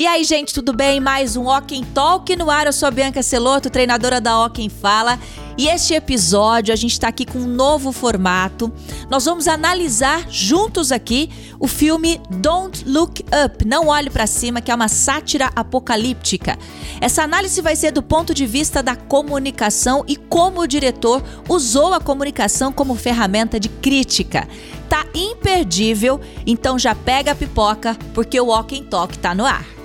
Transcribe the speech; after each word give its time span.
E 0.00 0.06
aí, 0.06 0.24
gente, 0.24 0.54
tudo 0.54 0.72
bem? 0.72 0.98
Mais 0.98 1.36
um 1.36 1.46
Ocken 1.46 1.84
Talk 1.84 2.34
no 2.34 2.48
ar. 2.48 2.64
Eu 2.64 2.72
sou 2.72 2.88
a 2.88 2.90
Bianca 2.90 3.22
Celoto, 3.22 3.68
treinadora 3.68 4.18
da 4.18 4.46
Ocken 4.46 4.70
Fala. 4.70 5.18
E 5.58 5.68
este 5.68 5.92
episódio 5.92 6.72
a 6.72 6.76
gente 6.76 6.92
está 6.92 7.08
aqui 7.08 7.26
com 7.26 7.38
um 7.38 7.46
novo 7.46 7.92
formato. 7.92 8.72
Nós 9.10 9.26
vamos 9.26 9.46
analisar 9.46 10.26
juntos 10.26 10.90
aqui 10.90 11.28
o 11.58 11.68
filme 11.68 12.18
Don't 12.30 12.82
Look 12.88 13.22
Up, 13.44 13.62
Não 13.66 13.88
Olhe 13.88 14.08
para 14.08 14.26
Cima, 14.26 14.62
que 14.62 14.70
é 14.70 14.74
uma 14.74 14.88
sátira 14.88 15.50
apocalíptica. 15.54 16.58
Essa 16.98 17.22
análise 17.22 17.60
vai 17.60 17.76
ser 17.76 17.92
do 17.92 18.02
ponto 18.02 18.32
de 18.32 18.46
vista 18.46 18.82
da 18.82 18.96
comunicação 18.96 20.02
e 20.08 20.16
como 20.16 20.62
o 20.62 20.66
diretor 20.66 21.22
usou 21.46 21.92
a 21.92 22.00
comunicação 22.00 22.72
como 22.72 22.94
ferramenta 22.94 23.60
de 23.60 23.68
crítica. 23.68 24.48
Tá 24.88 25.04
imperdível, 25.14 26.18
então 26.46 26.78
já 26.78 26.94
pega 26.94 27.32
a 27.32 27.34
pipoca 27.34 27.94
porque 28.14 28.40
o 28.40 28.46
Walking 28.46 28.84
Talk 28.84 29.18
tá 29.18 29.34
no 29.34 29.44
ar. 29.44 29.79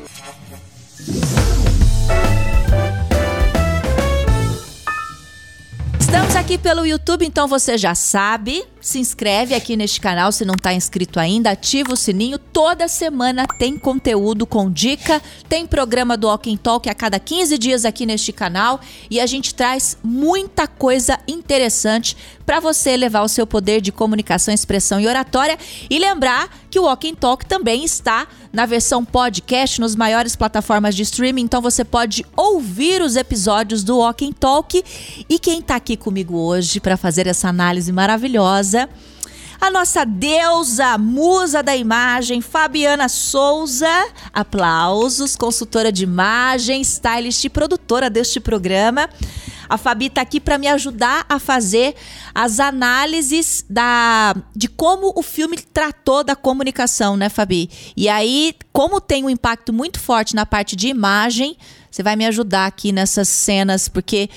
Estamos 6.00 6.36
aqui 6.36 6.58
pelo 6.58 6.86
YouTube, 6.86 7.26
então 7.26 7.48
você 7.48 7.78
já 7.78 7.94
sabe. 7.94 8.66
Se 8.82 9.00
inscreve 9.00 9.54
aqui 9.54 9.76
neste 9.76 10.00
canal 10.00 10.32
se 10.32 10.46
não 10.46 10.56
está 10.56 10.74
inscrito 10.74 11.20
ainda, 11.20 11.52
ativa 11.52 11.94
o 11.94 11.96
sininho. 11.96 12.40
Toda 12.40 12.88
semana 12.88 13.46
tem 13.60 13.78
conteúdo 13.78 14.46
com 14.46 14.72
dica, 14.72 15.22
tem 15.48 15.68
programa 15.68 16.18
do 16.18 16.28
Walking 16.28 16.58
Talk 16.58 16.90
a 16.90 16.96
cada 16.96 17.20
15 17.20 17.58
dias 17.58 17.86
aqui 17.86 18.06
neste 18.06 18.32
canal 18.32 18.80
e 19.10 19.20
a 19.20 19.26
gente 19.26 19.54
traz 19.54 19.98
muita 20.04 20.68
coisa 20.68 21.20
interessante 21.28 22.18
para 22.46 22.60
você 22.60 22.96
levar 22.96 23.24
o 23.24 23.28
seu 23.28 23.48
poder 23.48 23.82
de 23.82 23.92
comunicação, 23.92 24.54
expressão 24.54 25.00
e 25.00 25.08
oratória. 25.08 25.58
E 25.90 25.98
lembrar 25.98 26.50
que 26.70 26.80
o 26.80 26.84
Walking 26.84 27.16
Talk 27.16 27.46
também 27.46 27.84
está 27.84 28.28
na 28.54 28.66
versão 28.66 29.04
podcast 29.04 29.82
nos 29.82 29.96
maiores 29.96 30.36
plataformas 30.36 30.96
de 30.96 31.04
streaming, 31.04 31.44
então 31.44 31.62
você 31.62 31.84
pode 31.84 32.26
ouvir 32.36 33.02
os 33.02 33.16
episódios 33.16 33.84
do 33.84 33.98
Walking 33.98 34.32
Talk. 34.32 34.84
E 35.30 35.40
quem 35.40 35.60
está 35.60 35.76
aqui 35.76 35.98
comigo 35.98 36.38
hoje 36.38 36.80
para 36.80 36.98
fazer 36.98 37.28
essa 37.28 37.50
análise 37.50 37.92
maravilhosa 37.92 38.90
a 39.60 39.72
nossa 39.72 40.06
deusa, 40.06 40.98
musa 40.98 41.64
da 41.64 41.76
imagem, 41.76 42.42
Fabiana 42.42 43.08
Souza. 43.08 43.90
Aplausos, 44.34 45.36
consultora 45.36 45.92
de 45.92 46.04
imagem, 46.04 46.82
stylist 46.82 47.44
e 47.46 47.50
produtora 47.50 48.10
deste 48.10 48.40
programa. 48.40 49.10
A 49.76 49.78
Fabi 49.78 50.06
está 50.06 50.22
aqui 50.22 50.40
para 50.40 50.58
me 50.58 50.68
ajudar 50.68 51.26
a 51.28 51.38
fazer 51.38 51.96
as 52.34 52.60
análises 52.60 53.66
da 53.70 54.36
de 54.56 54.70
como 54.70 55.12
o 55.16 55.22
filme 55.22 55.58
tratou 55.58 56.24
da 56.24 56.36
comunicação, 56.36 57.18
né, 57.18 57.28
Fabi? 57.28 57.70
E 57.96 58.08
aí, 58.08 58.56
como 58.72 59.02
tem 59.02 59.24
um 59.26 59.30
impacto 59.30 59.74
muito 59.74 60.00
forte 60.00 60.34
na 60.34 60.46
parte 60.46 60.76
de 60.76 60.88
imagem, 60.88 61.58
você 61.92 62.02
vai 62.02 62.16
me 62.16 62.26
ajudar 62.26 62.66
aqui 62.66 62.94
nessas 62.94 63.28
cenas, 63.28 63.90
porque 63.90 64.30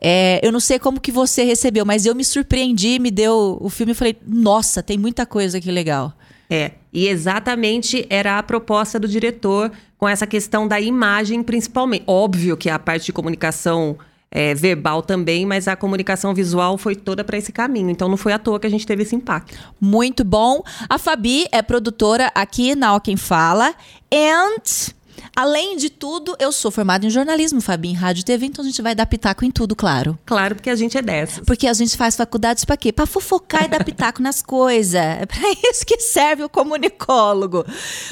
é, 0.00 0.40
eu 0.42 0.50
não 0.50 0.60
sei 0.60 0.78
como 0.78 1.00
que 1.00 1.12
você 1.12 1.44
recebeu, 1.44 1.84
mas 1.84 2.06
eu 2.06 2.14
me 2.14 2.24
surpreendi, 2.24 2.98
me 2.98 3.10
deu 3.10 3.58
o 3.60 3.68
filme 3.68 3.92
e 3.92 3.94
falei, 3.94 4.16
nossa, 4.26 4.82
tem 4.82 4.96
muita 4.96 5.26
coisa 5.26 5.58
aqui 5.58 5.70
legal. 5.70 6.12
É, 6.48 6.72
e 6.92 7.06
exatamente 7.08 8.06
era 8.08 8.38
a 8.38 8.42
proposta 8.42 8.98
do 8.98 9.08
diretor 9.08 9.70
com 9.98 10.08
essa 10.08 10.26
questão 10.26 10.66
da 10.66 10.80
imagem, 10.80 11.42
principalmente. 11.42 12.04
Óbvio 12.06 12.56
que 12.56 12.70
a 12.70 12.78
parte 12.78 13.06
de 13.06 13.12
comunicação 13.12 13.98
é, 14.36 14.54
verbal 14.54 15.00
também, 15.00 15.46
mas 15.46 15.66
a 15.66 15.74
comunicação 15.74 16.34
visual 16.34 16.76
foi 16.76 16.94
toda 16.94 17.24
para 17.24 17.38
esse 17.38 17.50
caminho. 17.50 17.88
Então 17.88 18.06
não 18.06 18.18
foi 18.18 18.34
à 18.34 18.38
toa 18.38 18.60
que 18.60 18.66
a 18.66 18.70
gente 18.70 18.86
teve 18.86 19.02
esse 19.02 19.16
impacto. 19.16 19.56
Muito 19.80 20.22
bom. 20.22 20.62
A 20.90 20.98
Fabi 20.98 21.46
é 21.50 21.62
produtora 21.62 22.30
aqui 22.34 22.74
na 22.74 22.94
O 22.94 23.00
Quem 23.00 23.16
Fala. 23.16 23.74
And 24.12 24.94
Além 25.34 25.76
de 25.76 25.90
tudo, 25.90 26.34
eu 26.38 26.50
sou 26.50 26.70
formada 26.70 27.06
em 27.06 27.10
jornalismo, 27.10 27.60
Fabi, 27.60 27.88
em 27.88 27.94
rádio 27.94 28.22
e 28.22 28.24
TV, 28.24 28.46
então 28.46 28.64
a 28.64 28.66
gente 28.66 28.80
vai 28.80 28.94
dar 28.94 29.06
pitaco 29.06 29.44
em 29.44 29.50
tudo, 29.50 29.76
claro. 29.76 30.18
Claro, 30.24 30.54
porque 30.54 30.70
a 30.70 30.74
gente 30.76 30.96
é 30.96 31.02
dessas. 31.02 31.44
Porque 31.44 31.66
a 31.66 31.72
gente 31.72 31.96
faz 31.96 32.16
faculdades 32.16 32.64
para 32.64 32.76
quê? 32.76 32.92
Para 32.92 33.06
fofocar 33.06 33.64
e 33.64 33.68
dar 33.68 33.84
pitaco 33.84 34.22
nas 34.22 34.42
coisas. 34.42 34.94
É 34.94 35.26
para 35.26 35.40
isso 35.70 35.84
que 35.84 35.98
serve 36.00 36.44
o 36.44 36.48
comunicólogo. 36.48 37.64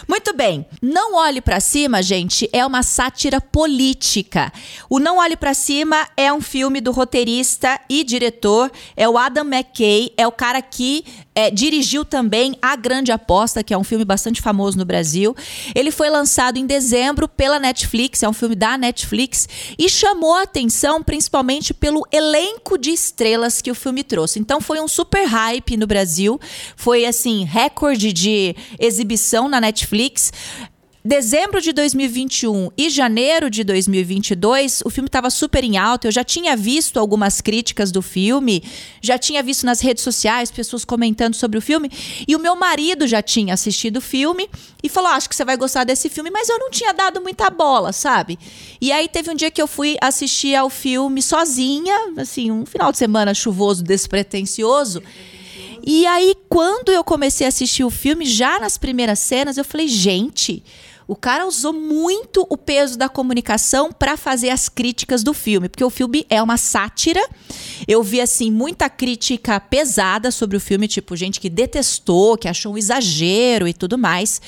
Muito 0.09 0.35
bem. 0.35 0.67
Não 0.83 1.15
olhe 1.15 1.41
para 1.41 1.61
cima, 1.61 2.03
gente, 2.03 2.49
é 2.53 2.65
uma 2.65 2.83
sátira 2.83 3.41
política. 3.41 4.53
O 4.89 4.99
Não 4.99 5.19
olhe 5.19 5.37
para 5.37 5.55
cima 5.55 6.07
é 6.17 6.33
um 6.33 6.41
filme 6.41 6.81
do 6.81 6.93
roteirista 6.93 7.81
e 7.89 8.05
diretor, 8.05 8.71
é 8.97 9.09
o 9.09 9.17
Adam 9.17 9.45
McKay, 9.45 10.13
é 10.17 10.27
o 10.27 10.33
cara 10.33 10.61
que 10.61 11.05
é, 11.35 11.51
dirigiu 11.51 12.05
também 12.05 12.57
A 12.63 12.77
Grande 12.77 13.13
Aposta, 13.13 13.63
que 13.63 13.75
é 13.75 13.79
um 13.79 13.85
filme 13.85 14.05
bastante 14.05 14.41
famoso 14.41 14.79
no 14.79 14.85
Brasil. 14.85 15.35
Ele 15.75 15.91
foi 15.91 16.11
lançado 16.11 16.57
em 16.57 16.67
dezembro 16.67 16.94
pela 17.29 17.59
Netflix, 17.59 18.23
é 18.23 18.29
um 18.29 18.33
filme 18.33 18.55
da 18.55 18.79
Netflix, 18.79 19.49
e 19.79 19.89
chamou 19.89 20.35
a 20.35 20.43
atenção 20.43 21.03
principalmente 21.03 21.75
pelo 21.75 22.07
elenco 22.13 22.79
de 22.79 22.91
estrelas 22.91 23.61
que 23.61 23.71
o 23.71 23.75
filme 23.75 24.05
trouxe. 24.05 24.39
Então 24.39 24.61
foi 24.61 24.81
um 24.81 24.89
super 24.89 25.27
hype 25.27 25.77
no 25.77 25.87
Brasil, 25.87 26.41
foi 26.77 27.05
assim, 27.05 27.45
recorde 27.45 28.13
de 28.13 28.55
exibição 28.79 29.49
na 29.49 29.61
Netflix 29.61 30.33
dezembro 31.07 31.61
de 31.61 31.71
2021 31.75 32.71
e 32.79 32.89
janeiro 32.89 33.51
de 33.51 33.63
2022, 33.63 34.81
o 34.87 34.91
filme 34.91 35.07
estava 35.07 35.29
super 35.29 35.63
em 35.63 35.77
alta. 35.77 36.09
Eu 36.09 36.13
já 36.13 36.25
tinha 36.25 36.57
visto 36.57 36.99
algumas 36.99 37.43
críticas 37.43 37.93
do 37.93 38.01
filme, 38.01 38.63
já 39.03 39.19
tinha 39.19 39.43
visto 39.43 39.67
nas 39.67 39.81
redes 39.81 40.03
sociais 40.03 40.51
pessoas 40.51 40.83
comentando 40.83 41.35
sobre 41.35 41.59
o 41.59 41.63
filme. 41.63 41.91
E 42.27 42.35
o 42.35 42.39
meu 42.39 42.57
marido 42.57 43.07
já 43.07 43.21
tinha 43.21 43.53
assistido 43.53 43.99
o 43.99 44.01
filme 44.01 44.49
e 44.83 44.89
falou: 44.89 45.11
Acho 45.11 45.29
que 45.29 45.37
você 45.37 45.45
vai 45.45 45.59
gostar 45.59 45.85
desse 45.85 46.09
filme, 46.09 46.31
mas 46.31 46.49
eu 46.49 46.59
não 46.59 46.71
tinha 46.71 46.95
dado 46.95 47.21
muita 47.21 47.51
bola, 47.51 47.93
sabe? 47.93 48.39
E 48.81 48.91
aí 48.91 49.07
teve 49.07 49.31
um 49.31 49.35
dia 49.35 49.51
que 49.51 49.61
eu 49.61 49.67
fui 49.67 49.99
assistir 50.01 50.55
ao 50.55 50.71
filme 50.71 51.21
sozinha, 51.21 52.15
assim, 52.17 52.51
um 52.51 52.65
final 52.65 52.91
de 52.91 52.97
semana 52.97 53.35
chuvoso, 53.35 53.85
despretensioso. 53.85 55.03
E 55.87 56.07
aí, 56.07 56.35
quando 56.49 56.91
eu 56.91 57.05
comecei 57.05 57.47
a 57.47 57.49
assistir 57.49 57.85
o 57.85 57.91
filme, 57.91 58.25
já 58.25 58.59
nas 58.59 58.79
primeiras 58.79 59.19
cenas, 59.19 59.59
eu 59.59 59.65
falei, 59.67 59.87
gente, 59.87 60.65
o 61.07 61.15
cara 61.15 61.47
usou 61.47 61.73
muito 61.73 62.47
o 62.49 62.57
peso 62.57 62.97
da 62.97 63.09
comunicação 63.09 63.93
para 63.93 64.17
fazer 64.17 64.51
as 64.51 64.69
críticas 64.69 65.23
do 65.23 65.35
filme, 65.35 65.69
porque 65.69 65.85
o 65.85 65.91
filme 65.91 66.27
é 66.31 66.43
uma 66.43 66.57
sátira. 66.57 67.21
Eu 67.87 68.03
vi 68.03 68.21
assim 68.21 68.51
muita 68.51 68.89
crítica 68.89 69.61
pesada 69.61 70.31
sobre 70.31 70.57
o 70.57 70.61
filme, 70.61 70.89
tipo 70.89 71.15
gente 71.17 71.41
que 71.41 71.51
detestou, 71.51 72.39
que 72.39 72.49
achou 72.49 72.75
um 72.75 72.79
exagero 72.79 73.69
e 73.69 73.75
tudo 73.75 73.99
mais. 73.99 74.41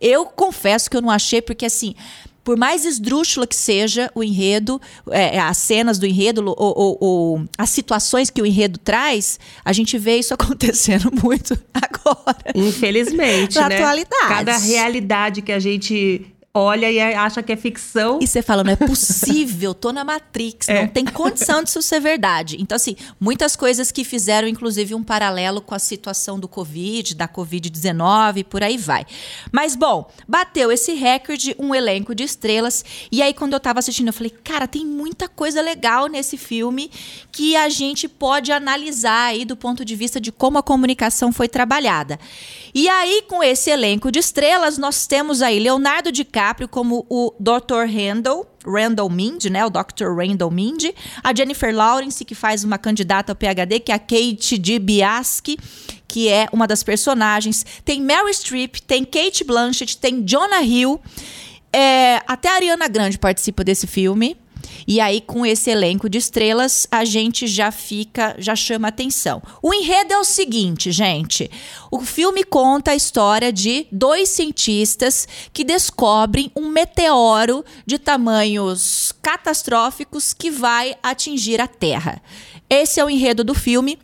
Eu 0.00 0.26
confesso 0.26 0.88
que 0.88 0.96
eu 0.96 1.02
não 1.02 1.10
achei 1.10 1.42
porque 1.42 1.66
assim, 1.66 1.94
por 2.44 2.56
mais 2.58 2.84
esdrúxula 2.84 3.46
que 3.46 3.56
seja 3.56 4.10
o 4.14 4.22
enredo, 4.22 4.80
é, 5.10 5.36
é 5.36 5.40
as 5.40 5.56
cenas 5.56 5.98
do 5.98 6.06
enredo, 6.06 6.44
ou, 6.46 6.54
ou, 6.58 6.98
ou, 7.00 7.44
as 7.56 7.70
situações 7.70 8.28
que 8.28 8.42
o 8.42 8.46
enredo 8.46 8.78
traz, 8.78 9.40
a 9.64 9.72
gente 9.72 9.96
vê 9.96 10.18
isso 10.18 10.34
acontecendo 10.34 11.10
muito 11.10 11.58
agora. 11.72 12.52
Infelizmente, 12.54 13.56
Na 13.56 13.68
né? 13.68 13.76
atualidade. 13.76 14.28
Cada 14.28 14.58
realidade 14.58 15.42
que 15.42 15.52
a 15.52 15.58
gente 15.58 16.26
olha 16.56 16.88
e 16.88 17.00
acha 17.00 17.42
que 17.42 17.52
é 17.52 17.56
ficção. 17.56 18.20
E 18.22 18.28
você 18.28 18.40
fala, 18.40 18.62
não 18.62 18.72
é 18.72 18.76
possível, 18.76 19.74
tô 19.74 19.92
na 19.92 20.04
Matrix, 20.04 20.68
é. 20.68 20.82
não 20.82 20.88
tem 20.88 21.04
condição 21.04 21.64
disso 21.64 21.82
ser 21.82 21.98
verdade. 21.98 22.56
Então, 22.60 22.76
assim, 22.76 22.94
muitas 23.18 23.56
coisas 23.56 23.90
que 23.90 24.04
fizeram, 24.04 24.46
inclusive, 24.46 24.94
um 24.94 25.02
paralelo 25.02 25.60
com 25.60 25.74
a 25.74 25.80
situação 25.80 26.38
do 26.38 26.46
Covid, 26.46 27.16
da 27.16 27.26
Covid-19, 27.26 28.44
por 28.44 28.62
aí 28.62 28.78
vai. 28.78 29.04
Mas, 29.50 29.74
bom, 29.74 30.08
bateu 30.28 30.70
esse 30.70 30.94
recorde, 30.94 31.56
um 31.58 31.74
elenco 31.74 32.14
de 32.14 32.22
estrelas. 32.22 32.84
E 33.10 33.20
aí, 33.20 33.34
quando 33.34 33.54
eu 33.54 33.60
tava 33.60 33.80
assistindo, 33.80 34.06
eu 34.06 34.12
falei, 34.12 34.30
cara, 34.30 34.68
tem 34.68 34.86
muita 34.86 35.28
coisa 35.28 35.60
legal 35.60 36.06
nesse 36.06 36.36
filme 36.36 36.88
que 37.32 37.56
a 37.56 37.68
gente 37.68 38.06
pode 38.06 38.52
analisar 38.52 39.30
aí 39.30 39.44
do 39.44 39.56
ponto 39.56 39.84
de 39.84 39.96
vista 39.96 40.20
de 40.20 40.30
como 40.30 40.56
a 40.56 40.62
comunicação 40.62 41.32
foi 41.32 41.48
trabalhada. 41.48 42.16
E 42.74 42.88
aí, 42.88 43.22
com 43.28 43.40
esse 43.40 43.70
elenco 43.70 44.10
de 44.10 44.18
estrelas, 44.18 44.76
nós 44.78 45.06
temos 45.06 45.42
aí 45.42 45.60
Leonardo 45.60 46.10
DiCaprio 46.10 46.66
como 46.66 47.06
o 47.08 47.32
Dr. 47.38 47.86
Randall, 47.86 48.44
Randall 48.66 49.08
Mindy, 49.08 49.48
né? 49.48 49.64
O 49.64 49.70
Dr. 49.70 50.12
Randall 50.16 50.50
Mindy. 50.50 50.92
A 51.22 51.32
Jennifer 51.32 51.72
Lawrence, 51.72 52.24
que 52.24 52.34
faz 52.34 52.64
uma 52.64 52.76
candidata 52.76 53.30
ao 53.30 53.36
PhD, 53.36 53.78
que 53.78 53.92
é 53.92 53.94
a 53.94 53.98
Kate 53.98 54.58
DiBiase, 54.58 55.56
que 56.08 56.28
é 56.28 56.48
uma 56.52 56.66
das 56.66 56.82
personagens. 56.82 57.64
Tem 57.84 58.02
Mary 58.02 58.34
Streep, 58.34 58.80
tem 58.80 59.04
Kate 59.04 59.44
Blanchett, 59.44 59.96
tem 59.96 60.24
Jonah 60.24 60.62
Hill. 60.62 61.00
É, 61.72 62.22
até 62.26 62.48
a 62.48 62.54
Ariana 62.54 62.88
Grande 62.88 63.18
participa 63.18 63.62
desse 63.62 63.86
filme. 63.86 64.36
E 64.86 65.00
aí, 65.00 65.20
com 65.20 65.44
esse 65.44 65.70
elenco 65.70 66.08
de 66.08 66.18
estrelas, 66.18 66.86
a 66.90 67.04
gente 67.04 67.46
já 67.46 67.70
fica, 67.70 68.34
já 68.38 68.54
chama 68.54 68.88
atenção. 68.88 69.42
O 69.62 69.72
enredo 69.72 70.12
é 70.12 70.18
o 70.18 70.24
seguinte, 70.24 70.92
gente. 70.92 71.50
O 71.90 72.00
filme 72.00 72.44
conta 72.44 72.90
a 72.90 72.96
história 72.96 73.52
de 73.52 73.86
dois 73.90 74.28
cientistas 74.28 75.26
que 75.52 75.64
descobrem 75.64 76.50
um 76.54 76.68
meteoro 76.68 77.64
de 77.86 77.98
tamanhos 77.98 79.12
catastróficos 79.22 80.32
que 80.32 80.50
vai 80.50 80.96
atingir 81.02 81.60
a 81.60 81.66
Terra. 81.66 82.20
Esse 82.68 83.00
é 83.00 83.04
o 83.04 83.10
enredo 83.10 83.44
do 83.44 83.54
filme. 83.54 83.98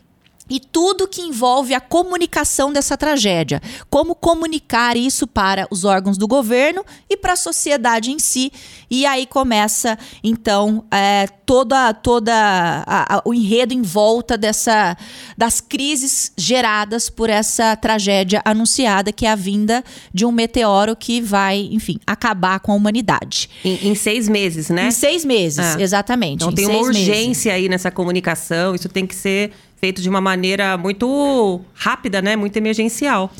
E 0.50 0.58
tudo 0.58 1.06
que 1.06 1.22
envolve 1.22 1.72
a 1.72 1.80
comunicação 1.80 2.72
dessa 2.72 2.96
tragédia. 2.96 3.62
Como 3.88 4.14
comunicar 4.14 4.96
isso 4.96 5.26
para 5.26 5.66
os 5.70 5.84
órgãos 5.84 6.18
do 6.18 6.26
governo 6.26 6.84
e 7.08 7.16
para 7.16 7.34
a 7.34 7.36
sociedade 7.36 8.10
em 8.10 8.18
si. 8.18 8.52
E 8.90 9.06
aí 9.06 9.24
começa, 9.24 9.96
então, 10.24 10.84
é, 10.90 11.28
toda, 11.46 11.94
toda 11.94 12.34
a, 12.34 13.16
a, 13.16 13.22
o 13.24 13.32
enredo 13.32 13.72
em 13.72 13.82
volta 13.82 14.36
dessa, 14.36 14.96
das 15.38 15.60
crises 15.60 16.32
geradas 16.36 17.08
por 17.08 17.30
essa 17.30 17.76
tragédia 17.76 18.42
anunciada, 18.44 19.12
que 19.12 19.26
é 19.26 19.30
a 19.30 19.36
vinda 19.36 19.84
de 20.12 20.26
um 20.26 20.32
meteoro 20.32 20.96
que 20.96 21.20
vai, 21.20 21.68
enfim, 21.70 21.98
acabar 22.04 22.58
com 22.58 22.72
a 22.72 22.74
humanidade. 22.74 23.48
Em, 23.64 23.90
em 23.90 23.94
seis 23.94 24.28
meses, 24.28 24.70
né? 24.70 24.88
Em 24.88 24.90
seis 24.90 25.24
meses, 25.24 25.76
é. 25.76 25.82
exatamente. 25.82 26.42
Então 26.42 26.52
tem 26.52 26.66
uma 26.66 26.80
urgência 26.80 27.52
meses. 27.52 27.64
aí 27.64 27.68
nessa 27.68 27.90
comunicação, 27.92 28.74
isso 28.74 28.88
tem 28.88 29.06
que 29.06 29.14
ser 29.14 29.52
feito 29.80 30.02
de 30.02 30.08
uma 30.08 30.20
maneira 30.20 30.76
muito 30.76 31.60
rápida, 31.74 32.20
né? 32.20 32.36
Muito 32.36 32.56
emergencial. 32.56 33.32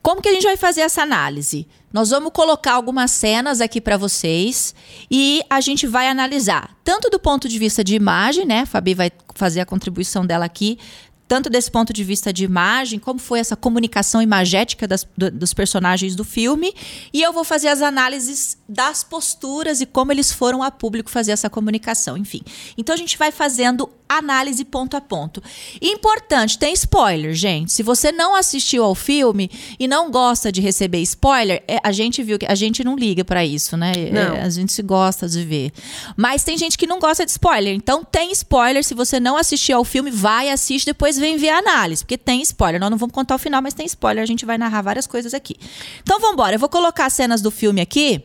Como 0.00 0.22
que 0.22 0.28
a 0.28 0.32
gente 0.32 0.44
vai 0.44 0.56
fazer 0.56 0.82
essa 0.82 1.02
análise? 1.02 1.66
Nós 1.92 2.10
vamos 2.10 2.30
colocar 2.32 2.74
algumas 2.74 3.10
cenas 3.10 3.60
aqui 3.60 3.80
para 3.80 3.96
vocês 3.96 4.74
e 5.10 5.42
a 5.50 5.60
gente 5.60 5.86
vai 5.86 6.06
analisar 6.06 6.76
tanto 6.84 7.10
do 7.10 7.18
ponto 7.18 7.48
de 7.48 7.58
vista 7.58 7.82
de 7.82 7.94
imagem, 7.94 8.46
né? 8.46 8.60
A 8.60 8.66
Fabi 8.66 8.94
vai 8.94 9.10
fazer 9.34 9.60
a 9.60 9.66
contribuição 9.66 10.24
dela 10.24 10.44
aqui, 10.44 10.78
tanto 11.26 11.50
desse 11.50 11.70
ponto 11.70 11.92
de 11.92 12.02
vista 12.02 12.32
de 12.32 12.44
imagem, 12.44 12.98
como 12.98 13.18
foi 13.18 13.38
essa 13.38 13.54
comunicação 13.54 14.22
imagética 14.22 14.88
das, 14.88 15.06
do, 15.16 15.30
dos 15.30 15.52
personagens 15.52 16.16
do 16.16 16.24
filme, 16.24 16.72
e 17.12 17.20
eu 17.20 17.32
vou 17.32 17.44
fazer 17.44 17.68
as 17.68 17.82
análises 17.82 18.56
das 18.66 19.04
posturas 19.04 19.80
e 19.82 19.86
como 19.86 20.10
eles 20.10 20.32
foram 20.32 20.62
a 20.62 20.70
público 20.70 21.10
fazer 21.10 21.32
essa 21.32 21.50
comunicação, 21.50 22.16
enfim. 22.16 22.40
Então 22.78 22.94
a 22.94 22.98
gente 22.98 23.18
vai 23.18 23.30
fazendo 23.30 23.90
análise 24.08 24.64
ponto 24.64 24.96
a 24.96 25.00
ponto. 25.00 25.42
Importante, 25.80 26.58
tem 26.58 26.72
spoiler, 26.72 27.34
gente. 27.34 27.72
Se 27.72 27.82
você 27.82 28.10
não 28.10 28.34
assistiu 28.34 28.84
ao 28.84 28.94
filme 28.94 29.50
e 29.78 29.86
não 29.86 30.10
gosta 30.10 30.50
de 30.50 30.60
receber 30.60 31.00
spoiler, 31.02 31.62
é, 31.68 31.78
a 31.82 31.92
gente 31.92 32.22
viu 32.22 32.38
que 32.38 32.46
a 32.46 32.54
gente 32.54 32.82
não 32.82 32.96
liga 32.96 33.24
para 33.24 33.44
isso, 33.44 33.76
né? 33.76 33.92
É, 33.96 34.40
a 34.42 34.48
gente 34.50 34.72
se 34.72 34.82
gosta 34.82 35.28
de 35.28 35.44
ver. 35.44 35.72
Mas 36.16 36.44
tem 36.44 36.56
gente 36.56 36.78
que 36.78 36.86
não 36.86 36.98
gosta 36.98 37.24
de 37.24 37.30
spoiler. 37.30 37.74
Então 37.74 38.04
tem 38.04 38.32
spoiler. 38.32 38.82
Se 38.84 38.94
você 38.94 39.20
não 39.20 39.36
assistiu 39.36 39.78
ao 39.78 39.84
filme, 39.84 40.10
vai, 40.10 40.50
assiste, 40.50 40.86
depois 40.86 41.18
vem 41.18 41.36
ver 41.36 41.50
a 41.50 41.58
análise. 41.58 42.02
Porque 42.02 42.18
tem 42.18 42.40
spoiler. 42.42 42.80
Nós 42.80 42.90
não 42.90 42.98
vamos 42.98 43.14
contar 43.14 43.34
o 43.34 43.38
final, 43.38 43.60
mas 43.62 43.74
tem 43.74 43.86
spoiler. 43.86 44.22
A 44.22 44.26
gente 44.26 44.46
vai 44.46 44.56
narrar 44.58 44.82
várias 44.82 45.06
coisas 45.06 45.34
aqui. 45.34 45.56
Então 46.02 46.18
vamos 46.20 46.34
embora. 46.34 46.56
Eu 46.56 46.60
vou 46.60 46.68
colocar 46.68 47.10
cenas 47.10 47.42
do 47.42 47.50
filme 47.50 47.80
aqui 47.80 48.22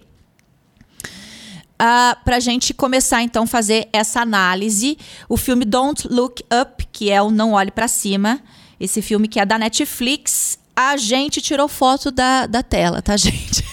uh, 1.81 2.23
para 2.23 2.37
a 2.37 2.39
gente 2.39 2.73
começar 2.73 3.21
então 3.21 3.45
fazer 3.45 3.87
essa 3.91 4.21
análise. 4.21 4.97
O 5.27 5.37
filme 5.37 5.65
Don't 5.65 6.07
Look 6.07 6.43
Up, 6.61 6.87
que 6.91 7.09
é 7.09 7.21
o 7.21 7.29
Não 7.29 7.53
Olhe 7.53 7.71
para 7.71 7.87
Cima, 7.87 8.41
esse 8.79 9.01
filme 9.01 9.27
que 9.27 9.39
é 9.39 9.45
da 9.45 9.57
Netflix. 9.57 10.57
A 10.75 10.97
gente 10.97 11.41
tirou 11.41 11.67
foto 11.67 12.09
da, 12.09 12.47
da 12.47 12.63
tela, 12.63 13.01
tá, 13.01 13.15
gente? 13.17 13.63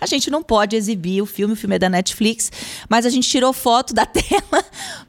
a 0.00 0.06
gente 0.06 0.30
não 0.30 0.42
pode 0.42 0.74
exibir 0.76 1.22
o 1.22 1.26
filme, 1.26 1.54
o 1.54 1.56
filme 1.56 1.76
é 1.76 1.78
da 1.78 1.88
Netflix, 1.88 2.50
mas 2.88 3.06
a 3.06 3.10
gente 3.10 3.28
tirou 3.28 3.52
foto 3.52 3.94
da 3.94 4.04
tela 4.06 4.64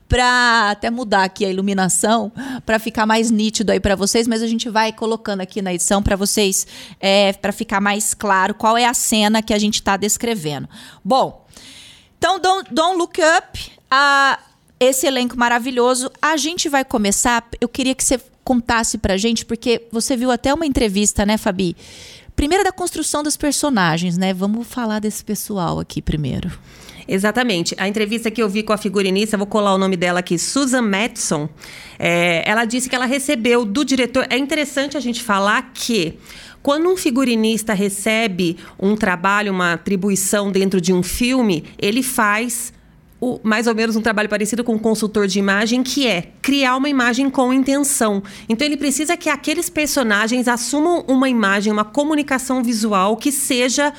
para 0.08 0.72
até 0.72 0.90
mudar 0.90 1.24
aqui 1.24 1.44
a 1.46 1.50
iluminação 1.50 2.32
para 2.66 2.78
ficar 2.78 3.06
mais 3.06 3.32
nítido 3.32 3.72
aí 3.72 3.80
para 3.80 3.96
vocês, 3.96 4.28
mas 4.28 4.42
a 4.42 4.48
gente 4.48 4.70
vai 4.70 4.94
colocando 4.94 5.42
aqui 5.42 5.62
na 5.62 5.74
edição 5.74 6.04
para 6.04 6.16
vocês 6.16 6.68
é, 7.00 7.34
para 7.34 7.52
ficar 7.52 7.82
mais 7.82 8.14
claro 8.14 8.54
qual 8.54 8.78
é 8.78 8.86
a 8.86 8.94
cena 8.94 9.42
que 9.42 9.54
a 9.54 9.60
gente 9.60 9.76
está 9.76 9.98
descrevendo. 9.98 10.70
Bom, 11.04 11.46
então, 12.18 12.40
Don't, 12.40 12.74
Don't 12.74 12.98
Look 12.98 13.20
Up, 13.20 13.72
a, 13.90 14.40
esse 14.80 15.06
elenco 15.06 15.38
maravilhoso. 15.38 16.12
A 16.22 16.38
gente 16.38 16.68
vai 16.70 16.84
começar. 16.84 17.48
Eu 17.60 17.70
queria 17.70 17.94
que 17.94 18.04
você 18.04 18.20
contasse 18.46 18.98
pra 18.98 19.18
gente, 19.18 19.44
porque 19.44 19.82
você 19.92 20.16
viu 20.16 20.32
até 20.32 20.54
uma 20.54 20.66
entrevista, 20.66 21.26
né, 21.26 21.38
Fabi? 21.38 21.76
Primeiro 22.36 22.64
da 22.64 22.72
construção 22.72 23.24
dos 23.24 23.36
personagens, 23.36 24.18
né? 24.18 24.34
Vamos 24.34 24.68
falar 24.68 25.00
desse 25.00 25.24
pessoal 25.24 25.80
aqui 25.80 26.02
primeiro. 26.02 26.52
Exatamente. 27.08 27.76
A 27.78 27.88
entrevista 27.88 28.30
que 28.32 28.42
eu 28.42 28.50
vi 28.50 28.64
com 28.64 28.74
a 28.74 28.78
figurinista, 28.78 29.38
vou 29.38 29.48
colar 29.48 29.74
o 29.74 29.78
nome 29.78 29.96
dela 29.96 30.20
aqui, 30.20 30.38
Susan 30.38 30.82
Matson. 30.82 31.50
É, 31.98 32.44
ela 32.50 32.66
disse 32.66 32.90
que 32.90 32.96
ela 32.96 33.06
recebeu 33.06 33.66
do 33.66 33.84
diretor. 33.84 34.28
É 34.30 34.38
interessante 34.38 34.98
a 34.98 35.00
gente 35.00 35.22
falar 35.22 35.72
que 35.74 36.18
quando 36.62 36.90
um 36.90 36.98
figurinista 36.98 37.74
recebe 37.74 38.58
um 38.80 38.96
trabalho, 38.96 39.52
uma 39.52 39.74
atribuição 39.74 40.52
dentro 40.52 40.82
de 40.82 40.92
um 40.92 41.04
filme, 41.04 41.64
ele 41.78 42.02
faz 42.02 42.74
o, 43.26 43.40
mais 43.44 43.66
ou 43.66 43.74
menos 43.74 43.96
um 43.96 44.02
trabalho 44.02 44.30
parecido 44.30 44.64
com 44.64 44.76
um 44.76 44.80
consultor 44.80 45.26
de 45.28 45.40
imagem, 45.40 45.82
que 45.82 46.06
é 46.06 46.30
criar 46.42 46.76
uma 46.76 46.88
imagem 46.88 47.30
com 47.30 47.52
intenção. 47.52 48.22
Então 48.48 48.66
ele 48.68 48.78
precisa 48.78 49.18
que 49.18 49.30
aqueles 49.30 49.70
personagens 49.70 50.48
assumam 50.48 51.04
uma 51.08 51.28
imagem, 51.28 51.74
uma 51.74 51.84
comunicação 51.84 52.62
visual 52.62 53.18
que 53.18 53.32
seja 53.32 53.92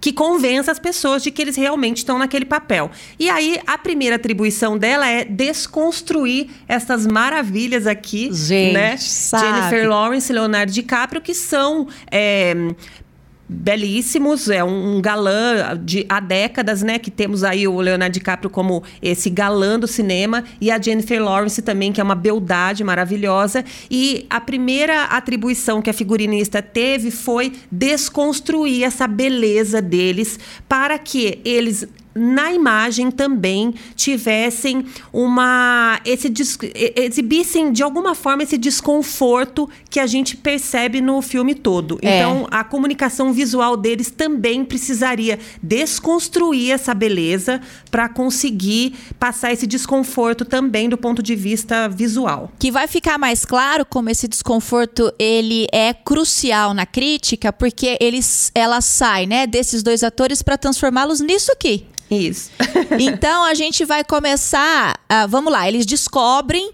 que 0.00 0.12
convença 0.12 0.70
as 0.70 0.78
pessoas 0.78 1.24
de 1.24 1.32
que 1.32 1.42
eles 1.42 1.56
realmente 1.56 1.98
estão 1.98 2.20
naquele 2.20 2.44
papel. 2.44 2.88
E 3.18 3.28
aí, 3.28 3.60
a 3.66 3.76
primeira 3.76 4.14
atribuição 4.14 4.78
dela 4.78 5.08
é 5.08 5.24
desconstruir 5.24 6.50
essas 6.68 7.04
maravilhas 7.04 7.84
aqui, 7.84 8.32
Gente, 8.32 8.74
né? 8.74 8.96
Sabe. 8.96 9.44
Jennifer 9.44 9.88
Lawrence 9.88 10.32
Leonardo 10.32 10.70
DiCaprio, 10.70 11.20
que 11.20 11.34
são 11.34 11.88
é, 12.12 12.54
belíssimos, 13.48 14.50
é 14.50 14.62
um 14.62 15.00
galã 15.00 15.78
de 15.82 16.04
há 16.08 16.20
décadas, 16.20 16.82
né? 16.82 16.98
Que 16.98 17.10
temos 17.10 17.42
aí 17.42 17.66
o 17.66 17.80
Leonardo 17.80 18.12
DiCaprio 18.12 18.50
como 18.50 18.82
esse 19.00 19.30
galã 19.30 19.78
do 19.78 19.86
cinema 19.86 20.44
e 20.60 20.70
a 20.70 20.80
Jennifer 20.80 21.22
Lawrence 21.22 21.62
também, 21.62 21.92
que 21.92 22.00
é 22.00 22.04
uma 22.04 22.14
beldade 22.14 22.84
maravilhosa. 22.84 23.64
E 23.90 24.26
a 24.28 24.40
primeira 24.40 25.04
atribuição 25.04 25.80
que 25.80 25.88
a 25.88 25.94
figurinista 25.94 26.60
teve 26.60 27.10
foi 27.10 27.52
desconstruir 27.72 28.84
essa 28.84 29.06
beleza 29.06 29.80
deles 29.80 30.38
para 30.68 30.98
que 30.98 31.40
eles 31.44 31.86
na 32.18 32.52
imagem 32.52 33.10
também 33.10 33.74
tivessem 33.94 34.84
uma 35.12 36.00
esse 36.04 36.32
exibissem 36.96 37.72
de 37.72 37.82
alguma 37.82 38.14
forma 38.14 38.42
esse 38.42 38.58
desconforto 38.58 39.68
que 39.88 40.00
a 40.00 40.06
gente 40.06 40.36
percebe 40.36 41.00
no 41.00 41.22
filme 41.22 41.54
todo. 41.54 41.98
É. 42.02 42.18
Então, 42.18 42.46
a 42.50 42.64
comunicação 42.64 43.32
visual 43.32 43.76
deles 43.76 44.10
também 44.10 44.64
precisaria 44.64 45.38
desconstruir 45.62 46.72
essa 46.72 46.94
beleza 46.94 47.60
para 47.90 48.08
conseguir 48.08 48.94
passar 49.18 49.52
esse 49.52 49.66
desconforto 49.66 50.44
também 50.44 50.88
do 50.88 50.96
ponto 50.96 51.22
de 51.22 51.34
vista 51.34 51.88
visual. 51.88 52.50
Que 52.58 52.70
vai 52.70 52.86
ficar 52.86 53.18
mais 53.18 53.44
claro 53.44 53.86
como 53.86 54.10
esse 54.10 54.26
desconforto 54.26 55.12
ele 55.18 55.66
é 55.72 55.92
crucial 55.94 56.74
na 56.74 56.86
crítica, 56.86 57.52
porque 57.52 57.96
eles 58.00 58.50
ela 58.54 58.80
sai, 58.80 59.26
né, 59.26 59.46
desses 59.46 59.82
dois 59.82 60.02
atores 60.02 60.42
para 60.42 60.58
transformá-los 60.58 61.20
nisso 61.20 61.52
aqui. 61.52 61.86
Isso. 62.10 62.50
então 62.98 63.44
a 63.44 63.54
gente 63.54 63.84
vai 63.84 64.02
começar. 64.02 64.98
Uh, 65.10 65.28
vamos 65.28 65.52
lá, 65.52 65.68
eles 65.68 65.84
descobrem 65.84 66.72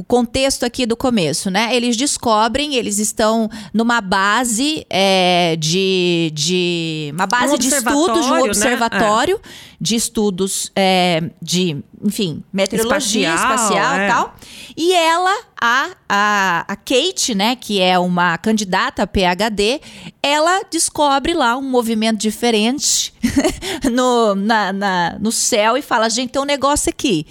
o 0.00 0.04
contexto 0.04 0.64
aqui 0.64 0.86
do 0.86 0.96
começo, 0.96 1.50
né? 1.50 1.76
Eles 1.76 1.94
descobrem, 1.94 2.74
eles 2.74 2.98
estão 2.98 3.50
numa 3.72 4.00
base 4.00 4.86
é, 4.88 5.56
de, 5.58 6.32
de. 6.34 7.10
Uma 7.12 7.26
base 7.26 7.54
um 7.54 7.58
de 7.58 7.68
estudos, 7.68 8.26
um 8.26 8.40
observatório 8.44 9.36
né? 9.36 9.42
é. 9.44 9.76
de 9.78 9.94
estudos 9.94 10.72
é, 10.74 11.22
de, 11.40 11.76
enfim, 12.02 12.42
meteorologia 12.50 13.34
espacial, 13.34 13.56
espacial 13.56 13.94
e 13.94 13.98
é. 13.98 14.08
tal. 14.08 14.34
E 14.74 14.94
ela, 14.94 15.38
a, 15.60 15.90
a, 16.08 16.64
a 16.66 16.76
Kate, 16.76 17.34
né, 17.34 17.54
que 17.56 17.78
é 17.78 17.98
uma 17.98 18.38
candidata 18.38 19.02
a 19.02 19.06
PhD, 19.06 19.82
ela 20.22 20.62
descobre 20.70 21.34
lá 21.34 21.58
um 21.58 21.62
movimento 21.62 22.18
diferente 22.18 23.12
no, 23.92 24.34
na, 24.34 24.72
na, 24.72 25.18
no 25.20 25.30
céu 25.30 25.76
e 25.76 25.82
fala: 25.82 26.08
gente, 26.08 26.30
tem 26.30 26.40
um 26.40 26.46
negócio 26.46 26.88
aqui. 26.88 27.26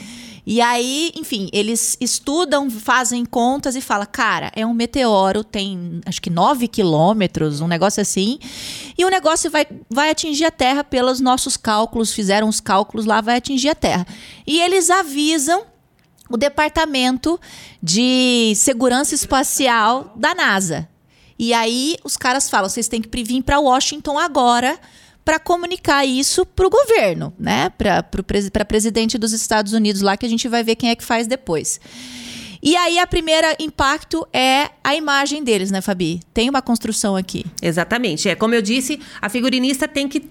E 0.51 0.61
aí, 0.61 1.11
enfim, 1.15 1.47
eles 1.53 1.95
estudam, 2.01 2.71
fazem 2.71 3.23
contas 3.23 3.75
e 3.75 3.81
fala, 3.81 4.07
cara, 4.07 4.51
é 4.55 4.65
um 4.65 4.73
meteoro, 4.73 5.43
tem 5.43 6.01
acho 6.07 6.19
que 6.19 6.31
9 6.31 6.67
quilômetros, 6.67 7.61
um 7.61 7.67
negócio 7.67 8.01
assim. 8.01 8.39
E 8.97 9.05
o 9.05 9.09
negócio 9.09 9.51
vai, 9.51 9.67
vai 9.87 10.09
atingir 10.09 10.45
a 10.45 10.51
Terra 10.51 10.83
pelos 10.83 11.19
nossos 11.19 11.55
cálculos, 11.55 12.11
fizeram 12.11 12.49
os 12.49 12.59
cálculos 12.59 13.05
lá, 13.05 13.21
vai 13.21 13.37
atingir 13.37 13.69
a 13.69 13.75
Terra. 13.75 14.07
E 14.47 14.59
eles 14.59 14.89
avisam 14.89 15.65
o 16.27 16.35
Departamento 16.35 17.39
de 17.79 18.53
Segurança 18.55 19.13
Espacial 19.13 20.11
da 20.15 20.33
NASA. 20.33 20.89
E 21.37 21.53
aí 21.53 21.95
os 22.03 22.17
caras 22.17 22.49
falam: 22.49 22.67
vocês 22.67 22.87
têm 22.87 23.03
que 23.03 23.23
vir 23.23 23.43
para 23.43 23.59
Washington 23.59 24.17
agora 24.17 24.79
para 25.29 25.37
comunicar 25.37 26.03
isso 26.07 26.43
para 26.43 26.65
o 26.65 26.71
governo, 26.71 27.31
né? 27.37 27.69
Para 27.77 27.99
a 27.99 28.65
presidente 28.65 29.15
dos 29.15 29.31
Estados 29.31 29.73
Unidos 29.73 30.01
lá, 30.01 30.17
que 30.17 30.25
a 30.25 30.29
gente 30.29 30.47
vai 30.47 30.63
ver 30.63 30.75
quem 30.75 30.89
é 30.89 30.95
que 30.95 31.03
faz 31.03 31.27
depois. 31.27 31.79
E 32.63 32.75
aí, 32.75 32.97
a 32.97 33.05
primeira 33.05 33.55
impacto 33.59 34.27
é 34.33 34.71
a 34.83 34.95
imagem 34.95 35.43
deles, 35.43 35.69
né, 35.69 35.81
Fabi? 35.81 36.19
Tem 36.33 36.49
uma 36.49 36.63
construção 36.63 37.15
aqui. 37.15 37.45
Exatamente. 37.61 38.27
É 38.27 38.33
como 38.33 38.55
eu 38.55 38.61
disse, 38.63 38.99
a 39.21 39.29
figurinista 39.29 39.87
tem 39.87 40.07
que 40.07 40.27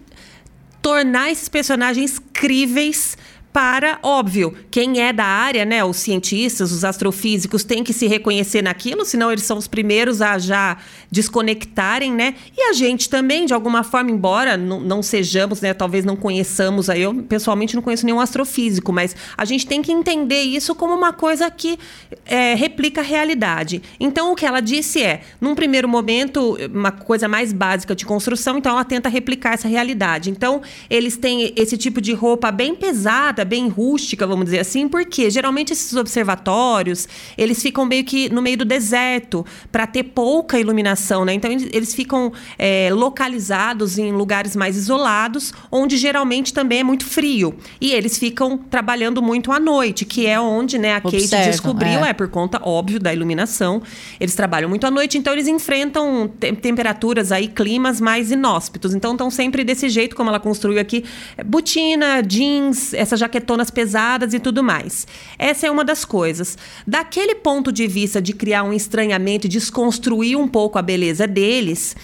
tornar 0.82 1.30
esses 1.30 1.48
personagens 1.48 2.20
críveis 2.32 3.16
para, 3.58 3.98
óbvio, 4.04 4.54
quem 4.70 5.00
é 5.00 5.12
da 5.12 5.24
área, 5.24 5.64
né, 5.64 5.82
os 5.82 5.96
cientistas, 5.96 6.70
os 6.70 6.84
astrofísicos, 6.84 7.64
têm 7.64 7.82
que 7.82 7.92
se 7.92 8.06
reconhecer 8.06 8.62
naquilo, 8.62 9.04
senão 9.04 9.32
eles 9.32 9.42
são 9.42 9.58
os 9.58 9.66
primeiros 9.66 10.22
a 10.22 10.38
já 10.38 10.76
desconectarem, 11.10 12.12
né? 12.12 12.36
E 12.56 12.70
a 12.70 12.72
gente 12.72 13.08
também, 13.08 13.46
de 13.46 13.52
alguma 13.52 13.82
forma, 13.82 14.12
embora 14.12 14.56
não, 14.56 14.78
não 14.78 15.02
sejamos, 15.02 15.60
né, 15.60 15.74
talvez 15.74 16.04
não 16.04 16.14
conheçamos, 16.14 16.88
aí 16.88 17.02
eu 17.02 17.12
pessoalmente 17.24 17.74
não 17.74 17.82
conheço 17.82 18.06
nenhum 18.06 18.20
astrofísico, 18.20 18.92
mas 18.92 19.16
a 19.36 19.44
gente 19.44 19.66
tem 19.66 19.82
que 19.82 19.90
entender 19.90 20.42
isso 20.42 20.72
como 20.72 20.94
uma 20.94 21.12
coisa 21.12 21.50
que 21.50 21.80
é, 22.26 22.54
replica 22.54 23.00
a 23.00 23.04
realidade. 23.04 23.82
Então, 23.98 24.30
o 24.30 24.36
que 24.36 24.46
ela 24.46 24.60
disse 24.60 25.02
é, 25.02 25.22
num 25.40 25.56
primeiro 25.56 25.88
momento, 25.88 26.56
uma 26.72 26.92
coisa 26.92 27.26
mais 27.26 27.52
básica 27.52 27.96
de 27.96 28.06
construção, 28.06 28.56
então 28.56 28.70
ela 28.70 28.84
tenta 28.84 29.08
replicar 29.08 29.54
essa 29.54 29.66
realidade. 29.66 30.30
Então, 30.30 30.62
eles 30.88 31.16
têm 31.16 31.52
esse 31.56 31.76
tipo 31.76 32.00
de 32.00 32.12
roupa 32.12 32.52
bem 32.52 32.72
pesada, 32.72 33.47
bem 33.48 33.68
rústica, 33.68 34.26
vamos 34.26 34.44
dizer 34.44 34.60
assim, 34.60 34.88
porque 34.88 35.30
geralmente 35.30 35.72
esses 35.72 35.94
observatórios, 35.94 37.08
eles 37.36 37.60
ficam 37.62 37.84
meio 37.84 38.04
que 38.04 38.28
no 38.28 38.42
meio 38.42 38.58
do 38.58 38.64
deserto, 38.64 39.44
para 39.72 39.86
ter 39.86 40.04
pouca 40.04 40.58
iluminação, 40.58 41.24
né? 41.24 41.34
Então 41.34 41.50
eles 41.50 41.94
ficam 41.94 42.32
é, 42.58 42.90
localizados 42.92 43.98
em 43.98 44.12
lugares 44.12 44.54
mais 44.54 44.76
isolados, 44.76 45.52
onde 45.70 45.96
geralmente 45.96 46.52
também 46.52 46.80
é 46.80 46.84
muito 46.84 47.04
frio. 47.04 47.56
E 47.80 47.92
eles 47.92 48.18
ficam 48.18 48.58
trabalhando 48.58 49.22
muito 49.22 49.50
à 49.50 49.58
noite, 49.58 50.04
que 50.04 50.26
é 50.26 50.38
onde, 50.38 50.78
né, 50.78 50.94
a 50.94 50.98
Observam, 50.98 51.28
Kate 51.28 51.50
descobriu, 51.50 52.04
é. 52.04 52.10
é. 52.10 52.12
por 52.12 52.28
conta, 52.28 52.60
óbvio, 52.62 53.00
da 53.00 53.12
iluminação. 53.12 53.82
Eles 54.20 54.34
trabalham 54.34 54.68
muito 54.68 54.86
à 54.86 54.90
noite, 54.90 55.16
então 55.16 55.32
eles 55.32 55.48
enfrentam 55.48 56.30
te 56.38 56.52
temperaturas 56.52 57.32
aí, 57.32 57.48
climas 57.48 58.00
mais 58.00 58.30
inóspitos. 58.30 58.94
Então 58.94 59.12
estão 59.12 59.30
sempre 59.30 59.64
desse 59.64 59.88
jeito, 59.88 60.14
como 60.14 60.28
ela 60.28 60.40
construiu 60.40 60.80
aqui, 60.80 61.04
botina, 61.44 62.22
jeans, 62.22 62.92
essas 62.94 63.18
jaquetonas 63.28 63.70
pesadas 63.70 64.32
e 64.32 64.40
tudo 64.40 64.64
mais. 64.64 65.06
Essa 65.38 65.66
é 65.66 65.70
uma 65.70 65.84
das 65.84 66.04
coisas. 66.04 66.56
Daquele 66.86 67.34
ponto 67.34 67.70
de 67.70 67.86
vista 67.86 68.20
de 68.20 68.32
criar 68.32 68.62
um 68.64 68.72
estranhamento 68.72 69.46
e 69.46 69.50
desconstruir 69.50 70.36
um 70.36 70.48
pouco 70.48 70.78
a 70.78 70.82
beleza 70.82 71.26
deles, 71.26 71.94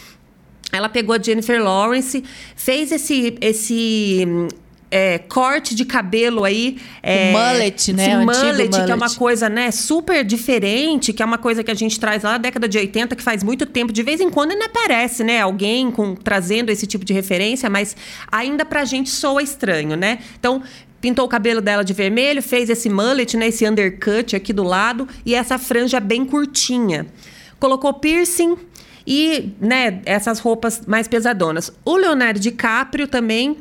ela 0.72 0.88
pegou 0.88 1.14
a 1.14 1.18
Jennifer 1.18 1.62
Lawrence, 1.62 2.22
fez 2.54 2.92
esse, 2.92 3.36
esse 3.40 4.26
é, 4.90 5.18
corte 5.18 5.74
de 5.74 5.84
cabelo 5.84 6.44
aí. 6.44 6.78
É, 7.02 7.32
mullet, 7.32 7.92
né? 7.92 8.04
Sim, 8.04 8.24
mullet, 8.24 8.44
mullet, 8.44 8.84
que 8.84 8.92
é 8.92 8.94
uma 8.94 9.12
coisa, 9.12 9.48
né, 9.48 9.72
super 9.72 10.24
diferente, 10.24 11.12
que 11.12 11.22
é 11.22 11.26
uma 11.26 11.36
coisa 11.36 11.64
que 11.64 11.70
a 11.70 11.74
gente 11.74 11.98
traz 11.98 12.22
lá 12.22 12.32
da 12.32 12.38
década 12.38 12.68
de 12.68 12.78
80, 12.78 13.16
que 13.16 13.22
faz 13.22 13.42
muito 13.42 13.66
tempo. 13.66 13.92
De 13.92 14.04
vez 14.04 14.20
em 14.20 14.30
quando 14.30 14.52
ainda 14.52 14.66
aparece, 14.66 15.24
né? 15.24 15.40
Alguém 15.40 15.90
com, 15.90 16.14
trazendo 16.14 16.70
esse 16.70 16.86
tipo 16.86 17.04
de 17.04 17.12
referência, 17.12 17.68
mas 17.68 17.96
ainda 18.30 18.64
pra 18.64 18.84
gente 18.84 19.10
soa 19.10 19.42
estranho, 19.42 19.96
né? 19.96 20.20
Então, 20.38 20.62
pintou 21.04 21.26
o 21.26 21.28
cabelo 21.28 21.60
dela 21.60 21.84
de 21.84 21.92
vermelho, 21.92 22.42
fez 22.42 22.70
esse 22.70 22.88
mullet, 22.88 23.36
né, 23.36 23.48
esse 23.48 23.68
undercut 23.68 24.34
aqui 24.34 24.54
do 24.54 24.62
lado 24.62 25.06
e 25.26 25.34
essa 25.34 25.58
franja 25.58 26.00
bem 26.00 26.24
curtinha. 26.24 27.04
Colocou 27.60 27.92
piercing 27.92 28.56
e, 29.06 29.52
né, 29.60 30.00
essas 30.06 30.38
roupas 30.38 30.80
mais 30.86 31.06
pesadonas. 31.06 31.70
O 31.84 31.94
Leonardo 31.94 32.40
DiCaprio 32.40 33.06
também 33.06 33.58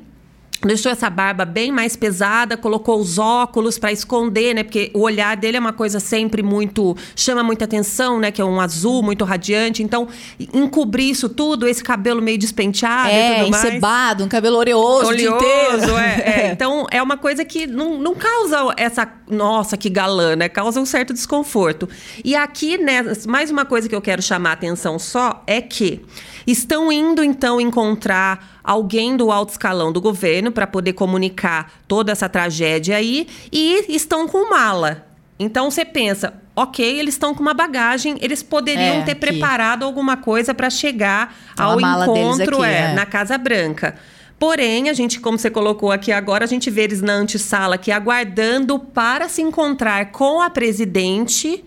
deixou 0.68 0.92
essa 0.92 1.10
barba 1.10 1.46
bem 1.46 1.72
mais 1.72 1.96
pesada, 1.96 2.56
colocou 2.56 3.00
os 3.00 3.18
óculos 3.18 3.78
para 3.78 3.92
esconder, 3.92 4.54
né? 4.54 4.64
Porque 4.64 4.92
o 4.94 5.02
olhar 5.02 5.36
dele 5.36 5.58
é 5.58 5.60
uma 5.60 5.74
coisa 5.74 6.00
sempre 6.00 6.42
muito 6.42 6.96
chama 7.16 7.44
muita 7.44 7.66
atenção, 7.66 8.20
né? 8.20 8.32
Que 8.32 8.42
é 8.42 8.46
um 8.46 8.60
azul 8.60 9.04
muito 9.04 9.26
radiante. 9.26 9.84
Então, 9.84 10.08
encobrir 10.54 11.10
isso 11.10 11.30
tudo, 11.30 11.68
esse 11.68 11.84
cabelo 11.84 12.22
meio 12.22 12.38
despenteado 12.38 13.10
é, 13.10 13.32
e 13.32 13.40
tudo 13.40 13.52
mais. 13.52 13.64
encebado, 13.64 14.24
um 14.24 14.28
cabelo 14.28 14.58
oleoso, 14.58 15.08
oleoso 15.08 15.98
é, 15.98 16.48
é. 16.48 16.52
Então, 16.52 16.86
é 16.92 17.02
uma 17.02 17.18
coisa 17.18 17.44
que 17.44 17.68
não, 17.68 17.98
não 18.00 18.16
causa 18.16 18.74
essa 18.78 19.08
nossa 19.30 19.76
que 19.78 19.90
galã, 19.90 20.36
né? 20.36 20.50
Causa 20.50 20.80
um 20.80 20.86
certo 20.86 21.14
desconforto. 21.14 21.88
E 22.24 22.36
aqui, 22.36 22.78
né? 22.78 23.04
Mais 23.28 23.52
uma 23.52 23.66
coisa 23.66 23.90
que 23.90 23.96
eu 23.96 24.02
quero 24.02 24.22
chamar 24.22 24.52
a 24.52 24.54
atenção 24.54 24.98
só 24.98 25.44
é 25.46 25.62
que 25.62 26.04
estão 26.46 26.92
indo 26.92 27.24
então 27.24 27.60
encontrar 27.60 28.60
alguém 28.64 29.16
do 29.16 29.32
alto 29.32 29.50
escalão 29.50 29.92
do 29.92 30.02
governo 30.02 30.52
para 30.52 30.68
poder 30.68 30.94
comunicar 30.94 31.72
toda 31.88 32.12
essa 32.12 32.28
tragédia 32.30 32.98
aí 32.98 33.28
e 33.52 33.86
estão 33.90 34.28
com 34.28 34.50
mala. 34.50 35.08
Então 35.40 35.70
você 35.70 35.84
pensa, 35.84 36.34
ok, 36.56 37.00
eles 37.00 37.16
estão 37.16 37.34
com 37.34 37.42
uma 37.42 37.54
bagagem, 37.54 38.18
eles 38.22 38.44
poderiam 38.44 38.98
é, 38.98 39.02
ter 39.02 39.12
aqui. 39.12 39.22
preparado 39.22 39.84
alguma 39.84 40.16
coisa 40.16 40.54
para 40.54 40.70
chegar 40.70 41.36
ao 41.58 41.80
encontro 41.80 42.62
aqui, 42.62 42.66
é, 42.66 42.92
é. 42.92 42.94
na 42.94 43.06
Casa 43.06 43.38
Branca. 43.38 43.96
Porém, 44.38 44.90
a 44.90 44.94
gente, 44.94 45.20
como 45.20 45.38
você 45.38 45.50
colocou 45.50 45.92
aqui 45.92 46.12
agora, 46.12 46.44
a 46.44 46.48
gente 46.48 46.70
vê 46.70 46.84
eles 46.84 47.02
na 47.02 47.14
antessala 47.14 47.76
aqui 47.76 47.92
aguardando 47.92 48.78
para 48.78 49.30
se 49.30 49.42
encontrar 49.42 50.12
com 50.12 50.42
a 50.42 50.50
presidente 50.50 51.64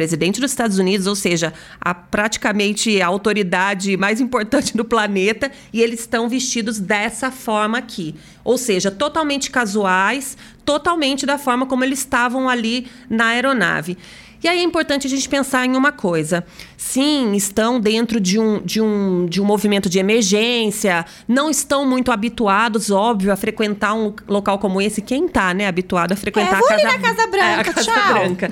presidente 0.00 0.40
dos 0.40 0.50
Estados 0.50 0.78
Unidos, 0.78 1.06
ou 1.06 1.14
seja, 1.14 1.52
a 1.78 1.92
praticamente 1.92 3.02
a 3.02 3.06
autoridade 3.06 3.98
mais 3.98 4.18
importante 4.18 4.74
do 4.74 4.82
planeta, 4.82 5.52
e 5.74 5.82
eles 5.82 6.00
estão 6.00 6.26
vestidos 6.26 6.78
dessa 6.78 7.30
forma 7.30 7.76
aqui. 7.76 8.14
Ou 8.42 8.56
seja, 8.56 8.90
totalmente 8.90 9.50
casuais, 9.50 10.38
totalmente 10.64 11.26
da 11.26 11.36
forma 11.36 11.66
como 11.66 11.84
eles 11.84 11.98
estavam 11.98 12.48
ali 12.48 12.86
na 13.10 13.26
aeronave. 13.26 13.98
E 14.42 14.48
aí 14.48 14.58
é 14.58 14.62
importante 14.62 15.06
a 15.06 15.10
gente 15.10 15.28
pensar 15.28 15.66
em 15.66 15.76
uma 15.76 15.92
coisa. 15.92 16.44
Sim, 16.76 17.34
estão 17.34 17.78
dentro 17.78 18.18
de 18.18 18.38
um, 18.38 18.60
de 18.60 18.80
um, 18.80 19.26
de 19.26 19.40
um 19.40 19.44
movimento 19.44 19.88
de 19.88 19.98
emergência, 19.98 21.04
não 21.28 21.50
estão 21.50 21.86
muito 21.86 22.10
habituados, 22.10 22.90
óbvio, 22.90 23.32
a 23.32 23.36
frequentar 23.36 23.94
um 23.94 24.14
local 24.26 24.58
como 24.58 24.80
esse. 24.80 25.02
Quem 25.02 25.26
está 25.26 25.52
né, 25.52 25.66
habituado 25.66 26.12
a 26.12 26.16
frequentar 26.16 26.60
é, 26.60 26.64
a 26.64 26.68
Casa, 26.68 26.82
na 26.84 26.98
Casa 26.98 27.26
Branca? 27.26 27.40
É, 27.50 27.54
a 27.54 27.64
Casa 27.64 27.90
tchau. 27.90 28.14
Branca. 28.14 28.50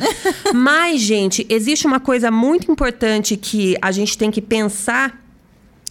Mas, 0.54 1.00
gente, 1.00 1.46
existe 1.48 1.86
uma 1.86 2.00
coisa 2.00 2.30
muito 2.30 2.70
importante 2.70 3.36
que 3.36 3.76
a 3.80 3.92
gente 3.92 4.16
tem 4.16 4.30
que 4.30 4.40
pensar 4.40 5.27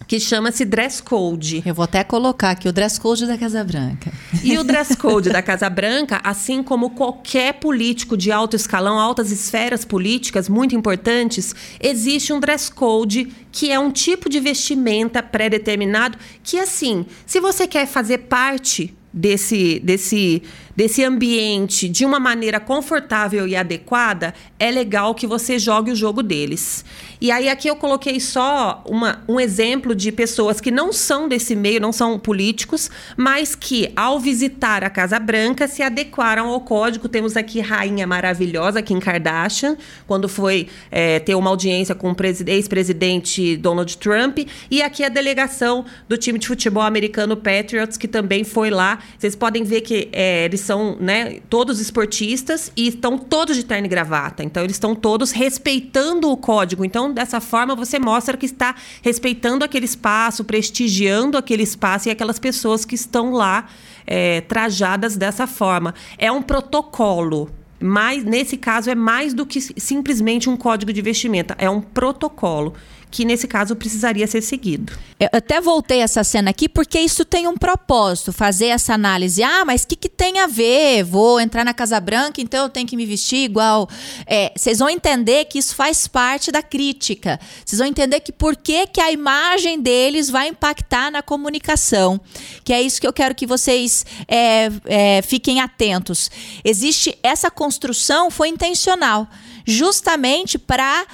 que 0.08 0.18
chama-se 0.18 0.64
dress 0.64 1.02
code. 1.02 1.62
Eu 1.66 1.74
vou 1.74 1.82
até 1.82 2.02
colocar 2.02 2.52
aqui 2.52 2.66
o 2.66 2.72
dress 2.72 2.98
code 2.98 3.26
da 3.26 3.36
Casa 3.36 3.62
Branca. 3.62 4.10
E 4.42 4.56
o 4.56 4.64
dress 4.64 4.96
code 4.96 5.28
da 5.28 5.42
Casa 5.42 5.68
Branca, 5.68 6.18
assim 6.24 6.62
como 6.62 6.90
qualquer 6.90 7.60
político 7.60 8.16
de 8.16 8.32
alto 8.32 8.56
escalão, 8.56 8.98
altas 8.98 9.30
esferas 9.30 9.84
políticas 9.84 10.48
muito 10.48 10.74
importantes, 10.74 11.54
existe 11.78 12.32
um 12.32 12.40
dress 12.40 12.72
code 12.72 13.28
que 13.52 13.70
é 13.70 13.78
um 13.78 13.90
tipo 13.90 14.30
de 14.30 14.40
vestimenta 14.40 15.22
pré-determinado 15.22 16.16
que 16.42 16.58
assim, 16.58 17.04
se 17.26 17.38
você 17.38 17.66
quer 17.66 17.86
fazer 17.86 18.18
parte 18.18 18.94
desse 19.12 19.80
desse 19.80 20.42
desse 20.76 21.02
ambiente 21.02 21.88
de 21.88 22.04
uma 22.04 22.20
maneira 22.20 22.60
confortável 22.60 23.48
e 23.48 23.56
adequada, 23.56 24.32
é 24.58 24.70
legal 24.70 25.12
que 25.12 25.26
você 25.26 25.58
jogue 25.58 25.90
o 25.90 25.96
jogo 25.96 26.22
deles. 26.22 26.84
E 27.20 27.30
aí 27.30 27.48
aqui 27.48 27.68
eu 27.68 27.76
coloquei 27.76 28.20
só 28.20 28.82
uma, 28.86 29.22
um 29.28 29.40
exemplo 29.40 29.94
de 29.94 30.12
pessoas 30.12 30.60
que 30.60 30.70
não 30.70 30.92
são 30.92 31.28
desse 31.28 31.56
meio, 31.56 31.80
não 31.80 31.92
são 31.92 32.18
políticos, 32.18 32.90
mas 33.16 33.54
que 33.54 33.92
ao 33.96 34.20
visitar 34.20 34.84
a 34.84 34.90
Casa 34.90 35.18
Branca 35.18 35.66
se 35.66 35.82
adequaram 35.82 36.48
ao 36.48 36.60
código. 36.60 37.08
Temos 37.08 37.36
aqui 37.36 37.60
Rainha 37.60 38.06
Maravilhosa, 38.06 38.82
Kim 38.82 39.00
Kardashian, 39.00 39.76
quando 40.06 40.28
foi 40.28 40.68
é, 40.90 41.18
ter 41.18 41.34
uma 41.34 41.50
audiência 41.50 41.94
com 41.94 42.12
o 42.12 42.16
ex-presidente 42.46 43.56
Donald 43.56 43.96
Trump, 43.98 44.38
e 44.70 44.82
aqui 44.82 45.02
a 45.02 45.08
delegação 45.08 45.84
do 46.08 46.16
time 46.16 46.38
de 46.38 46.46
futebol 46.46 46.82
americano 46.82 47.36
Patriots, 47.36 47.96
que 47.96 48.08
também 48.08 48.44
foi 48.44 48.70
lá. 48.70 48.98
Vocês 49.18 49.34
podem 49.34 49.64
ver 49.64 49.80
que 49.80 50.08
é, 50.12 50.44
eles 50.44 50.60
são 50.60 50.96
né, 51.00 51.40
todos 51.48 51.80
esportistas 51.80 52.72
e 52.76 52.88
estão 52.88 53.18
todos 53.18 53.56
de 53.56 53.64
terno 53.64 53.86
e 53.86 53.88
gravata. 53.88 54.42
Então, 54.42 54.62
eles 54.62 54.76
estão 54.76 54.94
todos 54.94 55.30
respeitando 55.30 56.30
o 56.30 56.36
código. 56.36 56.84
Então, 56.84 57.07
dessa 57.14 57.40
forma, 57.40 57.74
você 57.74 57.98
mostra 57.98 58.36
que 58.36 58.46
está 58.46 58.74
respeitando 59.02 59.64
aquele 59.64 59.84
espaço, 59.84 60.44
prestigiando 60.44 61.36
aquele 61.36 61.62
espaço 61.62 62.08
e 62.08 62.10
aquelas 62.10 62.38
pessoas 62.38 62.84
que 62.84 62.94
estão 62.94 63.32
lá 63.32 63.66
é, 64.06 64.40
trajadas 64.42 65.16
dessa 65.16 65.46
forma. 65.46 65.94
É 66.16 66.30
um 66.30 66.42
protocolo. 66.42 67.50
Mas, 67.80 68.24
nesse 68.24 68.56
caso, 68.56 68.90
é 68.90 68.94
mais 68.94 69.32
do 69.32 69.46
que 69.46 69.60
simplesmente 69.60 70.50
um 70.50 70.56
código 70.56 70.92
de 70.92 71.00
vestimenta. 71.00 71.54
É 71.58 71.70
um 71.70 71.80
protocolo 71.80 72.74
que 73.10 73.24
nesse 73.24 73.46
caso 73.46 73.74
precisaria 73.74 74.26
ser 74.26 74.42
seguido. 74.42 74.92
Eu 75.18 75.28
até 75.32 75.60
voltei 75.60 76.00
essa 76.00 76.22
cena 76.22 76.50
aqui 76.50 76.68
porque 76.68 76.98
isso 76.98 77.24
tem 77.24 77.48
um 77.48 77.56
propósito, 77.56 78.32
fazer 78.32 78.66
essa 78.66 78.94
análise. 78.94 79.42
Ah, 79.42 79.64
mas 79.64 79.82
o 79.82 79.88
que, 79.88 79.96
que 79.96 80.08
tem 80.08 80.38
a 80.38 80.46
ver? 80.46 81.02
Vou 81.02 81.40
entrar 81.40 81.64
na 81.64 81.74
Casa 81.74 81.98
Branca, 81.98 82.40
então 82.40 82.64
eu 82.64 82.68
tenho 82.68 82.86
que 82.86 82.96
me 82.96 83.04
vestir 83.04 83.44
igual. 83.44 83.88
É, 84.26 84.52
vocês 84.54 84.78
vão 84.78 84.88
entender 84.88 85.46
que 85.46 85.58
isso 85.58 85.74
faz 85.74 86.06
parte 86.06 86.52
da 86.52 86.62
crítica. 86.62 87.40
Vocês 87.64 87.78
vão 87.78 87.88
entender 87.88 88.20
que 88.20 88.30
por 88.30 88.56
que, 88.56 88.86
que 88.86 89.00
a 89.00 89.10
imagem 89.10 89.80
deles 89.80 90.30
vai 90.30 90.48
impactar 90.48 91.10
na 91.10 91.22
comunicação. 91.22 92.20
Que 92.64 92.72
é 92.72 92.82
isso 92.82 93.00
que 93.00 93.06
eu 93.06 93.12
quero 93.12 93.34
que 93.34 93.46
vocês 93.46 94.04
é, 94.26 94.70
é, 94.84 95.22
fiquem 95.22 95.60
atentos. 95.60 96.30
Existe 96.64 97.16
essa 97.22 97.50
construção 97.50 98.30
foi 98.30 98.48
intencional, 98.48 99.26
justamente 99.64 100.58
para 100.58 101.06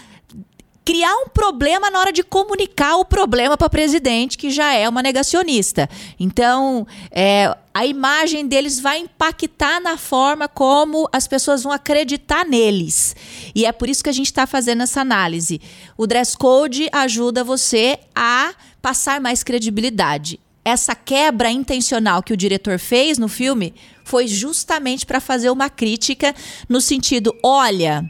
criar 0.85 1.15
um 1.17 1.29
problema 1.29 1.91
na 1.91 1.99
hora 1.99 2.13
de 2.13 2.23
comunicar 2.23 2.97
o 2.97 3.05
problema 3.05 3.57
para 3.57 3.71
presidente, 3.71 4.37
que 4.37 4.51
já 4.51 4.75
é 4.75 4.89
uma 4.89 5.03
negacionista. 5.03 5.89
Então, 6.21 6.87
é, 7.11 7.57
a 7.73 7.87
imagem 7.87 8.47
deles 8.47 8.79
vai 8.79 8.99
impactar 8.99 9.81
na 9.81 9.97
forma 9.97 10.47
como 10.47 11.09
as 11.11 11.27
pessoas 11.27 11.63
vão 11.63 11.73
acreditar 11.73 12.45
neles. 12.45 13.17
E 13.55 13.65
é 13.65 13.73
por 13.73 13.89
isso 13.89 14.05
que 14.05 14.11
a 14.11 14.15
gente 14.15 14.27
está 14.27 14.47
fazendo 14.47 14.83
essa 14.83 15.01
análise. 15.01 15.61
O 15.97 16.07
dress 16.07 16.37
code 16.37 16.89
ajuda 16.93 17.43
você 17.43 17.99
a 18.15 18.53
passar 18.83 19.21
mais 19.21 19.43
credibilidade. 19.43 20.39
Essa 20.63 20.95
quebra 20.95 21.51
intencional 21.51 22.23
que 22.23 22.33
o 22.33 22.37
diretor 22.37 22.79
fez 22.79 23.19
no 23.19 23.29
filme 23.29 23.75
foi 24.03 24.27
justamente 24.27 25.05
para 25.05 25.21
fazer 25.21 25.51
uma 25.51 25.69
crítica 25.69 26.35
no 26.69 26.81
sentido: 26.81 27.35
olha 27.43 28.09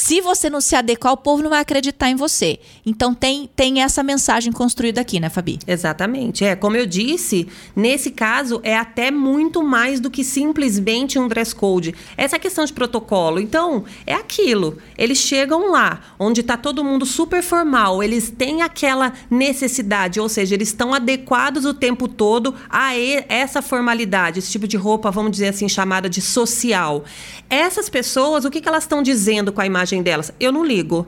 se 0.00 0.22
você 0.22 0.48
não 0.48 0.62
se 0.62 0.74
adequar, 0.74 1.12
o 1.12 1.16
povo 1.18 1.42
não 1.42 1.50
vai 1.50 1.60
acreditar 1.60 2.08
em 2.08 2.16
você. 2.16 2.58
Então 2.86 3.12
tem, 3.12 3.50
tem 3.54 3.82
essa 3.82 4.02
mensagem 4.02 4.50
construída 4.50 5.02
aqui, 5.02 5.20
né, 5.20 5.28
Fabi? 5.28 5.58
Exatamente. 5.66 6.42
É, 6.42 6.56
como 6.56 6.74
eu 6.74 6.86
disse, 6.86 7.46
nesse 7.76 8.10
caso 8.10 8.60
é 8.62 8.74
até 8.74 9.10
muito 9.10 9.62
mais 9.62 10.00
do 10.00 10.10
que 10.10 10.24
simplesmente 10.24 11.18
um 11.18 11.28
dress 11.28 11.54
code. 11.54 11.94
Essa 12.16 12.38
questão 12.38 12.64
de 12.64 12.72
protocolo. 12.72 13.38
Então, 13.38 13.84
é 14.06 14.14
aquilo. 14.14 14.78
Eles 14.96 15.18
chegam 15.18 15.70
lá, 15.70 16.00
onde 16.18 16.40
está 16.40 16.56
todo 16.56 16.82
mundo 16.82 17.04
super 17.04 17.42
formal, 17.42 18.02
eles 18.02 18.30
têm 18.30 18.62
aquela 18.62 19.12
necessidade, 19.30 20.18
ou 20.18 20.30
seja, 20.30 20.54
eles 20.54 20.68
estão 20.68 20.94
adequados 20.94 21.66
o 21.66 21.74
tempo 21.74 22.08
todo 22.08 22.54
a 22.70 22.96
essa 23.28 23.60
formalidade, 23.60 24.38
esse 24.38 24.50
tipo 24.50 24.66
de 24.66 24.78
roupa, 24.78 25.10
vamos 25.10 25.32
dizer 25.32 25.48
assim, 25.48 25.68
chamada 25.68 26.08
de 26.08 26.22
social. 26.22 27.04
Essas 27.50 27.90
pessoas, 27.90 28.46
o 28.46 28.50
que, 28.50 28.62
que 28.62 28.68
elas 28.68 28.84
estão 28.84 29.02
dizendo 29.02 29.52
com 29.52 29.60
a 29.60 29.66
imagem 29.66 29.89
imagem 29.90 30.02
delas. 30.02 30.32
Eu 30.38 30.52
não 30.52 30.64
ligo. 30.64 31.06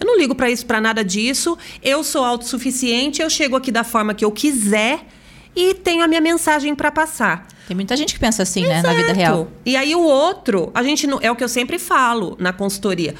Eu 0.00 0.06
não 0.06 0.18
ligo 0.18 0.34
para 0.34 0.50
isso, 0.50 0.66
para 0.66 0.80
nada 0.80 1.04
disso. 1.04 1.56
Eu 1.82 2.02
sou 2.02 2.24
autossuficiente, 2.24 3.22
eu 3.22 3.30
chego 3.30 3.56
aqui 3.56 3.70
da 3.70 3.84
forma 3.84 4.14
que 4.14 4.24
eu 4.24 4.32
quiser 4.32 5.06
e 5.54 5.74
tenho 5.74 6.02
a 6.02 6.08
minha 6.08 6.20
mensagem 6.20 6.74
para 6.74 6.90
passar. 6.90 7.46
Tem 7.68 7.74
muita 7.74 7.96
gente 7.96 8.12
que 8.12 8.20
pensa 8.20 8.42
assim, 8.42 8.64
Exato. 8.64 8.82
né, 8.82 8.82
na 8.82 8.94
vida 8.94 9.12
real. 9.12 9.48
E 9.64 9.76
aí 9.76 9.94
o 9.94 10.02
outro, 10.02 10.70
a 10.74 10.82
gente 10.82 11.06
não, 11.06 11.18
é 11.22 11.30
o 11.30 11.36
que 11.36 11.44
eu 11.44 11.48
sempre 11.48 11.78
falo 11.78 12.36
na 12.40 12.52
consultoria 12.52 13.14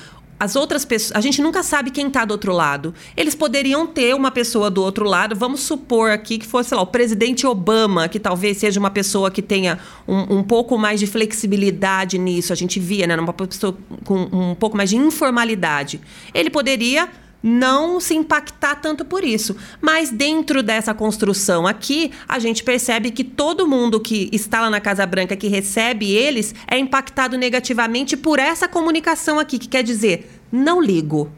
as 0.45 0.57
outras 0.57 0.85
pessoas, 0.85 1.17
a 1.17 1.23
gente 1.23 1.41
nunca 1.41 1.63
sabe 1.63 1.91
quem 1.91 2.09
está 2.09 2.23
do 2.23 2.33
outro 2.33 2.53
lado. 2.53 2.95
Eles 3.17 3.35
poderiam 3.35 3.87
ter 3.87 4.15
uma 4.15 4.31
pessoa 4.31 4.71
do 4.71 4.83
outro 4.83 5.07
lado, 5.07 5.35
vamos 5.35 5.61
supor 5.61 6.11
aqui 6.11 6.37
que 6.37 6.47
fosse, 6.47 6.69
sei 6.69 6.77
lá, 6.77 6.83
o 6.83 6.87
presidente 6.87 7.47
Obama, 7.47 8.09
que 8.09 8.21
talvez 8.21 8.59
seja 8.59 8.79
uma 8.79 8.91
pessoa 8.91 9.31
que 9.31 9.41
tenha 9.41 9.79
um, 10.07 10.39
um 10.39 10.43
pouco 10.43 10.77
mais 10.77 11.01
de 11.01 11.07
flexibilidade 11.07 12.19
nisso. 12.19 12.53
A 12.53 12.57
gente 12.57 12.79
via, 12.79 13.07
né? 13.07 13.17
Uma 13.17 13.33
pessoa 13.33 13.75
com 14.05 14.29
um 14.31 14.55
pouco 14.55 14.77
mais 14.77 14.91
de 14.91 14.97
informalidade. 14.97 15.99
Ele 16.35 16.51
poderia 16.51 17.09
não 17.47 18.01
se 18.01 18.15
impactar 18.15 18.77
tanto 18.77 19.05
por 19.05 19.23
isso. 19.23 19.55
Mas 19.79 20.11
dentro 20.11 20.63
dessa 20.63 20.95
construção 20.95 21.67
aqui, 21.67 22.11
a 22.27 22.39
gente 22.39 22.65
percebe 22.65 23.11
que 23.11 23.23
todo 23.23 23.69
mundo 23.69 24.01
que 24.01 24.31
está 24.33 24.63
lá 24.63 24.71
na 24.71 24.81
Casa 24.81 25.05
Branca, 25.05 25.37
que 25.37 25.47
recebe 25.47 26.11
eles, 26.11 26.55
é 26.67 26.79
impactado 26.79 27.37
negativamente 27.37 28.17
por 28.17 28.39
essa 28.39 28.67
comunicação 28.67 29.39
aqui, 29.39 29.59
que 29.59 29.69
quer 29.69 29.83
dizer, 29.83 30.41
não 30.51 30.81
ligo. 30.81 31.31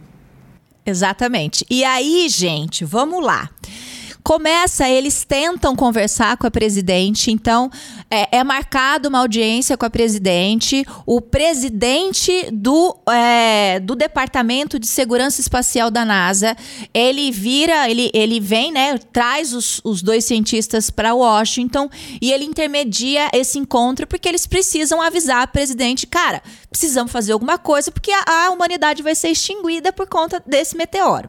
Exatamente. 0.84 1.66
E 1.68 1.82
aí, 1.82 2.28
gente, 2.28 2.84
vamos 2.84 3.25
lá. 3.25 3.50
Começa, 4.26 4.88
eles 4.88 5.25
tentam 5.25 5.76
conversar 5.76 6.37
com 6.37 6.49
a 6.49 6.50
presidente, 6.50 7.30
então 7.30 7.71
é, 8.11 8.38
é 8.38 8.42
marcada 8.42 9.09
uma 9.09 9.21
audiência 9.21 9.76
com 9.76 9.87
a 9.87 9.88
presidente. 9.88 10.85
O 11.06 11.21
presidente 11.21 12.50
do, 12.50 12.97
é, 13.09 13.78
do 13.78 13.95
Departamento 13.95 14.80
de 14.80 14.88
Segurança 14.88 15.40
Espacial 15.40 15.92
da 15.92 16.04
NASA, 16.04 16.56
ele 16.92 17.30
vira, 17.30 17.88
ele, 17.88 18.11
ele 18.12 18.40
vem, 18.40 18.73
né, 18.73 18.99
traz 19.12 19.52
os, 19.54 19.80
os 19.85 20.02
dois 20.02 20.25
cientistas 20.25 20.90
para 20.90 21.14
Washington 21.14 21.88
e 22.21 22.33
ele 22.33 22.45
intermedia 22.45 23.30
esse 23.33 23.61
encontro 23.61 24.09
porque 24.09 24.28
eles 24.28 24.45
precisam 24.45 25.00
avisar 25.00 25.42
a 25.42 25.47
presidente, 25.47 26.04
cara, 26.04 26.42
precisamos 26.68 27.12
fazer 27.12 27.30
alguma 27.30 27.59
coisa 27.59 27.92
porque 27.92 28.11
a, 28.11 28.47
a 28.47 28.50
humanidade 28.50 29.04
vai 29.04 29.14
ser 29.14 29.28
extinguida 29.28 29.92
por 29.92 30.09
conta 30.09 30.42
desse 30.45 30.76
meteoro. 30.76 31.28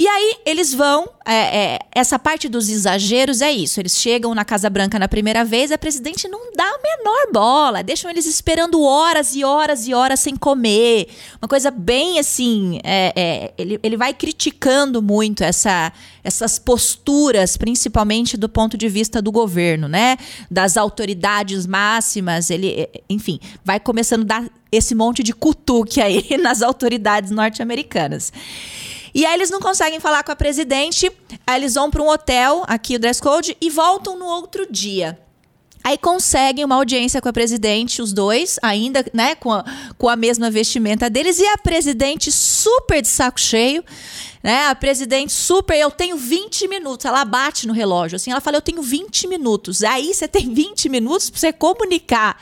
E 0.00 0.08
aí 0.08 0.36
eles 0.46 0.72
vão. 0.72 1.10
É, 1.26 1.34
é, 1.34 1.78
essa 1.94 2.18
parte 2.18 2.48
dos 2.48 2.70
exageros 2.70 3.42
é 3.42 3.52
isso. 3.52 3.78
Eles 3.78 3.98
chegam 3.98 4.34
na 4.34 4.46
Casa 4.46 4.70
Branca 4.70 4.98
na 4.98 5.06
primeira 5.06 5.44
vez, 5.44 5.70
a 5.70 5.76
presidente 5.76 6.26
não 6.26 6.54
dá 6.56 6.64
a 6.64 6.78
menor 6.82 7.30
bola. 7.30 7.82
Deixam 7.82 8.10
eles 8.10 8.24
esperando 8.24 8.80
horas 8.80 9.36
e 9.36 9.44
horas 9.44 9.86
e 9.86 9.92
horas 9.92 10.20
sem 10.20 10.36
comer. 10.36 11.06
Uma 11.38 11.46
coisa 11.46 11.70
bem 11.70 12.18
assim. 12.18 12.80
É, 12.82 13.12
é 13.14 13.54
ele, 13.58 13.78
ele 13.82 13.98
vai 13.98 14.14
criticando 14.14 15.02
muito 15.02 15.44
essa, 15.44 15.92
essas 16.24 16.58
posturas, 16.58 17.58
principalmente 17.58 18.38
do 18.38 18.48
ponto 18.48 18.78
de 18.78 18.88
vista 18.88 19.20
do 19.20 19.30
governo, 19.30 19.86
né? 19.86 20.16
Das 20.50 20.78
autoridades 20.78 21.66
máximas. 21.66 22.48
Ele, 22.48 22.88
enfim, 23.06 23.38
vai 23.62 23.78
começando 23.78 24.22
a 24.22 24.40
dar 24.40 24.50
esse 24.72 24.94
monte 24.94 25.22
de 25.22 25.34
cutuque 25.34 26.00
aí 26.00 26.24
nas 26.40 26.62
autoridades 26.62 27.30
norte-americanas. 27.30 28.32
E 29.14 29.26
aí 29.26 29.34
eles 29.34 29.50
não 29.50 29.60
conseguem 29.60 30.00
falar 30.00 30.22
com 30.22 30.32
a 30.32 30.36
presidente, 30.36 31.10
aí 31.46 31.60
eles 31.60 31.74
vão 31.74 31.90
para 31.90 32.02
um 32.02 32.08
hotel, 32.08 32.64
aqui 32.66 32.96
o 32.96 32.98
dress 32.98 33.20
code, 33.20 33.56
e 33.60 33.70
voltam 33.70 34.18
no 34.18 34.26
outro 34.26 34.70
dia. 34.70 35.18
Aí 35.82 35.96
conseguem 35.96 36.62
uma 36.64 36.74
audiência 36.74 37.22
com 37.22 37.28
a 37.28 37.32
presidente, 37.32 38.02
os 38.02 38.12
dois, 38.12 38.58
ainda, 38.60 39.04
né, 39.14 39.34
com 39.34 39.50
a, 39.50 39.64
com 39.96 40.08
a 40.10 40.16
mesma 40.16 40.50
vestimenta 40.50 41.08
deles, 41.08 41.38
e 41.38 41.46
a 41.46 41.56
presidente 41.56 42.30
super 42.30 43.00
de 43.00 43.08
saco 43.08 43.40
cheio, 43.40 43.82
né? 44.42 44.66
A 44.66 44.74
presidente 44.74 45.32
super, 45.32 45.76
eu 45.76 45.90
tenho 45.90 46.16
20 46.16 46.68
minutos. 46.68 47.06
Ela 47.06 47.24
bate 47.24 47.66
no 47.66 47.72
relógio, 47.72 48.16
assim, 48.16 48.30
ela 48.30 48.40
fala, 48.40 48.58
eu 48.58 48.62
tenho 48.62 48.82
20 48.82 49.26
minutos. 49.26 49.82
Aí 49.82 50.12
você 50.12 50.28
tem 50.28 50.52
20 50.52 50.88
minutos 50.88 51.30
para 51.30 51.40
você 51.40 51.52
comunicar 51.52 52.36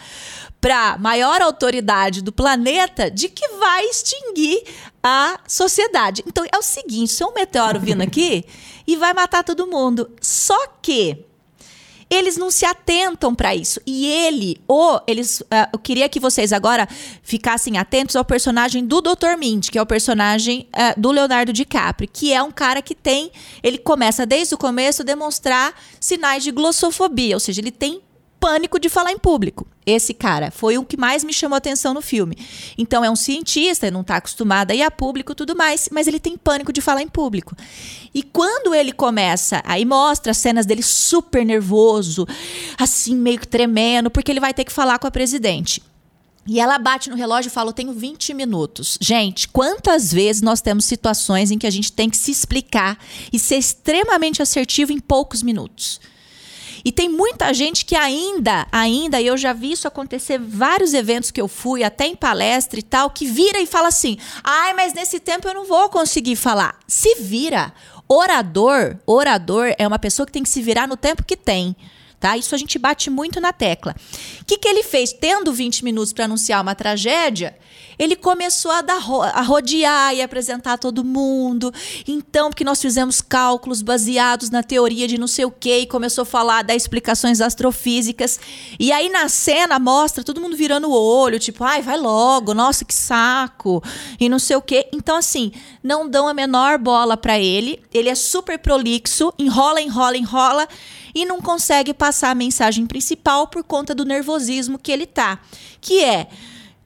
para 0.61 0.99
maior 0.99 1.41
autoridade 1.41 2.21
do 2.21 2.33
planeta 2.33 3.09
de 3.11 3.29
que 3.29 3.47
vai 3.59 3.85
extinguir 3.85 4.63
a 5.03 5.39
sociedade. 5.47 6.23
Então 6.27 6.45
é 6.45 6.59
o 6.59 6.63
seguinte, 6.63 7.13
se 7.13 7.23
é 7.23 7.27
um 7.27 7.35
meteoro 7.35 7.81
vindo 7.81 8.03
aqui 8.03 8.45
e 8.87 8.97
vai 8.97 9.13
matar 9.13 9.45
todo 9.45 9.67
mundo. 9.67 10.11
Só 10.21 10.57
que 10.83 11.25
eles 12.11 12.37
não 12.37 12.51
se 12.51 12.65
atentam 12.65 13.35
para 13.35 13.55
isso. 13.55 13.81
E 13.87 14.07
ele, 14.07 14.61
ou 14.67 15.01
eles, 15.07 15.41
uh, 15.41 15.69
eu 15.73 15.79
queria 15.79 16.09
que 16.09 16.19
vocês 16.19 16.53
agora 16.53 16.89
ficassem 17.23 17.77
atentos 17.77 18.17
ao 18.17 18.25
personagem 18.25 18.87
do 18.87 19.01
Dr. 19.01 19.37
Mint, 19.39 19.71
que 19.71 19.79
é 19.79 19.83
o 19.83 19.87
personagem 19.87 20.67
uh, 20.75 20.99
do 20.99 21.11
Leonardo 21.11 21.53
DiCaprio, 21.53 22.09
que 22.11 22.33
é 22.33 22.43
um 22.43 22.51
cara 22.51 22.81
que 22.81 22.95
tem, 22.95 23.31
ele 23.63 23.79
começa 23.79 24.25
desde 24.25 24.55
o 24.55 24.59
começo 24.59 25.03
a 25.03 25.05
demonstrar 25.05 25.75
sinais 26.01 26.43
de 26.43 26.51
glossofobia, 26.51 27.37
ou 27.37 27.41
seja, 27.41 27.61
ele 27.61 27.71
tem 27.71 28.01
pânico 28.39 28.79
de 28.79 28.89
falar 28.89 29.13
em 29.13 29.19
público. 29.19 29.67
Esse 29.85 30.13
cara 30.13 30.51
foi 30.51 30.79
o 30.79 30.85
que 30.85 30.97
mais 30.97 31.25
me 31.25 31.33
chamou 31.33 31.57
atenção 31.57 31.95
no 31.95 32.03
filme. 32.03 32.37
Então 32.77 33.05
é 33.05 33.11
um 33.11 33.17
cientista, 33.17 33.91
não 33.91 34.03
está 34.03 34.17
acostumado 34.17 34.71
a 34.71 34.75
ir 34.75 34.83
a 34.83 34.91
público 34.91 35.35
tudo 35.35 35.57
mais, 35.57 35.89
mas 35.91 36.07
ele 36.07 36.21
tem 36.21 36.37
pânico 36.37 36.73
de 36.73 36.81
falar 36.81 37.03
em 37.03 37.09
público. 37.09 37.57
E 38.15 38.23
quando 38.23 38.75
ele 38.75 38.93
começa, 38.93 39.63
aí 39.65 39.85
mostra 39.85 40.33
as 40.33 40.39
cenas 40.39 40.67
dele 40.67 40.83
super 40.83 41.45
nervoso, 41.45 42.27
assim 42.79 43.17
meio 43.17 43.39
que 43.39 43.49
tremendo, 43.49 44.11
porque 44.11 44.31
ele 44.31 44.41
vai 44.41 44.55
ter 44.55 44.65
que 44.65 44.73
falar 44.73 44.99
com 44.99 45.07
a 45.07 45.11
presidente. 45.11 45.83
E 46.47 46.59
ela 46.59 46.79
bate 46.79 47.11
no 47.11 47.17
relógio 47.17 47.51
e 47.51 47.53
fala: 47.53 47.69
Eu 47.69 47.75
tenho 47.75 47.93
20 47.93 48.33
minutos. 48.33 48.97
Gente, 49.01 49.47
quantas 49.49 50.11
vezes 50.11 50.41
nós 50.41 50.63
temos 50.63 50.87
situações 50.87 51.51
em 51.51 51.59
que 51.59 51.67
a 51.67 51.71
gente 51.71 51.93
tem 51.93 52.09
que 52.09 52.17
se 52.17 52.31
explicar 52.31 52.99
e 53.31 53.39
ser 53.39 53.57
extremamente 53.57 54.41
assertivo 54.41 54.91
em 54.91 54.99
poucos 54.99 55.43
minutos? 55.43 56.01
E 56.85 56.93
tem 56.93 57.09
muita 57.09 57.53
gente 57.53 57.85
que 57.85 57.97
ainda, 57.97 58.67
ainda, 58.71 59.21
eu 59.21 59.37
já 59.37 59.53
vi 59.53 59.73
isso 59.73 59.89
acontecer 59.89 60.39
vários 60.39 60.95
eventos 60.95 61.31
que 61.31 61.41
eu 61.41 61.49
fui, 61.49 61.83
até 61.83 62.07
em 62.07 62.17
palestra 62.17 62.79
e 62.79 62.83
tal, 62.83 63.11
que 63.11 63.27
vira 63.27 63.61
e 63.61 63.67
fala 63.67 63.89
assim: 63.89 64.19
"Ai, 64.43 64.73
mas 64.75 64.95
nesse 64.95 65.21
tempo 65.21 65.49
eu 65.49 65.55
não 65.55 65.65
vou 65.65 65.89
conseguir 65.89 66.37
falar". 66.37 66.79
Se 66.87 67.17
vira. 67.17 67.73
Orador, 68.09 68.97
orador 69.05 69.75
é 69.77 69.87
uma 69.87 69.99
pessoa 69.99 70.25
que 70.25 70.33
tem 70.33 70.43
que 70.43 70.49
se 70.49 70.63
virar 70.63 70.89
no 70.89 70.97
tempo 70.97 71.23
que 71.23 71.37
tem. 71.37 71.77
Tá? 72.19 72.37
Isso 72.37 72.55
a 72.55 72.59
gente 72.59 72.79
bate 72.79 73.11
muito 73.11 73.41
na 73.41 73.53
tecla. 73.53 73.95
O 74.41 74.45
que, 74.45 74.59
que 74.59 74.67
ele 74.67 74.83
fez? 74.83 75.13
Tendo 75.13 75.53
20 75.53 75.85
minutos 75.85 76.13
para 76.13 76.25
anunciar 76.25 76.61
uma 76.61 76.75
tragédia, 76.75 77.57
ele 77.99 78.15
começou 78.15 78.71
a, 78.71 78.81
dar, 78.81 79.03
a 79.35 79.43
rodear 79.43 80.15
e 80.15 80.23
apresentar 80.23 80.79
todo 80.79 81.05
mundo. 81.05 81.73
Então, 82.07 82.51
porque 82.51 82.65
nós 82.65 82.81
fizemos 82.81 83.21
cálculos 83.21 83.83
baseados 83.83 84.51
na 84.51 84.63
teoria 84.63 85.09
de 85.09 85.19
não 85.19 85.27
sei 85.27 85.45
o 85.45 85.51
quê, 85.51 85.81
e 85.81 85.87
começou 85.87 86.23
a 86.23 86.27
falar 86.27 86.63
das 86.63 86.77
explicações 86.77 87.41
astrofísicas. 87.41 88.39
E 88.79 88.93
aí 88.93 89.09
na 89.09 89.29
cena 89.29 89.79
mostra 89.79 90.23
todo 90.23 90.41
mundo 90.41 90.57
virando 90.57 90.89
o 90.89 90.93
olho, 90.93 91.39
tipo, 91.39 91.65
ai, 91.65 91.83
vai 91.83 91.99
logo, 91.99 92.55
nossa, 92.55 92.85
que 92.85 92.95
saco, 92.95 93.83
e 94.21 94.29
não 94.29 94.39
sei 94.39 94.57
o 94.57 94.63
quê. 94.63 94.89
Então, 94.93 95.17
assim, 95.17 95.53
não 95.83 96.09
dão 96.09 96.29
a 96.29 96.35
menor 96.35 96.79
bola 96.79 97.17
para 97.17 97.39
ele. 97.39 97.83
Ele 97.93 98.09
é 98.09 98.15
super 98.15 98.59
prolixo, 98.59 99.33
enrola, 99.39 99.81
enrola, 99.81 100.17
enrola 100.17 100.69
e 101.15 101.25
não 101.25 101.41
consegue 101.41 101.93
passar 101.93 102.31
a 102.31 102.35
mensagem 102.35 102.87
principal 102.87 103.49
por 103.49 103.65
conta 103.65 103.95
do 103.95 104.05
nervosismo 104.05 104.79
que 104.79 104.93
ele 104.93 105.07
tá, 105.07 105.41
que 105.81 106.05
é 106.05 106.29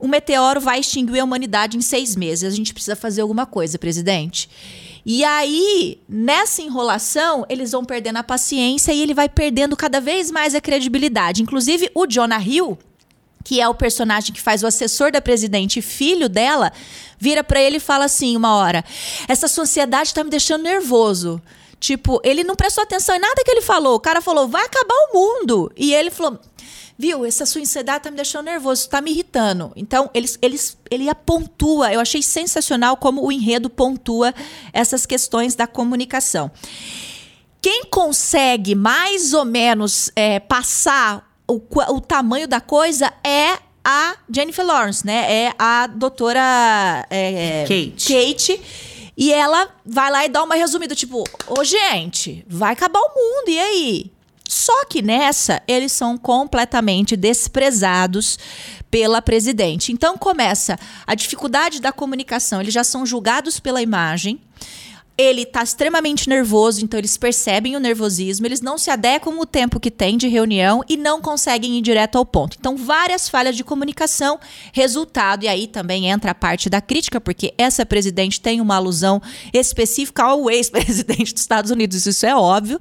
um 0.03 0.07
meteoro 0.09 0.59
vai 0.59 0.81
extinguir 0.81 1.21
a 1.21 1.23
humanidade 1.23 1.77
em 1.77 1.81
seis 1.81 2.13
meses. 2.13 2.43
A 2.43 2.53
gente 2.53 2.73
precisa 2.73 2.93
fazer 2.93 3.21
alguma 3.21 3.45
coisa, 3.45 3.79
presidente. 3.79 4.49
E 5.05 5.23
aí, 5.23 5.97
nessa 6.09 6.61
enrolação, 6.61 7.45
eles 7.47 7.71
vão 7.71 7.85
perdendo 7.85 8.17
a 8.17 8.23
paciência 8.23 8.91
e 8.91 9.01
ele 9.01 9.13
vai 9.13 9.29
perdendo 9.29 9.77
cada 9.77 10.01
vez 10.01 10.29
mais 10.29 10.53
a 10.53 10.59
credibilidade. 10.59 11.41
Inclusive, 11.41 11.89
o 11.95 12.05
Jonah 12.05 12.41
Hill, 12.41 12.77
que 13.45 13.61
é 13.61 13.67
o 13.69 13.73
personagem 13.73 14.33
que 14.33 14.41
faz 14.41 14.61
o 14.61 14.67
assessor 14.67 15.09
da 15.09 15.21
presidente, 15.21 15.81
filho 15.81 16.27
dela, 16.27 16.73
vira 17.17 17.41
para 17.41 17.61
ele 17.61 17.77
e 17.77 17.79
fala 17.79 18.03
assim, 18.03 18.35
uma 18.35 18.55
hora: 18.55 18.83
"Essa 19.25 19.47
sociedade 19.47 20.13
tá 20.13 20.21
me 20.21 20.29
deixando 20.29 20.63
nervoso". 20.63 21.41
Tipo, 21.83 22.21
ele 22.23 22.45
não 22.45 22.55
prestou 22.55 22.81
atenção 22.81 23.13
em 23.13 23.19
nada 23.19 23.43
que 23.43 23.51
ele 23.51 23.59
falou. 23.59 23.95
O 23.95 23.99
cara 23.99 24.21
falou: 24.21 24.47
"Vai 24.47 24.63
acabar 24.63 24.95
o 24.95 25.13
mundo". 25.13 25.69
E 25.75 25.93
ele 25.93 26.09
falou: 26.09 26.39
viu, 26.97 27.25
essa 27.25 27.45
sua 27.45 27.59
ansiedade 27.59 28.05
tá 28.05 28.09
me 28.09 28.15
deixando 28.15 28.45
nervoso, 28.45 28.87
tá 28.87 29.01
me 29.01 29.11
irritando. 29.11 29.73
Então, 29.75 30.09
eles, 30.13 30.39
eles, 30.41 30.77
ele 30.89 31.13
pontua, 31.25 31.91
eu 31.91 31.99
achei 31.99 32.23
sensacional 32.23 32.95
como 32.95 33.21
o 33.21 33.29
enredo 33.29 33.69
pontua 33.69 34.33
essas 34.71 35.05
questões 35.05 35.55
da 35.55 35.67
comunicação. 35.67 36.49
Quem 37.61 37.83
consegue 37.83 38.75
mais 38.75 39.33
ou 39.33 39.43
menos 39.43 40.09
é, 40.15 40.39
passar 40.39 41.29
o, 41.45 41.61
o 41.89 41.99
tamanho 41.99 42.47
da 42.47 42.61
coisa 42.61 43.11
é 43.25 43.57
a 43.83 44.15
Jennifer 44.33 44.65
Lawrence, 44.65 45.05
né? 45.05 45.47
É 45.47 45.53
a 45.59 45.87
doutora 45.87 47.05
é, 47.09 47.65
Kate. 47.67 48.07
Kate. 48.07 48.61
E 49.15 49.31
ela 49.31 49.69
vai 49.85 50.11
lá 50.11 50.25
e 50.25 50.29
dá 50.29 50.43
uma 50.43 50.55
resumida, 50.55 50.95
tipo, 50.95 51.23
ô 51.47 51.63
gente, 51.63 52.43
vai 52.47 52.73
acabar 52.73 52.99
o 52.99 53.13
mundo, 53.13 53.49
e 53.49 53.59
aí? 53.59 54.11
Só 54.47 54.85
que 54.85 55.01
nessa, 55.01 55.61
eles 55.67 55.91
são 55.91 56.17
completamente 56.17 57.15
desprezados 57.15 58.37
pela 58.89 59.21
presidente. 59.21 59.91
Então 59.91 60.17
começa 60.17 60.77
a 61.07 61.15
dificuldade 61.15 61.79
da 61.79 61.91
comunicação, 61.91 62.61
eles 62.61 62.73
já 62.73 62.83
são 62.83 63.05
julgados 63.05 63.59
pela 63.59 63.81
imagem 63.81 64.39
ele 65.17 65.43
está 65.43 65.61
extremamente 65.61 66.27
nervoso, 66.27 66.83
então 66.83 66.99
eles 66.99 67.17
percebem 67.17 67.75
o 67.75 67.79
nervosismo, 67.79 68.47
eles 68.47 68.61
não 68.61 68.77
se 68.77 68.89
adequam 68.89 69.39
o 69.39 69.45
tempo 69.45 69.79
que 69.79 69.91
tem 69.91 70.17
de 70.17 70.27
reunião 70.27 70.83
e 70.89 70.97
não 70.97 71.21
conseguem 71.21 71.77
ir 71.77 71.81
direto 71.81 72.17
ao 72.17 72.25
ponto. 72.25 72.57
Então, 72.59 72.75
várias 72.75 73.29
falhas 73.29 73.55
de 73.55 73.63
comunicação, 73.63 74.39
resultado, 74.71 75.43
e 75.43 75.47
aí 75.47 75.67
também 75.67 76.09
entra 76.09 76.31
a 76.31 76.35
parte 76.35 76.69
da 76.69 76.81
crítica, 76.81 77.21
porque 77.21 77.53
essa 77.57 77.85
presidente 77.85 78.41
tem 78.41 78.59
uma 78.59 78.75
alusão 78.75 79.21
específica 79.53 80.23
ao 80.23 80.49
ex-presidente 80.49 81.33
dos 81.33 81.41
Estados 81.41 81.69
Unidos, 81.69 82.05
isso 82.05 82.25
é 82.25 82.35
óbvio, 82.35 82.79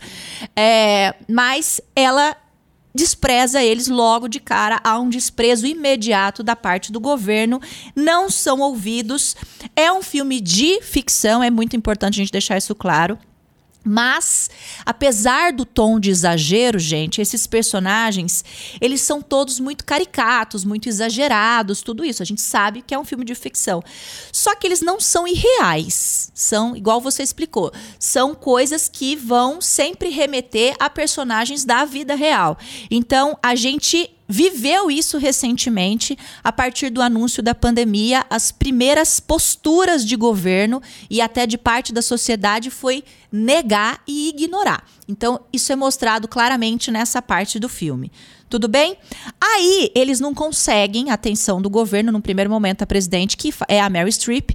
é, 0.56 1.14
mas 1.28 1.80
ela 1.94 2.36
despreza 2.94 3.62
eles 3.62 3.88
logo 3.88 4.28
de 4.28 4.40
cara, 4.40 4.80
há 4.84 4.98
um 4.98 5.08
desprezo 5.08 5.66
imediato 5.66 6.42
da 6.42 6.54
parte 6.54 6.92
do 6.92 7.00
governo, 7.00 7.60
não 7.94 8.30
são 8.30 8.60
ouvidos. 8.60 9.36
É 9.74 9.92
um 9.92 10.02
filme 10.02 10.40
de 10.40 10.80
ficção, 10.82 11.42
é 11.42 11.50
muito 11.50 11.76
importante 11.76 12.14
a 12.14 12.22
gente 12.22 12.32
deixar 12.32 12.58
isso 12.58 12.74
claro. 12.74 13.18
Mas, 13.84 14.48
apesar 14.86 15.52
do 15.52 15.64
tom 15.64 15.98
de 15.98 16.10
exagero, 16.10 16.78
gente, 16.78 17.20
esses 17.20 17.46
personagens, 17.46 18.44
eles 18.80 19.00
são 19.00 19.20
todos 19.20 19.58
muito 19.58 19.84
caricatos, 19.84 20.64
muito 20.64 20.88
exagerados, 20.88 21.82
tudo 21.82 22.04
isso. 22.04 22.22
A 22.22 22.26
gente 22.26 22.40
sabe 22.40 22.82
que 22.82 22.94
é 22.94 22.98
um 22.98 23.04
filme 23.04 23.24
de 23.24 23.34
ficção. 23.34 23.82
Só 24.30 24.54
que 24.54 24.66
eles 24.66 24.80
não 24.80 25.00
são 25.00 25.26
irreais. 25.26 26.30
São, 26.34 26.76
igual 26.76 27.00
você 27.00 27.22
explicou, 27.22 27.72
são 27.98 28.34
coisas 28.34 28.88
que 28.88 29.16
vão 29.16 29.60
sempre 29.60 30.10
remeter 30.10 30.76
a 30.78 30.88
personagens 30.88 31.64
da 31.64 31.84
vida 31.84 32.14
real. 32.14 32.56
Então, 32.90 33.36
a 33.42 33.54
gente 33.54 34.10
viveu 34.28 34.90
isso 34.90 35.18
recentemente 35.18 36.16
a 36.42 36.52
partir 36.52 36.90
do 36.90 37.02
anúncio 37.02 37.42
da 37.42 37.54
pandemia. 37.54 38.24
As 38.30 38.50
primeiras 38.50 39.20
posturas 39.20 40.04
de 40.04 40.16
governo 40.16 40.82
e 41.10 41.20
até 41.20 41.46
de 41.46 41.58
parte 41.58 41.92
da 41.92 42.02
sociedade 42.02 42.70
foi 42.70 43.04
negar 43.30 44.02
e 44.06 44.28
ignorar. 44.28 44.84
Então, 45.08 45.40
isso 45.52 45.72
é 45.72 45.76
mostrado 45.76 46.28
claramente 46.28 46.90
nessa 46.90 47.20
parte 47.20 47.58
do 47.58 47.68
filme. 47.68 48.10
Tudo 48.52 48.68
bem? 48.68 48.98
Aí 49.40 49.90
eles 49.94 50.20
não 50.20 50.34
conseguem 50.34 51.10
a 51.10 51.14
atenção 51.14 51.62
do 51.62 51.70
governo 51.70 52.12
no 52.12 52.20
primeiro 52.20 52.50
momento 52.50 52.82
a 52.82 52.86
presidente 52.86 53.34
que 53.34 53.50
é 53.66 53.80
a 53.80 53.88
Mary 53.88 54.12
Streep, 54.12 54.50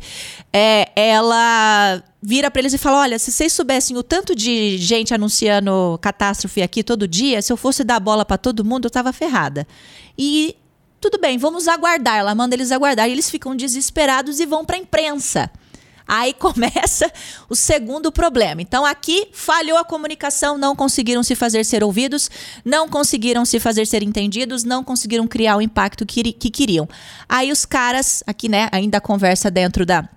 é, 0.54 0.92
ela 0.96 2.04
vira 2.22 2.52
para 2.52 2.60
eles 2.60 2.76
e 2.76 2.78
fala: 2.78 3.00
Olha, 3.00 3.18
se 3.18 3.32
vocês 3.32 3.52
soubessem 3.52 3.98
o 3.98 4.04
tanto 4.04 4.36
de 4.36 4.78
gente 4.78 5.16
anunciando 5.16 5.98
catástrofe 6.00 6.62
aqui 6.62 6.84
todo 6.84 7.08
dia, 7.08 7.42
se 7.42 7.52
eu 7.52 7.58
fosse 7.58 7.84
dar 7.84 8.00
bola 8.00 8.24
para 8.24 8.38
todo 8.38 8.64
mundo, 8.64 8.86
eu 8.86 8.92
tava 8.92 9.12
ferrada. 9.12 9.68
E 10.16 10.56
tudo 11.02 11.18
bem, 11.20 11.40
vamos 11.40 11.68
aguardar. 11.68 12.20
Ela 12.20 12.36
manda 12.36 12.54
eles 12.54 12.72
aguardar 12.72 13.10
e 13.10 13.14
eles 13.14 13.32
ficam 13.32 13.56
desesperados 13.56 14.40
e 14.40 14.46
vão 14.46 14.64
para 14.64 14.76
a 14.76 14.80
imprensa. 14.80 15.50
Aí 16.08 16.34
começa 16.40 17.12
o 17.50 17.56
segundo 17.56 18.12
problema. 18.12 18.62
Então 18.62 18.86
aqui 18.86 19.28
falhou 19.34 19.78
a 19.78 19.84
comunicação, 19.84 20.58
não 20.58 20.76
conseguiram 20.76 21.24
se 21.24 21.36
fazer 21.36 21.66
ser 21.66 21.84
ouvidos, 21.84 22.30
não 22.64 22.88
conseguiram 22.88 23.44
se 23.46 23.60
fazer 23.60 23.86
ser 23.86 24.04
entendidos, 24.04 24.64
não 24.64 24.84
conseguiram 24.84 25.28
criar 25.28 25.58
o 25.58 25.62
impacto 25.62 26.06
que, 26.06 26.32
que 26.32 26.50
queriam. 26.50 26.88
Aí 27.28 27.52
os 27.52 27.66
caras, 27.66 28.24
aqui, 28.26 28.48
né, 28.48 28.70
ainda 28.72 29.02
conversa 29.02 29.52
dentro 29.52 29.86
da 29.86 30.08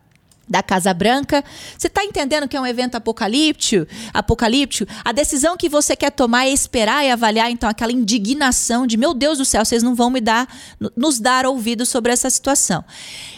da 0.51 0.63
Casa 0.63 0.93
Branca. 0.93 1.45
Você 1.79 1.87
está 1.87 2.05
entendendo 2.05 2.49
que 2.49 2.57
é 2.57 2.61
um 2.61 2.67
evento 2.67 2.97
apocalíptico? 2.97 3.87
Apocalíptico? 4.13 4.91
A 5.05 5.13
decisão 5.13 5.57
que 5.57 5.69
você 5.69 5.95
quer 5.95 6.11
tomar 6.11 6.47
é 6.47 6.51
esperar 6.51 7.05
e 7.05 7.11
avaliar 7.11 7.51
então 7.51 7.71
aquela 7.71 7.93
indignação 7.93 8.87
de 8.87 8.97
meu 8.97 9.15
Deus 9.15 9.39
do 9.39 9.45
céu, 9.45 9.65
vocês 9.65 9.83
não 9.83 9.95
vão 9.95 10.11
me 10.11 10.21
dar 10.21 10.49
nos 10.97 11.21
dar 11.21 11.47
ouvido 11.47 11.87
sobre 11.87 12.13
essa 12.13 12.29
situação. 12.29 12.85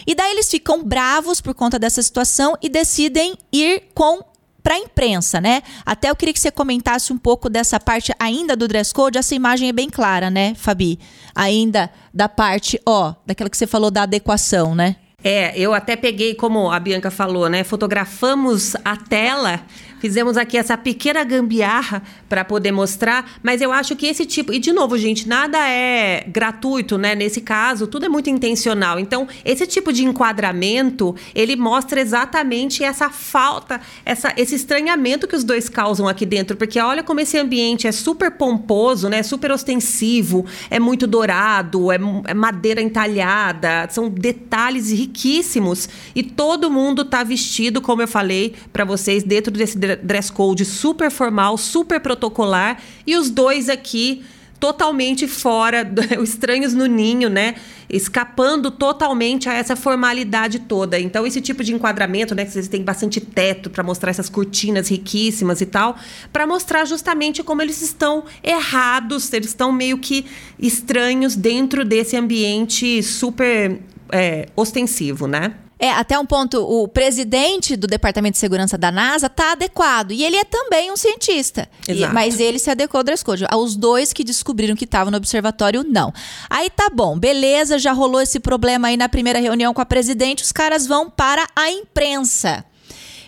E 0.07 0.15
daí 0.15 0.31
eles 0.31 0.49
ficam 0.49 0.83
bravos 0.83 1.39
por 1.39 1.53
conta 1.53 1.77
dessa 1.77 2.01
situação 2.01 2.57
e 2.61 2.67
decidem 2.67 3.37
ir 3.51 3.83
com 3.93 4.23
para 4.63 4.75
a 4.75 4.79
imprensa, 4.79 5.41
né? 5.41 5.61
Até 5.85 6.09
eu 6.09 6.15
queria 6.15 6.33
que 6.33 6.39
você 6.39 6.49
comentasse 6.49 7.11
um 7.11 7.17
pouco 7.17 7.49
dessa 7.49 7.79
parte 7.81 8.13
ainda 8.17 8.55
do 8.55 8.65
dress 8.65 8.93
code. 8.93 9.17
Essa 9.17 9.35
imagem 9.35 9.67
é 9.67 9.73
bem 9.73 9.89
clara, 9.89 10.29
né, 10.29 10.55
Fabi? 10.55 10.97
Ainda 11.35 11.91
da 12.13 12.29
parte, 12.29 12.79
ó, 12.85 13.13
daquela 13.25 13.49
que 13.49 13.57
você 13.57 13.67
falou 13.67 13.91
da 13.91 14.03
adequação, 14.03 14.73
né? 14.73 14.95
É, 15.23 15.57
eu 15.57 15.73
até 15.73 15.95
peguei, 15.95 16.35
como 16.35 16.69
a 16.69 16.79
Bianca 16.79 17.09
falou, 17.09 17.47
né? 17.49 17.63
Fotografamos 17.63 18.75
a 18.83 18.97
tela 18.97 19.61
Fizemos 20.03 20.35
aqui 20.35 20.57
essa 20.57 20.77
pequena 20.77 21.23
gambiarra 21.23 22.03
para 22.27 22.43
poder 22.43 22.73
mostrar, 22.73 23.39
mas 23.41 23.61
eu 23.61 23.71
acho 23.71 23.95
que 23.95 24.05
esse 24.05 24.25
tipo. 24.25 24.51
E, 24.51 24.59
de 24.59 24.73
novo, 24.73 24.97
gente, 24.97 25.29
nada 25.29 25.57
é 25.57 26.25
gratuito, 26.27 26.97
né? 26.97 27.15
Nesse 27.15 27.39
caso, 27.39 27.87
tudo 27.87 28.05
é 28.05 28.09
muito 28.09 28.29
intencional. 28.29 28.99
Então, 28.99 29.25
esse 29.45 29.65
tipo 29.65 29.93
de 29.93 30.03
enquadramento, 30.03 31.15
ele 31.33 31.55
mostra 31.55 32.01
exatamente 32.01 32.83
essa 32.83 33.09
falta, 33.09 33.79
essa, 34.03 34.33
esse 34.35 34.55
estranhamento 34.55 35.25
que 35.25 35.37
os 35.37 35.43
dois 35.45 35.69
causam 35.69 36.05
aqui 36.05 36.25
dentro. 36.25 36.57
Porque 36.57 36.81
olha 36.81 37.01
como 37.01 37.21
esse 37.21 37.37
ambiente 37.37 37.87
é 37.87 37.91
super 37.93 38.31
pomposo, 38.31 39.07
né? 39.07 39.23
Super 39.23 39.53
ostensivo, 39.53 40.45
é 40.69 40.81
muito 40.81 41.07
dourado, 41.07 41.93
é, 41.93 41.99
é 42.25 42.33
madeira 42.33 42.81
entalhada, 42.81 43.87
são 43.89 44.09
detalhes 44.09 44.91
riquíssimos. 44.91 45.87
E 46.13 46.21
todo 46.21 46.69
mundo 46.69 47.05
tá 47.05 47.23
vestido, 47.23 47.79
como 47.79 48.01
eu 48.01 48.07
falei 48.09 48.53
para 48.73 48.83
vocês, 48.83 49.23
dentro 49.23 49.49
desse 49.49 49.77
dress 50.01 50.31
code 50.31 50.65
super 50.65 51.11
formal, 51.11 51.57
super 51.57 51.99
protocolar, 51.99 52.81
e 53.05 53.15
os 53.15 53.29
dois 53.29 53.69
aqui 53.69 54.23
totalmente 54.63 55.27
fora, 55.27 55.85
estranhos 56.23 56.73
no 56.73 56.85
ninho, 56.85 57.29
né? 57.29 57.55
Escapando 57.89 58.71
totalmente 58.71 59.49
a 59.49 59.53
essa 59.53 59.75
formalidade 59.75 60.59
toda. 60.59 60.97
Então, 60.97 61.27
esse 61.27 61.41
tipo 61.41 61.65
de 61.65 61.73
enquadramento, 61.73 62.33
né? 62.33 62.45
Que 62.45 62.51
vocês 62.51 62.69
têm 62.69 62.81
bastante 62.81 63.19
teto 63.19 63.69
para 63.69 63.83
mostrar 63.83 64.11
essas 64.11 64.29
cortinas 64.29 64.87
riquíssimas 64.87 65.59
e 65.59 65.65
tal, 65.65 65.97
para 66.31 66.47
mostrar 66.47 66.85
justamente 66.85 67.43
como 67.43 67.61
eles 67.61 67.81
estão 67.81 68.23
errados, 68.41 69.33
eles 69.33 69.49
estão 69.49 69.69
meio 69.69 69.97
que 69.97 70.25
estranhos 70.57 71.35
dentro 71.35 71.83
desse 71.83 72.15
ambiente 72.15 73.03
super 73.03 73.81
é, 74.13 74.47
ostensivo, 74.55 75.27
né? 75.27 75.55
É, 75.83 75.91
até 75.91 76.17
um 76.17 76.25
ponto, 76.25 76.63
o 76.63 76.87
presidente 76.87 77.75
do 77.75 77.87
Departamento 77.87 78.35
de 78.35 78.37
Segurança 78.37 78.77
da 78.77 78.89
NASA 78.89 79.27
está 79.27 79.51
adequado. 79.51 80.13
E 80.13 80.23
ele 80.23 80.37
é 80.37 80.45
também 80.45 80.89
um 80.89 80.95
cientista. 80.95 81.67
E, 81.85 82.07
mas 82.07 82.39
ele 82.39 82.57
se 82.57 82.71
adequou 82.71 82.99
ao 82.99 83.03
dress 83.03 83.21
code. 83.21 83.43
Os 83.53 83.75
dois 83.75 84.13
que 84.13 84.23
descobriram 84.23 84.77
que 84.77 84.85
estavam 84.85 85.11
no 85.11 85.17
observatório, 85.17 85.83
não. 85.83 86.13
Aí 86.49 86.69
tá 86.69 86.89
bom, 86.89 87.19
beleza, 87.19 87.77
já 87.77 87.91
rolou 87.91 88.21
esse 88.21 88.39
problema 88.39 88.87
aí 88.87 88.95
na 88.95 89.09
primeira 89.09 89.41
reunião 89.41 89.73
com 89.73 89.81
a 89.81 89.85
presidente. 89.85 90.41
Os 90.41 90.53
caras 90.53 90.87
vão 90.87 91.09
para 91.09 91.45
a 91.53 91.69
imprensa 91.69 92.63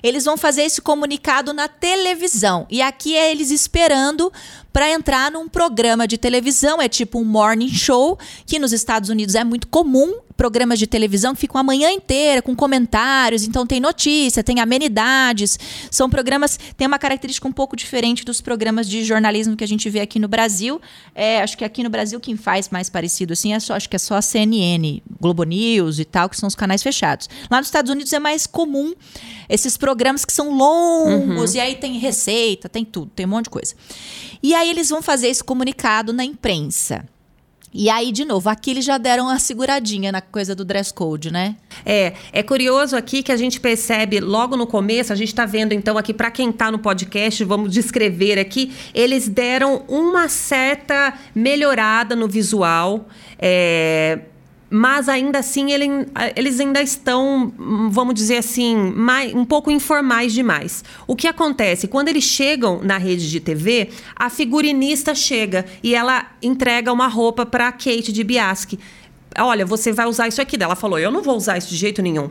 eles 0.04 0.24
vão 0.24 0.38
fazer 0.38 0.62
esse 0.62 0.84
comunicado 0.84 1.52
na 1.52 1.68
televisão. 1.68 2.68
E 2.70 2.80
aqui 2.80 3.15
é 3.15 3.32
eles 3.32 3.50
esperando 3.50 4.32
para 4.72 4.91
entrar 4.91 5.32
num 5.32 5.50
programa 5.50 6.08
de 6.08 6.15
televisão, 6.15 6.80
é 6.80 6.88
tipo 6.88 7.20
um 7.20 7.24
morning 7.24 7.70
show, 7.70 8.15
que 8.46 8.60
nos 8.60 8.72
Estados 8.72 9.10
Unidos 9.10 9.34
é 9.34 9.44
muito 9.44 9.68
comum 9.68 10.20
programas 10.36 10.80
de 10.80 10.88
televisão 10.88 11.34
que 11.34 11.41
ficam 11.41 11.60
a 11.60 11.63
manhã 11.63 11.91
inteira 11.91 12.41
com 12.41 12.56
comentários, 12.56 13.43
então 13.43 13.65
tem 13.65 13.80
notícia, 13.80 14.43
tem 14.43 14.60
amenidades. 14.60 15.58
São 15.89 16.10
programas, 16.10 16.60
tem 16.78 16.88
uma 16.88 17.00
característica 17.00 17.48
um 17.48 17.52
pouco 17.52 17.76
diferente 17.76 18.26
dos 18.26 18.41
programas 18.41 18.88
de 18.88 19.04
jornalismo 19.04 19.56
que 19.56 19.63
a 19.63 19.67
gente 19.67 19.89
vê 19.89 20.00
aqui 20.00 20.19
no 20.19 20.28
Brasil. 20.28 20.82
É, 21.13 21.41
acho 21.41 21.58
que 21.58 21.63
aqui 21.63 21.84
no 21.84 21.89
Brasil 21.89 22.19
quem 22.19 22.36
faz 22.36 22.69
mais 22.69 22.89
parecido 22.89 23.34
assim 23.34 23.54
é 23.54 23.60
só, 23.60 23.74
acho 23.74 23.89
que 23.89 23.95
é 23.95 24.00
só 24.00 24.15
a 24.15 24.21
CNN, 24.21 25.02
Globo 25.19 25.43
News 25.43 26.00
e 26.00 26.06
tal, 26.06 26.30
que 26.30 26.38
são 26.38 26.48
os 26.48 26.56
canais 26.56 26.84
fechados. 26.84 27.30
Lá 27.50 27.58
nos 27.58 27.67
Estados 27.67 27.91
Unidos 27.91 28.12
é 28.13 28.19
mais 28.19 28.45
comum 28.45 28.93
esses 29.48 29.78
programas 29.78 30.26
que 30.26 30.34
são 30.34 30.54
longos 30.56 31.52
uhum. 31.52 31.58
e 31.58 31.60
aí 31.60 31.76
tem 31.76 31.98
receita, 31.98 32.67
tem 32.67 32.84
tudo, 32.84 33.12
tem 33.15 33.26
um 33.26 33.30
monte 33.30 33.45
de 33.45 33.52
coisa. 33.52 33.76
E 34.41 34.54
aí 34.54 34.69
eles 34.69 34.89
vão 34.89 35.02
fazer 35.02 35.28
esse 35.28 35.43
comunicado 35.43 36.13
na 36.13 36.24
imprensa. 36.24 37.06
E 37.78 37.90
aí, 37.90 38.14
de 38.14 38.24
novo, 38.24 38.50
aqui 38.50 38.72
eles 38.72 38.86
já 38.86 38.98
deram 38.98 39.26
uma 39.26 39.38
seguradinha 39.38 40.10
na 40.10 40.22
coisa 40.22 40.56
do 40.56 40.64
dress 40.64 40.94
code, 40.94 41.30
né? 41.30 41.58
É, 41.86 42.14
é 42.32 42.42
curioso 42.42 42.96
aqui 42.96 43.22
que 43.22 43.34
a 43.34 43.36
gente 43.36 43.60
percebe 43.60 44.22
logo 44.22 44.56
no 44.56 44.66
começo, 44.66 45.12
a 45.12 45.16
gente 45.16 45.28
está 45.28 45.46
vendo 45.46 45.74
então 45.74 45.98
aqui, 45.98 46.14
para 46.14 46.32
quem 46.32 46.52
está 46.52 46.72
no 46.72 46.80
podcast, 46.80 47.44
vamos 47.44 47.74
descrever 47.74 48.40
aqui, 48.40 48.72
eles 48.94 49.28
deram 49.28 49.84
uma 49.90 50.30
certa 50.30 51.16
melhorada 51.36 52.16
no 52.16 52.30
visual. 52.30 53.10
É, 53.38 54.20
mas 54.69 55.08
ainda 55.08 55.39
assim 55.39 55.71
ele, 55.71 55.88
eles 56.36 56.60
ainda 56.60 56.82
estão, 56.82 57.54
vamos 57.89 58.15
dizer 58.15 58.38
assim, 58.38 58.75
mais, 58.75 59.34
um 59.34 59.45
pouco 59.45 59.69
informais 59.69 60.34
demais. 60.34 60.84
O 61.08 61.15
que 61.15 61.28
acontece? 61.28 61.88
Quando 61.88 62.10
eles 62.10 62.23
chegam 62.23 62.82
na 62.82 62.97
rede 62.97 63.30
de 63.30 63.39
TV, 63.39 63.89
a 64.15 64.30
figurinista 64.30 65.13
chega 65.13 65.65
e 65.84 65.93
ela 65.93 66.32
entrega 66.41 66.91
uma 66.91 67.08
roupa 67.08 67.45
para 67.45 67.71
Kate 67.71 68.12
de 68.12 68.23
Biaschi. 68.23 68.80
Olha, 69.38 69.65
você 69.65 69.91
vai 69.91 70.08
usar 70.08 70.28
isso 70.28 70.41
aqui. 70.41 70.58
Ela 70.62 70.75
falou: 70.75 70.97
Eu 70.97 71.12
não 71.12 71.21
vou 71.21 71.36
usar 71.36 71.58
isso 71.58 71.69
de 71.69 71.75
jeito 71.75 72.01
nenhum. 72.01 72.30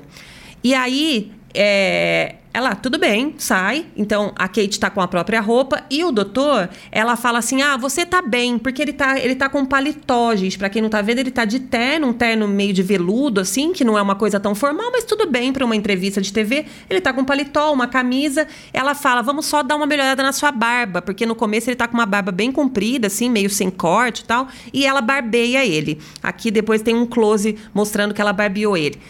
E 0.63 0.75
aí, 0.75 1.31
é, 1.55 2.37
ela, 2.55 2.77
tudo 2.77 3.01
bem, 3.01 3.35
sai. 3.37 3.85
Então 3.97 4.33
a 4.37 4.47
Kate 4.47 4.79
tá 4.79 4.89
com 4.89 5.01
a 5.01 5.09
própria 5.09 5.41
roupa 5.41 5.83
e 5.91 6.05
o 6.05 6.13
doutor, 6.13 6.71
ela 6.93 7.17
fala 7.17 7.41
assim: 7.41 7.63
"Ah, 7.63 7.77
você 7.77 8.07
tá 8.07 8.23
bem, 8.23 8.59
porque 8.59 8.81
ele 8.81 8.93
tá, 8.93 9.19
ele 9.19 9.35
tá 9.35 9.49
com 9.49 9.67
paletó, 9.67 10.37
gente. 10.37 10.57
Para 10.57 10.69
quem 10.69 10.81
não 10.81 10.89
tá 10.89 11.03
vendo, 11.03 11.19
ele 11.19 11.33
tá 11.33 11.45
de 11.45 11.59
terno, 11.59 12.07
um 12.07 12.13
terno 12.13 12.47
meio 12.47 12.73
de 12.73 12.81
veludo 12.81 13.41
assim, 13.41 13.73
que 13.73 13.85
não 13.85 13.99
é 13.99 14.03
uma 14.03 14.15
coisa 14.15 14.39
tão 14.39 14.55
formal, 14.55 14.89
mas 14.93 15.03
tudo 15.03 15.29
bem 15.29 15.53
para 15.53 15.65
uma 15.65 15.75
entrevista 15.75 16.21
de 16.21 16.33
TV. 16.33 16.65
Ele 16.89 17.01
tá 17.01 17.13
com 17.13 17.25
paletó, 17.25 17.73
uma 17.73 17.89
camisa. 17.89 18.47
Ela 18.73 18.95
fala: 18.95 19.21
"Vamos 19.21 19.47
só 19.47 19.61
dar 19.61 19.75
uma 19.75 19.87
melhorada 19.87 20.23
na 20.23 20.33
sua 20.33 20.53
barba, 20.53 21.03
porque 21.03 21.27
no 21.27 21.35
começo 21.35 21.69
ele 21.69 21.77
tá 21.77 21.89
com 21.89 21.95
uma 21.95 22.07
barba 22.07 22.31
bem 22.31 22.53
comprida 22.53 23.09
assim, 23.09 23.29
meio 23.29 23.51
sem 23.51 23.69
corte 23.69 24.21
e 24.21 24.25
tal, 24.27 24.47
e 24.73 24.87
ela 24.87 25.01
barbeia 25.01 25.67
ele. 25.67 26.01
Aqui 26.23 26.53
depois 26.53 26.83
tem 26.83 26.95
um 26.95 27.05
close 27.05 27.59
mostrando 27.75 28.15
que 28.15 28.21
ela 28.21 28.33
barbeou 28.33 28.77
ele. 28.77 29.01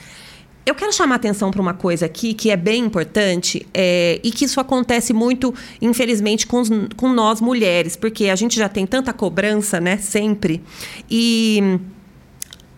Eu 0.66 0.74
quero 0.74 0.92
chamar 0.92 1.16
atenção 1.16 1.50
para 1.50 1.60
uma 1.60 1.74
coisa 1.74 2.06
aqui 2.06 2.32
que 2.32 2.50
é 2.50 2.56
bem 2.56 2.84
importante 2.84 3.66
é, 3.74 4.18
e 4.24 4.30
que 4.30 4.46
isso 4.46 4.58
acontece 4.58 5.12
muito, 5.12 5.54
infelizmente, 5.80 6.46
com, 6.46 6.62
com 6.96 7.12
nós 7.12 7.40
mulheres, 7.40 7.96
porque 7.96 8.28
a 8.28 8.36
gente 8.36 8.56
já 8.56 8.68
tem 8.68 8.86
tanta 8.86 9.12
cobrança, 9.12 9.78
né, 9.78 9.98
sempre. 9.98 10.62
E 11.10 11.78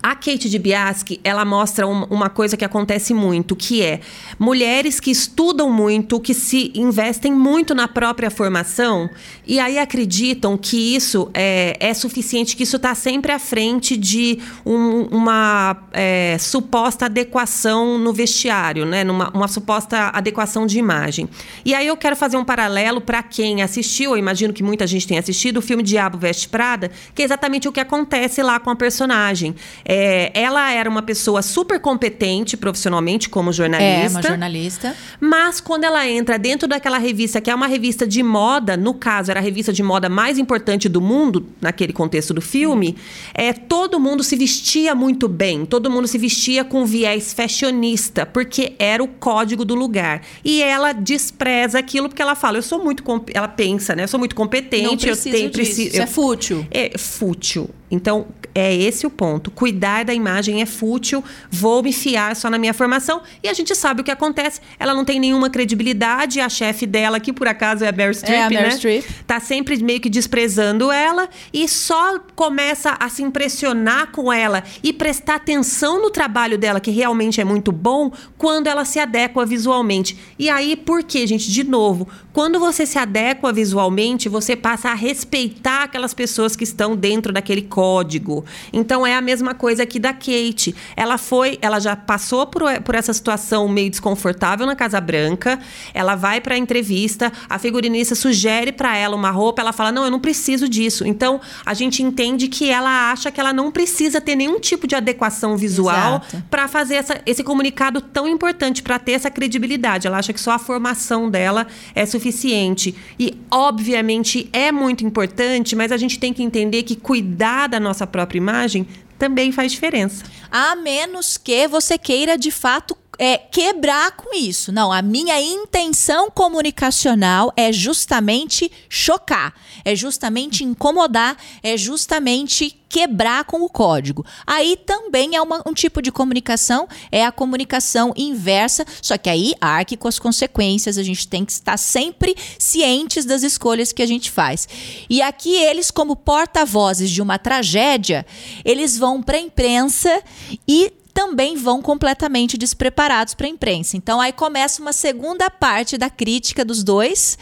a 0.06 0.14
Kate 0.14 0.48
de 0.48 0.56
Biaschi, 0.56 1.18
ela 1.24 1.44
mostra 1.44 1.84
uma 1.84 2.30
coisa 2.30 2.56
que 2.56 2.64
acontece 2.64 3.12
muito, 3.12 3.56
que 3.56 3.82
é 3.82 3.98
mulheres 4.38 5.00
que 5.00 5.10
estudam 5.10 5.68
muito, 5.68 6.20
que 6.20 6.32
se 6.32 6.70
investem 6.76 7.32
muito 7.32 7.74
na 7.74 7.88
própria 7.88 8.30
formação 8.30 9.10
e 9.44 9.58
aí 9.58 9.80
acreditam 9.80 10.56
que 10.56 10.94
isso 10.94 11.28
é, 11.34 11.76
é 11.80 11.92
suficiente, 11.92 12.56
que 12.56 12.62
isso 12.62 12.76
está 12.76 12.94
sempre 12.94 13.32
à 13.32 13.38
frente 13.40 13.96
de 13.96 14.38
um, 14.64 15.06
uma 15.10 15.76
é, 15.92 16.36
suposta 16.38 17.06
adequação 17.06 17.98
no 17.98 18.12
vestiário, 18.12 18.86
né? 18.86 19.02
Numa, 19.02 19.30
uma 19.30 19.48
suposta 19.48 20.12
adequação 20.14 20.68
de 20.68 20.78
imagem. 20.78 21.28
E 21.64 21.74
aí 21.74 21.88
eu 21.88 21.96
quero 21.96 22.14
fazer 22.14 22.36
um 22.36 22.44
paralelo 22.44 23.00
para 23.00 23.24
quem 23.24 23.60
assistiu, 23.60 24.12
eu 24.12 24.16
imagino 24.16 24.52
que 24.52 24.62
muita 24.62 24.86
gente 24.86 25.04
tenha 25.04 25.18
assistido, 25.18 25.56
o 25.56 25.62
filme 25.62 25.82
Diabo 25.82 26.16
Veste 26.16 26.48
Prada, 26.48 26.92
que 27.12 27.22
é 27.22 27.24
exatamente 27.24 27.66
o 27.66 27.72
que 27.72 27.80
acontece 27.80 28.40
lá 28.40 28.60
com 28.60 28.70
a 28.70 28.76
personagem. 28.76 29.52
É, 29.84 29.95
é, 29.98 30.30
ela 30.34 30.70
era 30.70 30.90
uma 30.90 31.00
pessoa 31.00 31.40
super 31.40 31.80
competente 31.80 32.54
profissionalmente 32.54 33.30
como 33.30 33.50
jornalista. 33.50 34.04
É, 34.04 34.08
uma 34.08 34.22
jornalista. 34.22 34.96
Mas 35.18 35.58
quando 35.58 35.84
ela 35.84 36.06
entra 36.06 36.38
dentro 36.38 36.68
daquela 36.68 36.98
revista, 36.98 37.40
que 37.40 37.50
é 37.50 37.54
uma 37.54 37.66
revista 37.66 38.06
de 38.06 38.22
moda, 38.22 38.76
no 38.76 38.92
caso, 38.92 39.30
era 39.30 39.40
a 39.40 39.42
revista 39.42 39.72
de 39.72 39.82
moda 39.82 40.10
mais 40.10 40.38
importante 40.38 40.86
do 40.86 41.00
mundo, 41.00 41.46
naquele 41.62 41.94
contexto 41.94 42.34
do 42.34 42.42
filme, 42.42 42.94
é, 43.32 43.54
todo 43.54 43.98
mundo 43.98 44.22
se 44.22 44.36
vestia 44.36 44.94
muito 44.94 45.28
bem, 45.28 45.64
todo 45.64 45.90
mundo 45.90 46.06
se 46.06 46.18
vestia 46.18 46.62
com 46.62 46.84
viés 46.84 47.32
fashionista, 47.32 48.26
porque 48.26 48.74
era 48.78 49.02
o 49.02 49.08
código 49.08 49.64
do 49.64 49.74
lugar. 49.74 50.20
E 50.44 50.62
ela 50.62 50.92
despreza 50.92 51.78
aquilo 51.78 52.10
porque 52.10 52.20
ela 52.20 52.34
fala, 52.34 52.58
eu 52.58 52.62
sou 52.62 52.84
muito. 52.84 53.02
Ela 53.32 53.48
pensa, 53.48 53.96
né? 53.96 54.04
Eu 54.04 54.08
sou 54.08 54.20
muito 54.20 54.36
competente, 54.36 55.06
preciso 55.06 55.28
eu 55.28 55.32
tenho. 55.32 55.50
Preciso, 55.50 55.88
Isso 55.88 55.96
eu, 55.96 56.02
é 56.02 56.06
fútil. 56.06 56.66
É 56.70 56.98
fútil. 56.98 57.70
Então, 57.90 58.26
é 58.54 58.74
esse 58.74 59.06
o 59.06 59.10
ponto. 59.10 59.50
Cuidar 59.50 60.04
da 60.04 60.14
imagem 60.14 60.62
é 60.62 60.66
fútil, 60.66 61.22
vou 61.50 61.82
me 61.82 61.92
fiar 61.92 62.34
só 62.34 62.48
na 62.48 62.58
minha 62.58 62.72
formação. 62.72 63.20
E 63.42 63.48
a 63.48 63.52
gente 63.52 63.74
sabe 63.74 64.00
o 64.00 64.04
que 64.04 64.10
acontece. 64.10 64.60
Ela 64.78 64.94
não 64.94 65.04
tem 65.04 65.20
nenhuma 65.20 65.50
credibilidade. 65.50 66.40
A 66.40 66.48
chefe 66.48 66.86
dela, 66.86 67.20
que 67.20 67.32
por 67.32 67.46
acaso 67.46 67.84
é 67.84 67.88
a 67.88 67.92
Meryl 67.92 68.14
Streep, 68.14 68.34
é 68.34 68.42
a 68.44 68.48
Meryl 68.48 68.68
né? 68.68 68.76
Streep. 68.76 69.04
Tá 69.26 69.38
sempre 69.40 69.76
meio 69.82 70.00
que 70.00 70.08
desprezando 70.08 70.90
ela 70.90 71.28
e 71.52 71.68
só 71.68 72.18
começa 72.34 72.96
a 72.98 73.08
se 73.08 73.22
impressionar 73.22 74.10
com 74.10 74.32
ela 74.32 74.64
e 74.82 74.92
prestar 74.92 75.36
atenção 75.36 76.00
no 76.00 76.10
trabalho 76.10 76.56
dela, 76.56 76.80
que 76.80 76.90
realmente 76.90 77.40
é 77.40 77.44
muito 77.44 77.70
bom, 77.70 78.10
quando 78.38 78.68
ela 78.68 78.84
se 78.84 78.98
adequa 78.98 79.44
visualmente. 79.44 80.16
E 80.38 80.48
aí, 80.48 80.76
por 80.76 81.02
quê, 81.02 81.26
gente? 81.26 81.50
De 81.50 81.62
novo, 81.62 82.08
quando 82.32 82.58
você 82.58 82.86
se 82.86 82.98
adequa 82.98 83.52
visualmente, 83.52 84.28
você 84.28 84.56
passa 84.56 84.90
a 84.90 84.94
respeitar 84.94 85.84
aquelas 85.84 86.14
pessoas 86.14 86.56
que 86.56 86.64
estão 86.64 86.96
dentro 86.96 87.32
daquele 87.32 87.62
código. 87.76 88.42
Então 88.72 89.06
é 89.06 89.14
a 89.14 89.20
mesma 89.20 89.52
coisa 89.52 89.82
aqui 89.82 89.98
da 89.98 90.14
Kate. 90.14 90.74
Ela 90.96 91.18
foi, 91.18 91.58
ela 91.60 91.78
já 91.78 91.94
passou 91.94 92.46
por, 92.46 92.62
por 92.80 92.94
essa 92.94 93.12
situação 93.12 93.68
meio 93.68 93.90
desconfortável 93.90 94.64
na 94.64 94.74
Casa 94.74 94.98
Branca. 94.98 95.58
Ela 95.92 96.14
vai 96.14 96.40
para 96.40 96.54
a 96.54 96.58
entrevista, 96.58 97.30
a 97.50 97.58
figurinista 97.58 98.14
sugere 98.14 98.72
para 98.72 98.96
ela 98.96 99.14
uma 99.14 99.30
roupa, 99.30 99.60
ela 99.60 99.74
fala: 99.74 99.92
"Não, 99.92 100.06
eu 100.06 100.10
não 100.10 100.18
preciso 100.18 100.66
disso". 100.66 101.06
Então, 101.06 101.38
a 101.66 101.74
gente 101.74 102.02
entende 102.02 102.48
que 102.48 102.70
ela 102.70 103.12
acha 103.12 103.30
que 103.30 103.38
ela 103.38 103.52
não 103.52 103.70
precisa 103.70 104.22
ter 104.22 104.36
nenhum 104.36 104.58
tipo 104.58 104.86
de 104.86 104.94
adequação 104.94 105.54
visual 105.54 106.22
para 106.50 106.66
fazer 106.68 106.94
essa, 106.94 107.20
esse 107.26 107.44
comunicado 107.44 108.00
tão 108.00 108.26
importante, 108.26 108.82
para 108.82 108.98
ter 108.98 109.12
essa 109.12 109.30
credibilidade. 109.30 110.06
Ela 110.06 110.16
acha 110.16 110.32
que 110.32 110.40
só 110.40 110.52
a 110.52 110.58
formação 110.58 111.28
dela 111.28 111.66
é 111.94 112.06
suficiente. 112.06 112.94
E 113.18 113.36
obviamente 113.50 114.48
é 114.50 114.72
muito 114.72 115.04
importante, 115.04 115.76
mas 115.76 115.92
a 115.92 115.98
gente 115.98 116.18
tem 116.18 116.32
que 116.32 116.42
entender 116.42 116.82
que 116.82 116.96
cuidar 116.96 117.65
da 117.66 117.80
nossa 117.80 118.06
própria 118.06 118.38
imagem 118.38 118.86
também 119.18 119.50
faz 119.50 119.72
diferença. 119.72 120.24
A 120.50 120.76
menos 120.76 121.36
que 121.36 121.66
você 121.66 121.98
queira 121.98 122.36
de 122.36 122.50
fato 122.50 122.96
é, 123.18 123.38
quebrar 123.38 124.12
com 124.12 124.34
isso. 124.34 124.72
Não, 124.72 124.92
a 124.92 125.02
minha 125.02 125.40
intenção 125.40 126.30
comunicacional 126.30 127.52
é 127.56 127.72
justamente 127.72 128.70
chocar, 128.88 129.54
é 129.84 129.94
justamente 129.94 130.64
incomodar, 130.64 131.36
é 131.62 131.76
justamente 131.76 132.78
quebrar 132.88 133.44
com 133.44 133.62
o 133.62 133.68
código. 133.68 134.24
Aí 134.46 134.76
também 134.76 135.34
é 135.34 135.42
uma, 135.42 135.62
um 135.66 135.74
tipo 135.74 136.00
de 136.00 136.12
comunicação, 136.12 136.88
é 137.10 137.24
a 137.24 137.32
comunicação 137.32 138.12
inversa, 138.16 138.86
só 139.02 139.18
que 139.18 139.28
aí 139.28 139.54
arque 139.60 139.96
com 139.96 140.08
as 140.08 140.18
consequências, 140.18 140.96
a 140.96 141.02
gente 141.02 141.26
tem 141.26 141.44
que 141.44 141.52
estar 141.52 141.76
sempre 141.76 142.36
cientes 142.58 143.24
das 143.24 143.42
escolhas 143.42 143.92
que 143.92 144.02
a 144.02 144.06
gente 144.06 144.30
faz. 144.30 144.68
E 145.10 145.20
aqui 145.20 145.54
eles, 145.54 145.90
como 145.90 146.16
porta-vozes 146.16 147.10
de 147.10 147.20
uma 147.20 147.38
tragédia, 147.38 148.24
eles 148.64 148.96
vão 148.96 149.22
para 149.22 149.36
a 149.36 149.40
imprensa 149.40 150.22
e 150.66 150.92
também 151.16 151.56
vão 151.56 151.80
completamente 151.80 152.58
despreparados 152.58 153.32
para 153.32 153.46
a 153.46 153.48
imprensa. 153.48 153.96
Então 153.96 154.20
aí 154.20 154.34
começa 154.34 154.82
uma 154.82 154.92
segunda 154.92 155.48
parte 155.48 155.96
da 155.96 156.10
crítica 156.10 156.62
dos 156.62 156.84
dois, 156.84 157.38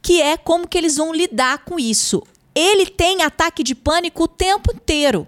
que 0.00 0.22
é 0.22 0.36
como 0.36 0.68
que 0.68 0.78
eles 0.78 0.96
vão 0.96 1.12
lidar 1.12 1.64
com 1.64 1.76
isso. 1.76 2.22
Ele 2.54 2.86
tem 2.86 3.24
ataque 3.24 3.64
de 3.64 3.74
pânico 3.74 4.22
o 4.22 4.28
tempo 4.28 4.72
inteiro. 4.72 5.26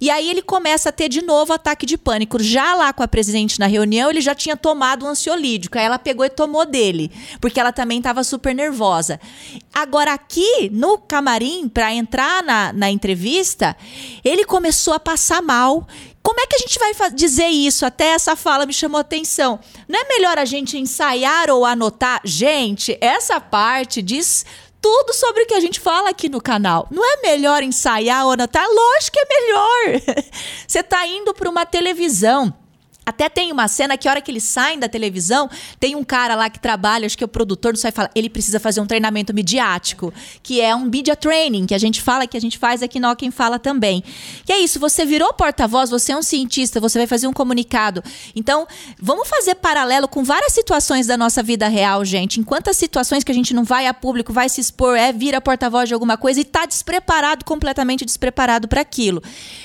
E 0.00 0.10
aí 0.10 0.30
ele 0.30 0.42
começa 0.42 0.88
a 0.88 0.92
ter 0.92 1.08
de 1.08 1.22
novo 1.22 1.52
ataque 1.52 1.86
de 1.86 1.96
pânico. 1.96 2.42
Já 2.42 2.74
lá 2.74 2.92
com 2.92 3.02
a 3.02 3.08
presidente 3.08 3.58
na 3.58 3.66
reunião, 3.66 4.10
ele 4.10 4.20
já 4.20 4.34
tinha 4.34 4.56
tomado 4.56 5.04
um 5.04 5.08
ansiolítico. 5.08 5.78
Aí 5.78 5.84
ela 5.84 5.98
pegou 5.98 6.24
e 6.24 6.30
tomou 6.30 6.64
dele, 6.66 7.10
porque 7.40 7.58
ela 7.60 7.72
também 7.72 7.98
estava 7.98 8.22
super 8.24 8.54
nervosa. 8.54 9.20
Agora 9.72 10.12
aqui 10.12 10.70
no 10.72 10.98
camarim, 10.98 11.68
para 11.68 11.92
entrar 11.92 12.42
na, 12.42 12.72
na 12.72 12.90
entrevista, 12.90 13.76
ele 14.24 14.44
começou 14.44 14.94
a 14.94 15.00
passar 15.00 15.42
mal. 15.42 15.86
Como 16.22 16.40
é 16.40 16.46
que 16.48 16.56
a 16.56 16.58
gente 16.58 16.76
vai 16.76 16.92
dizer 17.12 17.46
isso? 17.46 17.86
Até 17.86 18.06
essa 18.06 18.34
fala 18.34 18.66
me 18.66 18.72
chamou 18.72 19.00
atenção. 19.00 19.60
Não 19.88 20.00
é 20.00 20.08
melhor 20.08 20.38
a 20.38 20.44
gente 20.44 20.76
ensaiar 20.76 21.50
ou 21.50 21.64
anotar? 21.64 22.20
Gente, 22.24 22.98
essa 23.00 23.40
parte 23.40 24.02
diz 24.02 24.44
tudo 24.80 25.12
sobre 25.14 25.42
o 25.42 25.46
que 25.46 25.54
a 25.54 25.60
gente 25.60 25.80
fala 25.80 26.10
aqui 26.10 26.28
no 26.28 26.40
canal. 26.40 26.86
Não 26.90 27.04
é 27.04 27.22
melhor 27.22 27.62
ensaiar 27.62 28.24
ou 28.26 28.32
anotar? 28.32 28.66
Lógico 28.66 29.16
que 29.16 29.20
é 29.20 29.40
melhor. 29.40 30.00
Você 30.66 30.80
está 30.80 31.06
indo 31.06 31.34
para 31.34 31.48
uma 31.48 31.66
televisão 31.66 32.54
até 33.06 33.28
tem 33.28 33.52
uma 33.52 33.68
cena 33.68 33.96
que 33.96 34.08
a 34.08 34.10
hora 34.10 34.20
que 34.20 34.32
eles 34.32 34.42
saem 34.42 34.80
da 34.80 34.88
televisão, 34.88 35.48
tem 35.78 35.94
um 35.94 36.02
cara 36.02 36.34
lá 36.34 36.50
que 36.50 36.58
trabalha, 36.58 37.06
acho 37.06 37.16
que 37.16 37.22
é 37.22 37.26
o 37.26 37.28
produtor 37.28 37.72
do 37.72 37.78
sai 37.78 37.92
fala, 37.92 38.10
ele 38.16 38.28
precisa 38.28 38.58
fazer 38.58 38.80
um 38.80 38.86
treinamento 38.86 39.32
midiático, 39.32 40.12
que 40.42 40.60
é 40.60 40.74
um 40.74 40.86
media 40.86 41.14
training, 41.14 41.66
que 41.66 41.74
a 41.74 41.78
gente 41.78 42.02
fala, 42.02 42.26
que 42.26 42.36
a 42.36 42.40
gente 42.40 42.58
faz 42.58 42.82
aqui 42.82 42.98
no 42.98 43.14
Quem 43.14 43.30
Fala 43.30 43.60
também. 43.60 44.02
E 44.48 44.52
é 44.52 44.58
isso, 44.58 44.80
você 44.80 45.06
virou 45.06 45.32
porta-voz, 45.32 45.88
você 45.88 46.10
é 46.10 46.16
um 46.16 46.22
cientista, 46.22 46.80
você 46.80 46.98
vai 46.98 47.06
fazer 47.06 47.28
um 47.28 47.32
comunicado. 47.32 48.02
Então, 48.34 48.66
vamos 49.00 49.28
fazer 49.28 49.54
paralelo 49.54 50.08
com 50.08 50.24
várias 50.24 50.52
situações 50.52 51.06
da 51.06 51.16
nossa 51.16 51.44
vida 51.44 51.68
real, 51.68 52.04
gente. 52.04 52.40
Em 52.40 52.42
quantas 52.42 52.76
situações 52.76 53.22
que 53.22 53.30
a 53.30 53.34
gente 53.34 53.54
não 53.54 53.62
vai 53.62 53.86
a 53.86 53.94
público, 53.94 54.32
vai 54.32 54.48
se 54.48 54.60
expor, 54.60 54.96
é 54.96 55.12
vira 55.12 55.40
porta-voz 55.40 55.88
de 55.88 55.94
alguma 55.94 56.16
coisa 56.16 56.40
e 56.40 56.44
tá 56.44 56.66
despreparado, 56.66 57.44
completamente 57.44 58.04
despreparado 58.04 58.66
para 58.66 58.80
aquilo. 58.80 59.22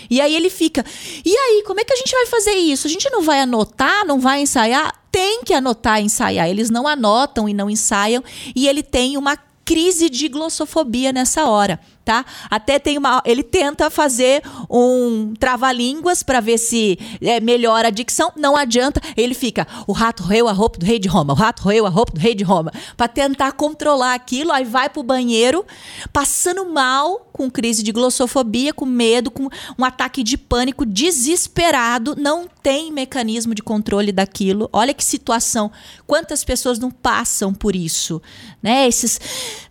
E 0.10 0.22
aí 0.22 0.36
ele 0.36 0.52
fica, 0.52 0.86
e 1.26 1.36
aí, 1.36 1.64
como 1.66 1.80
é 1.80 1.84
que 1.84 1.94
a 1.94 1.96
gente 1.96 2.12
vai 2.12 2.28
fazer 2.28 2.54
isso? 2.54 2.86
A 2.86 2.90
gente 2.90 3.10
não 3.10 3.24
vai 3.24 3.31
vai 3.32 3.40
anotar, 3.40 4.06
não 4.06 4.20
vai 4.20 4.42
ensaiar? 4.42 4.94
Tem 5.10 5.42
que 5.44 5.54
anotar 5.54 6.02
e 6.02 6.06
ensaiar. 6.06 6.50
Eles 6.50 6.70
não 6.70 6.86
anotam 6.86 7.48
e 7.48 7.54
não 7.54 7.70
ensaiam. 7.70 8.22
E 8.54 8.68
ele 8.68 8.84
tem 8.84 9.18
uma 9.18 9.38
crise 9.64 10.10
de 10.10 10.28
glossofobia 10.28 11.14
nessa 11.14 11.46
hora 11.46 11.80
tá? 12.04 12.26
Até 12.50 12.80
tem 12.80 12.98
uma. 12.98 13.22
Ele 13.26 13.44
tenta 13.44 13.90
fazer 13.90 14.42
um 14.70 15.34
trava-línguas 15.40 16.24
para 16.24 16.40
ver 16.40 16.58
se 16.58 16.98
é, 17.22 17.40
melhora 17.40 17.88
a 17.88 17.92
dicção. 17.92 18.32
Não 18.36 18.56
adianta. 18.56 19.02
Ele 19.16 19.34
fica. 19.34 19.68
O 19.88 19.92
rato 19.92 20.24
roeu 20.24 20.48
a 20.48 20.52
roupa 20.52 20.80
do 20.80 20.86
rei 20.86 21.00
de 21.00 21.08
Roma. 21.08 21.34
O 21.34 21.36
rato 21.36 21.64
roeu 21.64 21.86
a 21.86 21.90
roupa 21.90 22.14
do 22.14 22.20
rei 22.20 22.36
de 22.36 22.44
Roma. 22.44 22.72
Para 22.98 23.08
tentar 23.08 23.52
controlar 23.54 24.14
aquilo. 24.14 24.52
Aí 24.52 24.66
vai 24.66 24.90
pro 24.90 25.04
banheiro, 25.04 25.66
passando 26.12 26.66
mal, 26.66 27.28
com 27.32 27.50
crise 27.50 27.84
de 27.84 27.92
glossofobia, 27.92 28.74
com 28.74 28.86
medo, 28.86 29.32
com 29.32 29.50
um 29.78 29.86
ataque 29.86 30.24
de 30.24 30.38
pânico, 30.38 30.86
desesperado. 30.86 32.16
Não 32.18 32.48
tem 32.64 32.92
mecanismo 32.92 33.54
de 33.56 33.62
controle 33.62 34.12
daquilo. 34.12 34.70
Olha 34.74 34.94
que 34.94 35.04
situação. 35.04 35.72
Quantas 36.06 36.44
pessoas 36.44 36.80
não 36.80 36.92
passam 36.92 37.54
por 37.54 37.76
isso, 37.76 38.22
né? 38.62 38.88
Esses. 38.88 39.20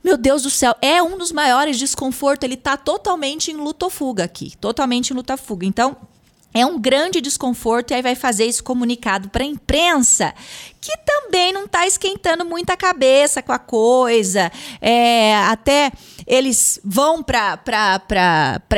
Meu 0.02 0.16
Deus 0.16 0.42
do 0.42 0.50
céu. 0.50 0.74
É 0.80 1.02
um 1.02 1.18
dos 1.18 1.32
maiores 1.32 1.78
desconfortos 1.78 2.19
desconforto, 2.20 2.44
ele 2.44 2.54
está 2.54 2.76
totalmente 2.76 3.50
em 3.50 3.54
luta 3.54 3.86
ou 3.86 3.90
fuga 3.90 4.24
aqui, 4.24 4.54
totalmente 4.60 5.10
em 5.10 5.14
luta 5.14 5.32
ou 5.32 5.38
fuga. 5.38 5.64
Então, 5.64 5.96
é 6.52 6.66
um 6.66 6.78
grande 6.78 7.20
desconforto 7.20 7.92
e 7.92 7.94
aí 7.94 8.02
vai 8.02 8.14
fazer 8.14 8.44
esse 8.44 8.62
comunicado 8.62 9.28
para 9.30 9.44
a 9.44 9.46
imprensa, 9.46 10.34
que 10.80 10.96
também 11.04 11.52
não 11.52 11.64
está 11.64 11.86
esquentando 11.86 12.44
muita 12.44 12.76
cabeça 12.76 13.42
com 13.42 13.52
a 13.52 13.58
coisa. 13.58 14.50
É, 14.80 15.36
até 15.36 15.92
eles 16.26 16.80
vão 16.82 17.22
para 17.22 17.60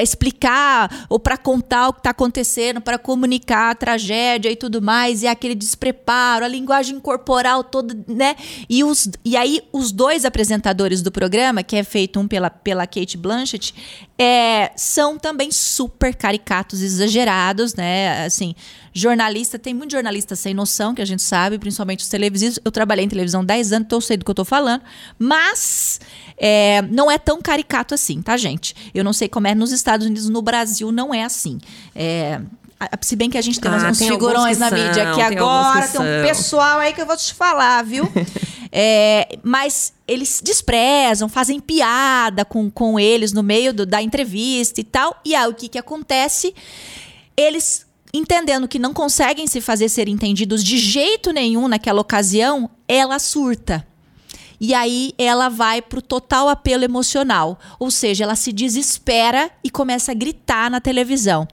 explicar 0.03 1.07
ou 1.09 1.21
para 1.21 1.37
contar 1.37 1.89
o 1.89 1.93
que 1.93 2.01
está 2.01 2.11
acontecendo, 2.11 2.81
para 2.81 2.99
comunicar 2.99 3.71
a 3.71 3.75
tragédia 3.75 4.51
e 4.51 4.57
tudo 4.57 4.83
mais, 4.83 5.23
e 5.23 5.27
aquele 5.27 5.55
despreparo, 5.55 6.45
a 6.45 6.49
linguagem 6.49 6.99
corporal 6.99 7.63
toda, 7.63 7.97
né? 8.09 8.35
E, 8.69 8.83
os, 8.83 9.09
e 9.25 9.37
aí 9.37 9.61
os 9.73 9.93
dois 9.93 10.25
apresentadores 10.25 11.03
do 11.03 11.13
programa, 11.13 11.63
que 11.63 11.77
é 11.77 11.85
feito 11.85 12.19
um 12.19 12.27
pela, 12.27 12.51
pela 12.51 12.87
Kate 12.87 13.17
Blanchett, 13.17 13.75
é, 14.19 14.73
são 14.77 15.19
também 15.19 15.51
super 15.53 16.15
caricatos, 16.15 16.81
exagerados, 16.81 17.75
né? 17.75 18.25
Assim, 18.25 18.55
jornalista, 18.93 19.59
tem 19.59 19.73
muito 19.73 19.93
jornalista 19.93 20.37
sem 20.37 20.53
noção, 20.53 20.95
que 20.95 21.01
a 21.01 21.05
gente 21.05 21.23
sabe, 21.23 21.59
principalmente 21.59 22.01
os 22.01 22.09
televisivos. 22.09 22.59
Eu 22.65 22.71
trabalhei 22.71 23.05
em 23.05 23.09
televisão 23.09 23.45
10 23.45 23.73
anos, 23.73 23.87
então 23.87 23.97
eu 23.97 24.01
sei 24.03 24.17
do 24.17 24.25
que 24.25 24.31
eu 24.31 24.35
tô 24.35 24.45
falando, 24.45 24.83
mas 25.19 26.01
é, 26.37 26.83
não 26.83 27.11
é 27.11 27.19
tão 27.19 27.41
caricato 27.41 27.95
assim, 27.95 28.21
tá, 28.21 28.37
gente? 28.37 28.75
Eu 28.95 29.03
não 29.03 29.13
sei 29.13 29.29
como 29.29 29.47
é 29.47 29.55
nos 29.55 29.73
Estados 29.73 30.07
Unidos, 30.07 30.29
no 30.29 30.43
Brasil 30.43 30.93
não 30.93 31.15
é 31.15 31.25
assim. 31.25 31.59
É, 31.95 32.41
se 33.01 33.17
bem 33.17 33.31
que 33.31 33.39
a 33.39 33.43
gente 33.43 33.61
tem 33.61 33.71
ah, 33.71 33.91
uns 33.91 33.99
tem 33.99 34.09
figurões 34.09 34.59
na 34.59 34.71
mídia 34.71 35.11
aqui 35.11 35.21
agora, 35.21 35.87
tem 35.87 36.01
um 36.01 36.27
pessoal 36.27 36.79
aí 36.79 36.93
que 36.93 37.01
eu 37.01 37.07
vou 37.07 37.17
te 37.17 37.33
falar, 37.33 37.83
viu? 37.83 38.11
é, 38.71 39.39
mas 39.43 39.93
eles 40.07 40.41
desprezam, 40.43 41.29
fazem 41.29 41.61
piada 41.61 42.45
com, 42.45 42.71
com 42.71 42.99
eles 42.99 43.33
no 43.33 43.43
meio 43.43 43.73
do, 43.73 43.87
da 43.87 44.03
entrevista 44.03 44.81
e 44.81 44.85
tal. 44.85 45.19
E 45.25 45.35
aí 45.35 45.49
o 45.49 45.55
que, 45.55 45.69
que 45.69 45.79
acontece? 45.79 46.55
Eles 47.37 47.87
entendendo 48.13 48.69
que 48.69 48.79
não 48.79 48.93
conseguem 48.93 49.47
se 49.47 49.61
fazer 49.61 49.89
ser 49.89 50.09
entendidos 50.09 50.63
de 50.63 50.77
jeito 50.77 51.33
nenhum 51.33 51.69
naquela 51.69 52.01
ocasião, 52.01 52.69
ela 52.87 53.19
surta. 53.19 53.87
E 54.61 54.75
aí 54.75 55.13
ela 55.19 55.49
vai 55.49 55.83
pro 55.83 56.01
total 56.01 56.49
apelo 56.49 56.85
emocional, 56.85 57.59
ou 57.81 57.91
seja, 57.91 58.25
ela 58.25 58.37
se 58.37 58.53
desespera 58.53 59.51
e 59.65 59.71
começa 59.71 60.13
a 60.13 60.15
gritar 60.15 60.71
na 60.71 60.81
televisão. 60.81 61.49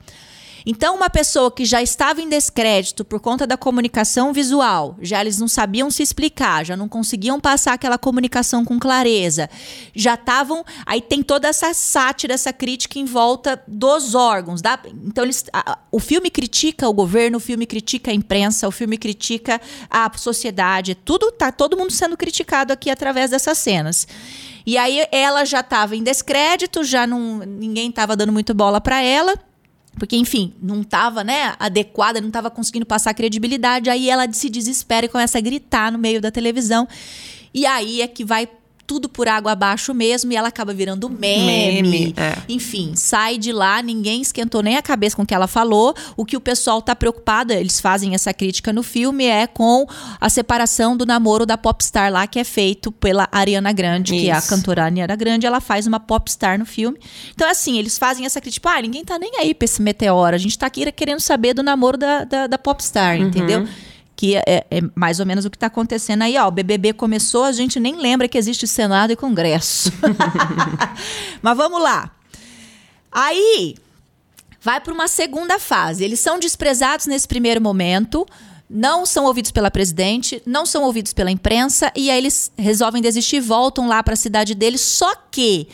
Então, 0.65 0.95
uma 0.95 1.10
pessoa 1.10 1.52
que 1.52 1.65
já 1.65 1.82
estava 1.82 2.22
em 2.22 2.30
descrédito 2.30 3.06
por 3.06 3.19
conta 3.19 3.48
da 3.48 3.58
comunicação 3.58 4.34
visual, 4.34 4.98
já 5.02 5.22
eles 5.22 5.38
não 5.38 5.48
sabiam 5.48 5.89
se 5.89 6.04
explicar, 6.04 6.65
já 6.65 6.76
não 6.76 6.88
conseguiam 6.88 7.39
passar 7.39 7.74
aquela 7.74 7.98
comunicação 7.98 8.65
com 8.65 8.80
clareza, 8.80 9.50
já 9.95 10.15
estavam. 10.15 10.65
Aí 10.86 11.02
tem 11.02 11.24
toda 11.24 11.48
essa 11.48 11.74
sátira, 11.74 12.34
essa 12.34 12.52
crítica 12.52 13.00
em 13.00 13.06
volta 13.06 13.62
dos 13.67 14.15
órgãos. 14.15 14.62
Da, 14.62 14.80
então, 15.06 15.24
eles, 15.24 15.45
a, 15.54 15.80
o 15.91 16.00
filme 16.00 16.30
critica 16.30 16.88
o 16.88 16.93
governo, 16.93 17.38
o 17.38 17.41
filme 17.41 17.65
critica 17.65 18.12
a 18.12 18.13
imprensa, 18.13 18.67
o 18.67 18.72
filme 18.72 18.98
critica 18.98 19.60
a 19.89 20.12
sociedade. 20.17 20.95
Tudo 20.95 21.32
tá 21.32 21.52
todo 21.52 21.78
mundo 21.78 21.91
sendo 21.91 22.17
criticado 22.17 22.74
aqui 22.74 22.89
através 22.89 23.32
dessas 23.32 23.58
cenas. 23.58 24.08
E 24.65 24.78
aí 24.78 25.06
ela 25.12 25.45
já 25.45 25.62
estava 25.62 25.95
em 25.95 26.04
descrédito, 26.04 26.84
já 26.84 27.08
não 27.08 27.39
ninguém 27.39 27.89
estava 27.89 28.15
dando 28.15 28.32
muito 28.32 28.54
bola 28.54 28.80
para 28.80 29.02
ela. 29.02 29.34
Porque, 30.00 30.16
enfim, 30.16 30.54
não 30.62 30.82
estava 30.82 31.24
né, 31.24 31.56
adequada, 31.60 32.22
não 32.22 32.30
estava 32.30 32.50
conseguindo 32.50 32.86
passar 32.86 33.14
credibilidade. 33.14 33.90
Aí 33.90 34.10
ela 34.10 34.32
se 34.32 34.50
desespera 34.50 35.06
e 35.06 35.10
começa 35.10 35.38
a 35.38 35.42
gritar 35.42 35.92
no 35.92 36.00
meio 36.00 36.22
da 36.22 36.32
televisão. 36.32 36.88
E 37.54 37.66
aí 37.66 38.02
é 38.02 38.08
que 38.08 38.24
vai 38.24 38.48
tudo 38.89 39.08
por 39.08 39.28
água 39.28 39.52
abaixo 39.52 39.93
mesmo 39.93 40.34
e 40.34 40.36
ela 40.36 40.47
acaba 40.47 40.73
virando 40.73 41.08
meme. 41.12 41.84
meme 41.84 42.13
é. 42.17 42.36
Enfim, 42.49 42.93
sai 42.95 43.38
de 43.38 43.52
lá, 43.52 43.84
ninguém 43.84 44.19
esquentou 44.19 44.63
nem 44.63 44.78
a 44.78 44.82
cabeça 44.82 45.15
com 45.15 45.21
o 45.21 45.25
que 45.28 45.36
ela 45.36 45.45
falou. 45.45 45.93
O 46.17 46.25
que 46.25 46.36
o 46.36 46.41
pessoal 46.41 46.82
tá 46.82 46.95
preocupado, 46.95 47.54
eles 47.54 47.80
fazem 47.80 48.15
essa 48.15 48.34
crítica 48.34 48.73
no 48.73 48.82
filme, 48.82 49.25
é 49.25 49.45
com 49.45 49.86
a 50.19 50.28
separação 50.28 50.97
do 50.97 51.06
namoro 51.06 51.45
da 51.45 51.56
popstar 51.56 52.12
lá, 52.12 52.25
que 52.25 52.39
é 52.39 52.43
feito 52.43 52.91
pela 52.91 53.30
Ariana 53.32 53.71
Grande, 53.71 54.15
Isso. 54.15 54.23
que 54.23 54.32
é 54.32 54.34
a 54.34 54.41
cantora 54.41 54.86
Ariana 54.86 55.15
Grande, 55.15 55.45
ela 55.45 55.62
faz 55.62 55.86
uma 55.86 55.99
popstar 55.99 56.58
no 56.58 56.65
filme. 56.65 56.97
Então, 57.32 57.47
assim, 57.47 57.78
eles 57.78 57.95
fazem 57.95 58.25
essa 58.25 58.41
crítica, 58.41 58.69
tipo, 58.69 58.75
ah, 58.75 58.82
ninguém 58.82 59.06
tá 59.06 59.19
nem 59.19 59.38
aí 59.38 59.54
pra 59.54 59.65
esse 59.65 59.84
meteoro, 59.84 60.36
a 60.36 60.39
gente 60.39 60.58
tá 60.58 60.65
aqui 60.65 60.91
querendo 60.91 61.19
saber 61.19 61.54
do 61.54 61.62
namoro 61.62 61.95
da, 61.95 62.23
da, 62.23 62.47
da 62.47 62.58
popstar, 62.58 63.19
uhum. 63.19 63.28
entendeu? 63.28 63.67
Que 64.20 64.36
é, 64.36 64.44
é, 64.70 64.82
mais 64.96 65.22
ou 65.22 65.26
menos 65.26 65.46
o 65.46 65.50
que 65.50 65.56
está 65.56 65.68
acontecendo 65.68 66.24
aí. 66.24 66.38
Ó, 66.38 66.46
o 66.46 66.52
BBB 66.52 66.92
começou, 66.92 67.46
a 67.46 67.54
gente 67.54 67.80
nem 67.80 67.96
lembra 67.96 68.28
que 68.28 68.38
existe 68.38 68.68
Senado 68.68 69.14
e 69.14 69.16
Congresso. 69.16 69.94
Mas 71.42 71.56
vamos 71.56 71.82
lá. 71.82 72.12
Aí 73.10 73.76
vai 74.62 74.82
para 74.82 74.94
uma 74.94 75.08
segunda 75.08 75.58
fase. 75.58 76.04
Eles 76.04 76.20
são 76.20 76.38
desprezados 76.38 77.06
nesse 77.06 77.26
primeiro 77.26 77.62
momento, 77.62 78.28
não 78.70 79.06
são 79.06 79.24
ouvidos 79.24 79.52
pela 79.52 79.72
presidente, 79.72 80.44
não 80.46 80.66
são 80.66 80.84
ouvidos 80.84 81.14
pela 81.14 81.32
imprensa, 81.32 81.90
e 81.96 82.12
aí 82.12 82.18
eles 82.18 82.52
resolvem 82.58 83.02
desistir 83.02 83.40
voltam 83.40 83.88
lá 83.88 84.04
para 84.04 84.16
a 84.16 84.18
cidade 84.18 84.54
deles. 84.54 84.82
Só 84.82 85.16
que 85.32 85.66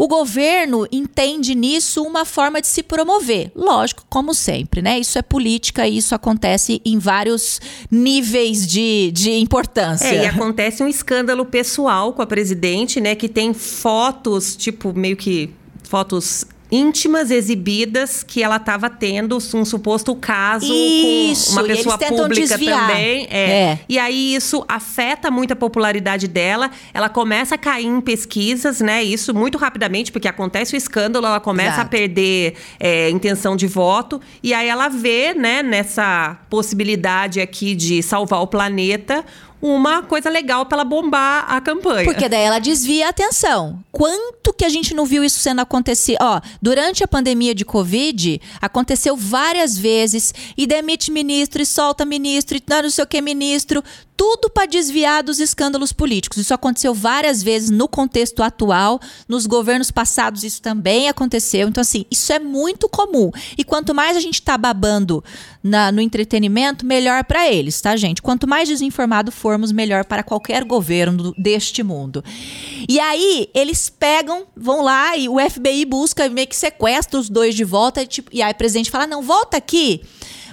o 0.00 0.08
governo 0.08 0.86
entende 0.90 1.54
nisso 1.54 2.02
uma 2.02 2.24
forma 2.24 2.58
de 2.58 2.66
se 2.66 2.82
promover. 2.82 3.52
Lógico, 3.54 4.02
como 4.08 4.32
sempre, 4.32 4.80
né? 4.80 4.98
Isso 4.98 5.18
é 5.18 5.20
política 5.20 5.86
e 5.86 5.98
isso 5.98 6.14
acontece 6.14 6.80
em 6.86 6.98
vários 6.98 7.60
níveis 7.90 8.66
de, 8.66 9.10
de 9.12 9.32
importância. 9.32 10.06
É, 10.06 10.24
e 10.24 10.26
acontece 10.26 10.82
um 10.82 10.88
escândalo 10.88 11.44
pessoal 11.44 12.14
com 12.14 12.22
a 12.22 12.26
presidente, 12.26 12.98
né? 12.98 13.14
Que 13.14 13.28
tem 13.28 13.52
fotos, 13.52 14.56
tipo, 14.56 14.94
meio 14.94 15.18
que 15.18 15.50
fotos 15.82 16.46
íntimas 16.70 17.30
exibidas 17.30 18.22
que 18.22 18.42
ela 18.42 18.56
estava 18.56 18.88
tendo 18.88 19.36
um 19.36 19.64
suposto 19.64 20.14
caso 20.14 20.72
isso, 20.72 21.46
com 21.46 21.52
uma 21.52 21.64
pessoa 21.64 21.98
pública 21.98 22.56
desviar. 22.56 22.88
também. 22.88 23.26
É. 23.30 23.50
é. 23.50 23.78
E 23.88 23.98
aí 23.98 24.34
isso 24.34 24.64
afeta 24.68 25.30
muito 25.30 25.52
a 25.52 25.56
popularidade 25.56 26.28
dela. 26.28 26.70
Ela 26.94 27.08
começa 27.08 27.54
a 27.54 27.58
cair 27.58 27.86
em 27.86 28.00
pesquisas, 28.00 28.80
né? 28.80 29.02
Isso 29.02 29.34
muito 29.34 29.58
rapidamente, 29.58 30.12
porque 30.12 30.28
acontece 30.28 30.74
o 30.74 30.76
escândalo, 30.76 31.26
ela 31.26 31.40
começa 31.40 31.76
Exato. 31.76 31.86
a 31.86 31.90
perder 31.90 32.54
é, 32.78 33.10
intenção 33.10 33.56
de 33.56 33.66
voto. 33.66 34.20
E 34.42 34.54
aí 34.54 34.68
ela 34.68 34.88
vê, 34.88 35.34
né, 35.34 35.62
nessa 35.62 36.38
possibilidade 36.48 37.40
aqui 37.40 37.74
de 37.74 38.02
salvar 38.02 38.42
o 38.42 38.46
planeta, 38.46 39.24
uma 39.62 40.02
coisa 40.02 40.30
legal 40.30 40.66
para 40.66 40.76
ela 40.76 40.84
bombar 40.84 41.44
a 41.48 41.60
campanha. 41.60 42.04
Porque 42.04 42.28
daí 42.28 42.42
ela 42.42 42.58
desvia 42.58 43.06
a 43.06 43.10
atenção. 43.10 43.82
Quanto 43.92 44.52
que 44.52 44.64
a 44.64 44.68
gente 44.68 44.94
não 44.94 45.04
viu 45.04 45.22
isso 45.22 45.38
sendo 45.38 45.60
acontecer? 45.60 46.16
Ó, 46.20 46.40
durante 46.60 47.04
a 47.04 47.08
pandemia 47.08 47.54
de 47.54 47.64
Covid, 47.64 48.40
aconteceu 48.60 49.16
várias 49.16 49.78
vezes 49.78 50.32
e 50.56 50.66
demite 50.66 51.10
ministro 51.10 51.62
e 51.62 51.66
solta 51.66 52.04
ministro 52.04 52.56
e 52.56 52.62
não 52.82 52.90
sei 52.90 53.04
o 53.04 53.06
que 53.06 53.20
ministro 53.20 53.82
tudo 54.20 54.50
para 54.50 54.66
desviar 54.66 55.22
dos 55.22 55.40
escândalos 55.40 55.94
políticos. 55.94 56.36
Isso 56.36 56.52
aconteceu 56.52 56.92
várias 56.92 57.42
vezes 57.42 57.70
no 57.70 57.88
contexto 57.88 58.42
atual, 58.42 59.00
nos 59.26 59.46
governos 59.46 59.90
passados 59.90 60.44
isso 60.44 60.60
também 60.60 61.08
aconteceu. 61.08 61.66
Então, 61.66 61.80
assim, 61.80 62.04
isso 62.10 62.30
é 62.30 62.38
muito 62.38 62.86
comum. 62.86 63.30
E 63.56 63.64
quanto 63.64 63.94
mais 63.94 64.18
a 64.18 64.20
gente 64.20 64.34
está 64.34 64.58
babando 64.58 65.24
na, 65.62 65.90
no 65.90 66.02
entretenimento, 66.02 66.84
melhor 66.84 67.24
para 67.24 67.50
eles, 67.50 67.80
tá, 67.80 67.96
gente? 67.96 68.20
Quanto 68.20 68.46
mais 68.46 68.68
desinformado 68.68 69.32
formos, 69.32 69.72
melhor 69.72 70.04
para 70.04 70.22
qualquer 70.22 70.64
governo 70.64 71.34
deste 71.38 71.82
mundo. 71.82 72.22
E 72.86 73.00
aí, 73.00 73.48
eles 73.54 73.88
pegam, 73.88 74.44
vão 74.54 74.82
lá 74.82 75.16
e 75.16 75.30
o 75.30 75.38
FBI 75.38 75.86
busca 75.86 76.28
meio 76.28 76.46
que 76.46 76.56
sequestra 76.56 77.18
os 77.18 77.30
dois 77.30 77.54
de 77.54 77.64
volta. 77.64 78.02
E, 78.02 78.06
tipo, 78.06 78.28
e 78.34 78.42
aí 78.42 78.52
o 78.52 78.54
presidente 78.54 78.90
fala: 78.90 79.06
não, 79.06 79.22
volta 79.22 79.56
aqui. 79.56 80.02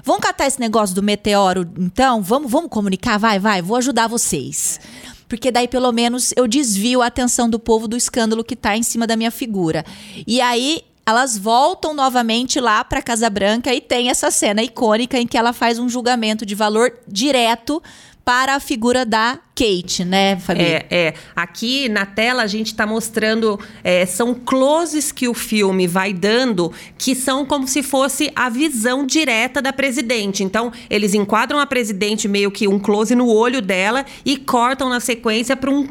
Vamos 0.07 0.21
catar 0.21 0.47
esse 0.47 0.57
negócio 0.57 0.95
do 0.95 1.03
meteoro, 1.03 1.69
então? 1.77 2.21
Vamos, 2.21 2.49
vamos 2.49 2.69
comunicar? 2.69 3.19
Vai, 3.19 3.39
vai, 3.39 3.61
vou 3.61 3.75
ajudar 3.75 4.07
vocês. 4.07 4.79
Porque 5.27 5.51
daí, 5.51 5.67
pelo 5.67 5.91
menos, 5.91 6.33
eu 6.37 6.47
desvio 6.47 7.01
a 7.01 7.07
atenção 7.07 7.49
do 7.49 7.59
povo 7.59 7.89
do 7.89 7.97
escândalo 7.97 8.41
que 8.41 8.53
está 8.53 8.77
em 8.77 8.83
cima 8.83 9.05
da 9.05 9.17
minha 9.17 9.31
figura. 9.31 9.83
E 10.25 10.39
aí, 10.39 10.81
elas 11.05 11.37
voltam 11.37 11.93
novamente 11.93 12.57
lá 12.61 12.85
para 12.85 13.01
Casa 13.01 13.29
Branca 13.29 13.73
e 13.73 13.81
tem 13.81 14.09
essa 14.09 14.31
cena 14.31 14.63
icônica 14.63 15.19
em 15.19 15.27
que 15.27 15.37
ela 15.37 15.51
faz 15.51 15.77
um 15.77 15.89
julgamento 15.89 16.45
de 16.45 16.55
valor 16.55 16.89
direto 17.05 17.83
para 18.23 18.55
a 18.55 18.61
figura 18.61 19.05
da 19.05 19.37
Kate, 19.57 20.05
né, 20.05 20.37
Fabi? 20.37 20.61
É, 20.61 20.85
é. 20.91 21.13
Aqui 21.35 21.89
na 21.89 22.05
tela 22.05 22.43
a 22.43 22.47
gente 22.47 22.67
está 22.67 22.85
mostrando, 22.85 23.59
é, 23.83 24.05
são 24.05 24.35
closes 24.35 25.11
que 25.11 25.27
o 25.27 25.33
filme 25.33 25.87
vai 25.87 26.13
dando, 26.13 26.71
que 26.95 27.15
são 27.15 27.43
como 27.43 27.67
se 27.67 27.81
fosse 27.81 28.31
a 28.35 28.49
visão 28.49 29.03
direta 29.03 29.59
da 29.59 29.73
presidente. 29.73 30.43
Então, 30.43 30.71
eles 30.87 31.15
enquadram 31.15 31.57
a 31.57 31.65
presidente 31.65 32.27
meio 32.27 32.51
que 32.51 32.67
um 32.67 32.77
close 32.77 33.15
no 33.15 33.27
olho 33.27 33.59
dela 33.59 34.05
e 34.23 34.37
cortam 34.37 34.89
na 34.89 34.99
sequência 34.99 35.55
para 35.55 35.71
um, 35.71 35.87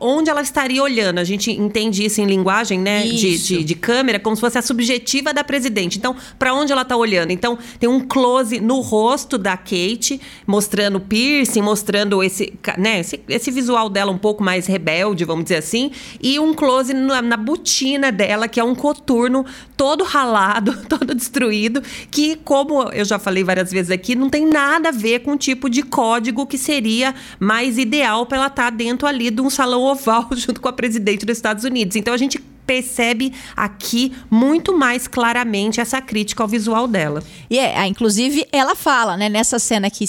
onde 0.00 0.30
ela 0.30 0.40
estaria 0.40 0.82
olhando. 0.82 1.18
A 1.18 1.24
gente 1.24 1.50
entende 1.50 2.02
isso 2.02 2.22
em 2.22 2.24
linguagem, 2.24 2.80
né, 2.80 3.02
de, 3.02 3.36
de, 3.36 3.62
de, 3.62 3.74
câmera, 3.74 4.18
como 4.18 4.34
se 4.34 4.40
fosse 4.40 4.56
a 4.56 4.62
subjetiva 4.62 5.34
da 5.34 5.44
presidente. 5.44 5.98
Então, 5.98 6.16
para 6.38 6.54
onde 6.54 6.72
ela 6.72 6.82
está 6.82 6.96
olhando? 6.96 7.32
Então, 7.32 7.58
tem 7.78 7.86
um 7.88 8.00
close 8.00 8.60
no 8.60 8.80
rosto 8.80 9.36
da 9.36 9.58
Kate, 9.58 10.18
mostrando 10.46 10.96
o 10.96 11.00
piercing, 11.00 11.60
mostrando 11.60 12.22
esse, 12.22 12.54
né, 12.78 13.09
esse, 13.10 13.20
esse 13.28 13.50
visual 13.50 13.88
dela 13.88 14.12
um 14.12 14.18
pouco 14.18 14.42
mais 14.42 14.66
rebelde, 14.66 15.24
vamos 15.24 15.44
dizer 15.44 15.56
assim, 15.56 15.90
e 16.22 16.38
um 16.38 16.54
close 16.54 16.94
na, 16.94 17.20
na 17.20 17.36
botina 17.36 18.12
dela, 18.12 18.46
que 18.46 18.60
é 18.60 18.64
um 18.64 18.74
coturno 18.74 19.44
todo 19.76 20.04
ralado, 20.04 20.76
todo 20.88 21.14
destruído, 21.14 21.82
que, 22.10 22.36
como 22.36 22.84
eu 22.90 23.04
já 23.04 23.18
falei 23.18 23.42
várias 23.42 23.70
vezes 23.70 23.90
aqui, 23.90 24.14
não 24.14 24.30
tem 24.30 24.46
nada 24.46 24.90
a 24.90 24.92
ver 24.92 25.20
com 25.20 25.32
o 25.32 25.36
tipo 25.36 25.68
de 25.68 25.82
código 25.82 26.46
que 26.46 26.58
seria 26.58 27.14
mais 27.38 27.78
ideal 27.78 28.26
para 28.26 28.38
ela 28.38 28.46
estar 28.46 28.64
tá 28.64 28.70
dentro 28.70 29.06
ali 29.06 29.30
de 29.30 29.40
um 29.40 29.50
salão 29.50 29.82
oval 29.82 30.28
junto 30.36 30.60
com 30.60 30.68
a 30.68 30.72
presidente 30.72 31.26
dos 31.26 31.36
Estados 31.36 31.64
Unidos. 31.64 31.96
Então 31.96 32.14
a 32.14 32.18
gente 32.18 32.38
percebe 32.70 33.32
aqui 33.56 34.12
muito 34.30 34.78
mais 34.78 35.08
claramente 35.08 35.80
essa 35.80 36.00
crítica 36.00 36.44
ao 36.44 36.48
visual 36.48 36.86
dela. 36.86 37.20
E 37.50 37.58
é, 37.58 37.84
inclusive 37.84 38.46
ela 38.52 38.76
fala, 38.76 39.16
né, 39.16 39.28
nessa 39.28 39.58
cena 39.58 39.90
que 39.90 40.04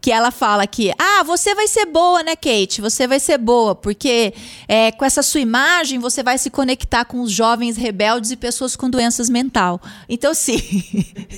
que 0.00 0.10
ela 0.10 0.30
fala 0.30 0.66
que, 0.66 0.92
ah, 0.98 1.22
você 1.22 1.54
vai 1.54 1.68
ser 1.68 1.86
boa, 1.86 2.22
né, 2.22 2.34
Kate? 2.34 2.80
Você 2.80 3.06
vai 3.06 3.20
ser 3.20 3.38
boa, 3.38 3.74
porque 3.74 4.32
é, 4.66 4.90
com 4.92 5.04
essa 5.04 5.22
sua 5.22 5.40
imagem 5.40 5.98
você 5.98 6.22
vai 6.22 6.38
se 6.38 6.50
conectar 6.50 7.04
com 7.04 7.20
os 7.20 7.30
jovens 7.30 7.76
rebeldes 7.76 8.30
e 8.30 8.36
pessoas 8.36 8.74
com 8.74 8.88
doenças 8.88 9.28
mental. 9.28 9.80
Então, 10.08 10.32
sim, 10.32 10.60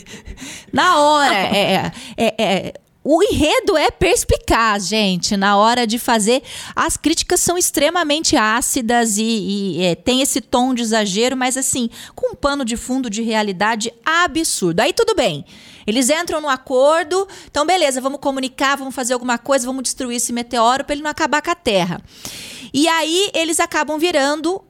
na 0.73 0.99
hora, 0.99 1.35
é, 1.35 1.93
é, 2.17 2.35
é, 2.39 2.75
o 3.05 3.21
enredo 3.21 3.77
é 3.77 3.91
perspicaz, 3.91 4.87
gente, 4.87 5.37
na 5.37 5.57
hora 5.57 5.87
de 5.87 5.99
fazer. 5.99 6.41
As 6.75 6.97
críticas 6.97 7.41
são 7.41 7.59
extremamente 7.59 8.37
ácidas 8.37 9.19
e, 9.19 9.23
e 9.23 9.83
é, 9.83 9.95
tem 9.97 10.23
esse 10.23 10.41
tom 10.41 10.73
de 10.73 10.83
exagero, 10.83 11.37
mas 11.37 11.57
assim, 11.57 11.91
com 12.15 12.33
um 12.33 12.35
pano 12.37 12.65
de 12.65 12.77
fundo 12.77 13.11
de 13.11 13.23
realidade 13.23 13.93
absurdo. 14.05 14.81
Aí 14.81 14.93
tudo 14.93 15.17
bem. 15.17 15.45
Eles 15.87 16.11
entram 16.11 16.41
no 16.41 16.49
acordo, 16.49 17.27
então 17.51 17.67
beleza, 17.67 18.01
vamos 18.01 18.21
comunicar, 18.21 18.77
vamos 18.77 18.95
fazer 18.95 19.15
alguma 19.15 19.39
coisa, 19.39 19.67
vamos 19.67 19.83
destruir 19.83 20.17
esse 20.17 20.33
meteoro 20.33 20.85
para 20.85 20.95
ele 20.95 21.03
não 21.03 21.11
acabar 21.11 21.43
com 21.43 21.51
a 21.51 21.55
Terra. 21.55 22.01
E 22.73 22.89
aí 22.89 23.31
eles 23.35 23.61
acabam 23.61 23.99
virando 23.99 24.63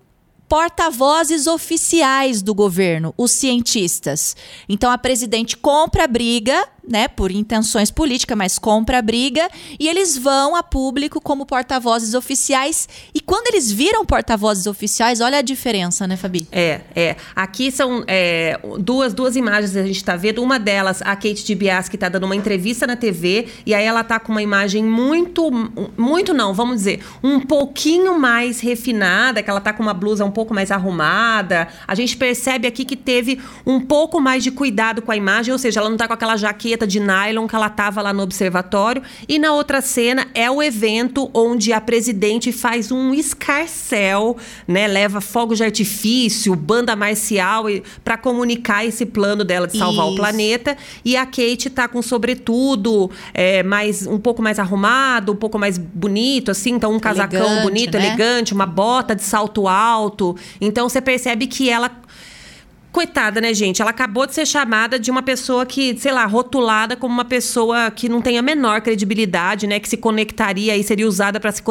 porta-vozes 0.48 1.46
oficiais 1.46 2.42
do 2.42 2.54
governo, 2.54 3.14
os 3.16 3.30
cientistas. 3.30 4.36
Então 4.68 4.90
a 4.90 4.98
presidente 4.98 5.56
compra 5.56 6.04
a 6.04 6.06
briga 6.06 6.68
né, 6.86 7.06
por 7.08 7.30
intenções 7.30 7.90
políticas, 7.90 8.36
mas 8.36 8.58
compra 8.58 8.98
a 8.98 9.02
briga 9.02 9.48
e 9.78 9.88
eles 9.88 10.18
vão 10.18 10.56
a 10.56 10.62
público 10.62 11.20
como 11.20 11.46
porta-vozes 11.46 12.14
oficiais. 12.14 12.88
E 13.14 13.20
quando 13.20 13.48
eles 13.48 13.70
viram 13.70 14.04
porta-vozes 14.04 14.66
oficiais, 14.66 15.20
olha 15.20 15.38
a 15.38 15.42
diferença, 15.42 16.06
né, 16.06 16.16
Fabi? 16.16 16.46
É, 16.50 16.80
é. 16.94 17.16
Aqui 17.36 17.70
são 17.70 18.04
é, 18.06 18.58
duas, 18.78 19.14
duas 19.14 19.36
imagens 19.36 19.72
que 19.72 19.78
a 19.78 19.86
gente 19.86 19.96
está 19.96 20.16
vendo. 20.16 20.42
Uma 20.42 20.58
delas, 20.58 21.02
a 21.02 21.14
Kate 21.14 21.44
DiBiase, 21.44 21.88
que 21.88 21.96
está 21.96 22.08
dando 22.08 22.24
uma 22.24 22.34
entrevista 22.36 22.86
na 22.86 22.96
TV, 22.96 23.48
e 23.64 23.74
aí 23.74 23.84
ela 23.84 24.02
tá 24.02 24.18
com 24.18 24.32
uma 24.32 24.42
imagem 24.42 24.84
muito, 24.84 25.50
muito 25.96 26.34
não, 26.34 26.52
vamos 26.52 26.76
dizer, 26.76 27.04
um 27.22 27.38
pouquinho 27.40 28.18
mais 28.18 28.60
refinada, 28.60 29.42
que 29.42 29.48
ela 29.48 29.60
tá 29.60 29.72
com 29.72 29.82
uma 29.82 29.94
blusa 29.94 30.24
um 30.24 30.30
pouco 30.30 30.52
mais 30.52 30.70
arrumada. 30.70 31.68
A 31.86 31.94
gente 31.94 32.16
percebe 32.16 32.66
aqui 32.66 32.84
que 32.84 32.96
teve 32.96 33.40
um 33.64 33.80
pouco 33.80 34.20
mais 34.20 34.42
de 34.42 34.50
cuidado 34.50 35.00
com 35.00 35.12
a 35.12 35.16
imagem, 35.16 35.52
ou 35.52 35.58
seja, 35.58 35.80
ela 35.80 35.88
não 35.88 35.96
tá 35.96 36.08
com 36.08 36.14
aquela 36.14 36.36
jaqueta 36.36 36.71
jaqueta 36.72 36.86
de 36.86 36.98
nylon 36.98 37.46
que 37.46 37.54
ela 37.54 37.66
estava 37.66 38.02
lá 38.02 38.12
no 38.12 38.22
observatório. 38.22 39.02
E 39.28 39.38
na 39.38 39.52
outra 39.52 39.80
cena 39.80 40.26
é 40.34 40.50
o 40.50 40.62
evento 40.62 41.30
onde 41.34 41.72
a 41.72 41.80
presidente 41.80 42.52
faz 42.52 42.90
um 42.90 43.12
escarcel, 43.14 44.36
né? 44.66 44.86
Leva 44.86 45.20
fogo 45.20 45.54
de 45.54 45.62
artifício, 45.62 46.54
banda 46.56 46.96
marcial 46.96 47.64
para 48.02 48.16
comunicar 48.16 48.84
esse 48.84 49.06
plano 49.06 49.44
dela 49.44 49.66
de 49.66 49.76
salvar 49.76 50.06
Isso. 50.06 50.14
o 50.14 50.16
planeta. 50.16 50.76
E 51.04 51.16
a 51.16 51.26
Kate 51.26 51.70
tá 51.70 51.86
com 51.88 52.02
sobretudo 52.02 53.10
é, 53.34 53.62
mais 53.62 54.06
um 54.06 54.18
pouco 54.18 54.42
mais 54.42 54.58
arrumado, 54.58 55.32
um 55.32 55.36
pouco 55.36 55.58
mais 55.58 55.78
bonito, 55.78 56.50
assim. 56.50 56.70
Então 56.72 56.92
um 56.92 57.00
casacão 57.00 57.40
elegante, 57.40 57.62
bonito, 57.62 57.98
né? 57.98 58.06
elegante, 58.06 58.54
uma 58.54 58.66
bota 58.66 59.14
de 59.14 59.22
salto 59.22 59.68
alto. 59.68 60.36
Então 60.60 60.88
você 60.88 61.00
percebe 61.00 61.46
que 61.46 61.68
ela 61.68 61.90
Coitada, 62.92 63.40
né, 63.40 63.54
gente? 63.54 63.80
Ela 63.80 63.90
acabou 63.90 64.26
de 64.26 64.34
ser 64.34 64.44
chamada 64.44 64.98
de 64.98 65.10
uma 65.10 65.22
pessoa 65.22 65.64
que, 65.64 65.96
sei 65.96 66.12
lá, 66.12 66.26
rotulada 66.26 66.94
como 66.94 67.14
uma 67.14 67.24
pessoa 67.24 67.90
que 67.90 68.06
não 68.06 68.20
tem 68.20 68.36
a 68.36 68.42
menor 68.42 68.82
credibilidade, 68.82 69.66
né? 69.66 69.80
Que 69.80 69.88
se 69.88 69.96
conectaria 69.96 70.76
e 70.76 70.84
seria 70.84 71.08
usada 71.08 71.40
para 71.40 71.50
se 71.50 71.62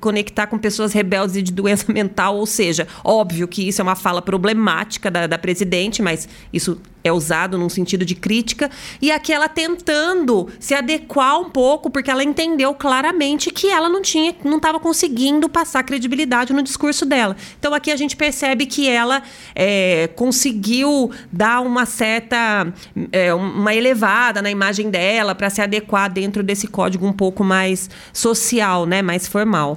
conectar 0.00 0.46
com 0.46 0.56
pessoas 0.56 0.94
rebeldes 0.94 1.36
e 1.36 1.42
de 1.42 1.52
doença 1.52 1.84
mental. 1.92 2.38
Ou 2.38 2.46
seja, 2.46 2.88
óbvio 3.04 3.46
que 3.46 3.68
isso 3.68 3.82
é 3.82 3.84
uma 3.84 3.94
fala 3.94 4.22
problemática 4.22 5.10
da, 5.10 5.26
da 5.26 5.36
presidente, 5.36 6.00
mas 6.00 6.26
isso 6.50 6.80
é 7.02 7.12
usado 7.12 7.56
num 7.58 7.68
sentido 7.68 8.04
de 8.04 8.14
crítica, 8.14 8.70
e 9.00 9.10
aqui 9.10 9.32
ela 9.32 9.48
tentando 9.48 10.48
se 10.58 10.74
adequar 10.74 11.40
um 11.40 11.50
pouco, 11.50 11.90
porque 11.90 12.10
ela 12.10 12.22
entendeu 12.22 12.74
claramente 12.74 13.50
que 13.50 13.68
ela 13.68 13.88
não 13.88 14.02
tinha, 14.02 14.34
não 14.44 14.56
estava 14.56 14.78
conseguindo 14.78 15.48
passar 15.48 15.82
credibilidade 15.82 16.52
no 16.52 16.62
discurso 16.62 17.04
dela. 17.06 17.36
Então 17.58 17.74
aqui 17.74 17.90
a 17.90 17.96
gente 17.96 18.16
percebe 18.16 18.66
que 18.66 18.88
ela 18.88 19.22
é, 19.54 20.08
conseguiu 20.14 21.10
dar 21.32 21.60
uma 21.60 21.86
certa, 21.86 22.72
é, 23.12 23.32
uma 23.34 23.74
elevada 23.74 24.42
na 24.42 24.50
imagem 24.50 24.90
dela 24.90 25.34
para 25.34 25.50
se 25.50 25.60
adequar 25.60 26.10
dentro 26.10 26.42
desse 26.42 26.66
código 26.66 27.06
um 27.06 27.12
pouco 27.12 27.42
mais 27.42 27.88
social, 28.12 28.86
né, 28.86 29.02
mais 29.02 29.26
formal. 29.26 29.76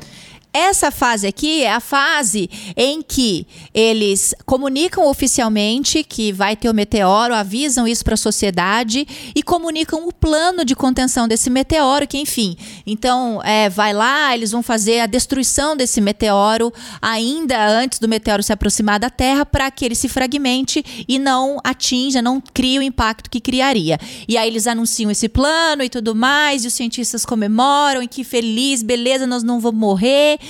Essa 0.56 0.91
fase 0.91 1.26
aqui 1.26 1.64
é 1.64 1.74
a 1.74 1.80
fase 1.80 2.47
em 2.78 3.01
que 3.01 3.47
eles 3.74 4.36
comunicam 4.45 5.10
oficialmente 5.10 6.04
que 6.04 6.32
vai 6.32 6.56
ter 6.56 6.70
o 6.70 6.74
meteoro, 6.76 7.34
avisam 7.34 7.88
isso 7.88 8.04
para 8.04 8.14
a 8.14 8.18
sociedade 8.18 9.08
e 9.36 9.41
comunicam 9.41 10.08
o 10.08 10.14
plano 10.14 10.64
de 10.64 10.76
contenção 10.76 11.28
desse 11.28 11.49
meteoro, 11.49 12.08
que 12.08 12.20
enfim, 12.20 12.56
então 12.86 13.41
é, 13.43 13.68
vai 13.68 13.93
lá, 13.93 14.36
eles 14.36 14.51
vão 14.51 14.62
fazer 14.62 14.99
a 14.99 15.08
destruição 15.08 15.76
desse 15.76 15.99
meteoro 15.99 16.72
ainda 17.01 17.68
antes 17.68 17.97
do 17.97 18.08
meteoro 18.08 18.43
se 18.43 18.54
aproximar 18.54 18.99
da 18.99 19.10
Terra 19.10 19.47
para 19.47 19.72
que 19.72 19.84
ele 19.84 19.95
se 19.95 20.08
fragmente 20.08 21.06
e 21.08 21.18
não 21.18 21.58
atinja, 21.64 22.22
não 22.22 22.39
crie 22.39 22.78
o 22.78 22.84
impacto 22.84 23.28
que 23.28 23.41
criaria. 23.41 23.97
E 24.28 24.38
aí 24.38 24.49
eles 24.49 24.68
anunciam 24.68 25.10
esse 25.10 25.28
plano 25.28 25.82
e 25.82 25.89
tudo 25.89 26.14
mais, 26.14 26.64
e 26.64 26.68
os 26.68 26.76
cientistas 26.76 27.26
comemoram 27.26 28.04
e 28.04 28.08
que 28.08 28.24
feliz, 28.24 28.84
beleza, 28.84 29.26
nós 29.26 29.41
não 29.41 29.60
vamos 29.60 29.80
morrer 29.80 30.43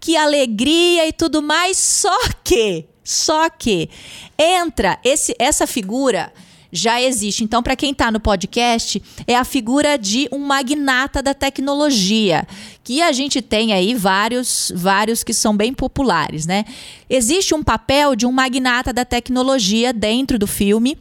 que 0.00 0.16
alegria 0.16 1.06
e 1.06 1.12
tudo 1.12 1.42
mais. 1.42 1.76
Só 1.76 2.18
que, 2.42 2.86
só 3.04 3.48
que 3.50 3.90
entra 4.38 4.98
esse, 5.04 5.34
essa 5.38 5.66
figura 5.66 6.32
já 6.72 7.00
existe. 7.02 7.42
Então, 7.42 7.62
para 7.62 7.76
quem 7.76 7.92
está 7.92 8.10
no 8.10 8.20
podcast, 8.20 9.02
é 9.26 9.34
a 9.34 9.44
figura 9.44 9.98
de 9.98 10.28
um 10.30 10.38
magnata 10.38 11.22
da 11.22 11.34
tecnologia, 11.34 12.46
que 12.84 13.02
a 13.02 13.12
gente 13.12 13.42
tem 13.42 13.72
aí 13.72 13.94
vários, 13.94 14.72
vários 14.74 15.24
que 15.24 15.34
são 15.34 15.56
bem 15.56 15.74
populares, 15.74 16.46
né? 16.46 16.64
Existe 17.08 17.54
um 17.54 17.62
papel 17.62 18.14
de 18.14 18.26
um 18.26 18.32
magnata 18.32 18.92
da 18.92 19.04
tecnologia 19.04 19.92
dentro 19.92 20.38
do 20.38 20.46
filme 20.46 20.96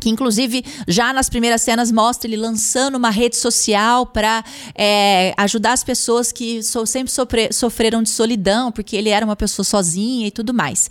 que 0.00 0.08
inclusive 0.08 0.64
já 0.88 1.12
nas 1.12 1.28
primeiras 1.28 1.62
cenas 1.62 1.92
mostra 1.92 2.28
ele 2.28 2.36
lançando 2.36 2.96
uma 2.96 3.10
rede 3.10 3.36
social 3.36 4.06
para 4.06 4.44
é, 4.74 5.34
ajudar 5.36 5.72
as 5.72 5.84
pessoas 5.84 6.32
que 6.32 6.62
so, 6.62 6.86
sempre 6.86 7.12
sofre, 7.12 7.52
sofreram 7.52 8.02
de 8.02 8.08
solidão, 8.08 8.72
porque 8.72 8.96
ele 8.96 9.10
era 9.10 9.24
uma 9.24 9.36
pessoa 9.36 9.64
sozinha 9.64 10.26
e 10.26 10.30
tudo 10.30 10.54
mais. 10.54 10.90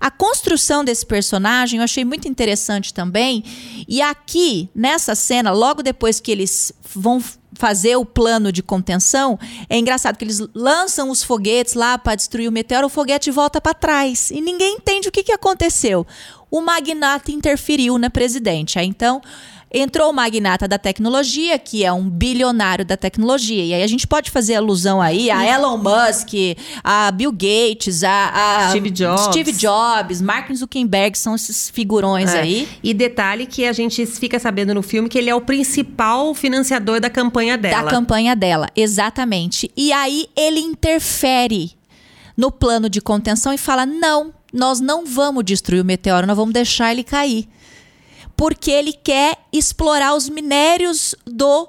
A 0.00 0.10
construção 0.10 0.84
desse 0.84 1.06
personagem 1.06 1.78
eu 1.78 1.84
achei 1.84 2.04
muito 2.04 2.28
interessante 2.28 2.92
também. 2.92 3.44
E 3.86 4.02
aqui, 4.02 4.68
nessa 4.74 5.14
cena, 5.14 5.52
logo 5.52 5.82
depois 5.82 6.20
que 6.20 6.30
eles 6.30 6.72
vão 6.94 7.22
fazer 7.52 7.96
o 7.96 8.04
plano 8.04 8.52
de 8.52 8.62
contenção, 8.62 9.38
é 9.68 9.78
engraçado 9.78 10.16
que 10.16 10.24
eles 10.24 10.40
lançam 10.54 11.10
os 11.10 11.24
foguetes 11.24 11.74
lá 11.74 11.98
para 11.98 12.14
destruir 12.14 12.48
o 12.48 12.52
meteoro, 12.52 12.86
o 12.86 12.90
foguete 12.90 13.30
volta 13.30 13.60
para 13.60 13.74
trás 13.74 14.30
e 14.30 14.40
ninguém 14.40 14.76
entende 14.76 15.08
o 15.08 15.12
que, 15.12 15.24
que 15.24 15.32
aconteceu 15.32 16.06
o 16.50 16.60
magnata 16.60 17.30
interferiu 17.30 17.98
na 17.98 18.10
presidente. 18.10 18.78
Aí, 18.78 18.86
então, 18.86 19.20
entrou 19.72 20.10
o 20.10 20.12
magnata 20.12 20.66
da 20.66 20.78
tecnologia, 20.78 21.58
que 21.58 21.84
é 21.84 21.92
um 21.92 22.08
bilionário 22.08 22.84
da 22.84 22.96
tecnologia. 22.96 23.64
E 23.64 23.74
aí 23.74 23.82
a 23.82 23.86
gente 23.86 24.06
pode 24.06 24.30
fazer 24.30 24.54
alusão 24.54 25.00
aí 25.00 25.30
a 25.30 25.44
Elon 25.44 25.76
Musk, 25.76 26.32
a 26.82 27.10
Bill 27.10 27.32
Gates, 27.32 28.02
a, 28.02 28.66
a 28.66 28.70
Steve 28.70 28.90
Jobs. 28.90 29.24
Steve 29.24 29.52
Jobs, 29.52 30.22
Mark 30.22 30.52
Zuckerberg, 30.52 31.16
são 31.18 31.34
esses 31.34 31.68
figurões 31.70 32.34
é. 32.34 32.40
aí. 32.40 32.68
E 32.82 32.94
detalhe 32.94 33.46
que 33.46 33.64
a 33.66 33.72
gente 33.72 34.04
fica 34.06 34.38
sabendo 34.38 34.74
no 34.74 34.82
filme 34.82 35.08
que 35.08 35.18
ele 35.18 35.30
é 35.30 35.34
o 35.34 35.40
principal 35.40 36.34
financiador 36.34 37.00
da 37.00 37.10
campanha 37.10 37.56
dela. 37.58 37.82
Da 37.82 37.90
campanha 37.90 38.34
dela, 38.34 38.68
exatamente. 38.74 39.70
E 39.76 39.92
aí 39.92 40.26
ele 40.36 40.60
interfere 40.60 41.76
no 42.36 42.50
plano 42.50 42.88
de 42.88 43.00
contenção 43.00 43.52
e 43.52 43.58
fala: 43.58 43.84
não, 43.84 44.32
nós 44.52 44.80
não 44.80 45.04
vamos 45.04 45.44
destruir 45.44 45.80
o 45.80 45.84
meteoro, 45.84 46.26
nós 46.26 46.36
vamos 46.36 46.54
deixar 46.54 46.92
ele 46.92 47.04
cair. 47.04 47.48
Porque 48.36 48.70
ele 48.70 48.92
quer 48.92 49.36
explorar 49.52 50.14
os 50.14 50.28
minérios 50.28 51.14
do 51.26 51.68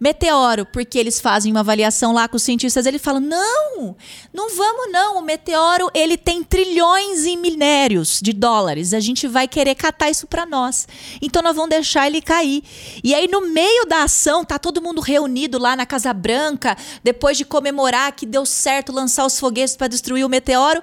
meteoro, 0.00 0.64
porque 0.66 0.98
eles 0.98 1.20
fazem 1.20 1.50
uma 1.50 1.60
avaliação 1.60 2.12
lá 2.12 2.28
com 2.28 2.36
os 2.36 2.42
cientistas, 2.42 2.86
ele 2.86 2.98
fala: 2.98 3.18
"Não, 3.18 3.96
não 4.32 4.54
vamos 4.54 4.92
não, 4.92 5.18
o 5.18 5.22
meteoro, 5.22 5.90
ele 5.92 6.16
tem 6.16 6.42
trilhões 6.44 7.26
em 7.26 7.36
minérios 7.36 8.20
de 8.22 8.32
dólares. 8.32 8.94
A 8.94 9.00
gente 9.00 9.26
vai 9.26 9.48
querer 9.48 9.74
catar 9.74 10.10
isso 10.10 10.26
para 10.26 10.46
nós. 10.46 10.86
Então 11.20 11.42
nós 11.42 11.54
vamos 11.54 11.70
deixar 11.70 12.06
ele 12.06 12.20
cair". 12.20 12.62
E 13.02 13.14
aí 13.14 13.28
no 13.28 13.48
meio 13.48 13.86
da 13.86 14.04
ação, 14.04 14.44
tá 14.44 14.58
todo 14.58 14.82
mundo 14.82 15.00
reunido 15.00 15.58
lá 15.58 15.74
na 15.74 15.86
Casa 15.86 16.12
Branca, 16.12 16.76
depois 17.02 17.36
de 17.36 17.44
comemorar 17.44 18.12
que 18.12 18.26
deu 18.26 18.46
certo 18.46 18.92
lançar 18.92 19.26
os 19.26 19.38
foguetes 19.38 19.76
para 19.76 19.88
destruir 19.88 20.24
o 20.24 20.28
meteoro, 20.28 20.82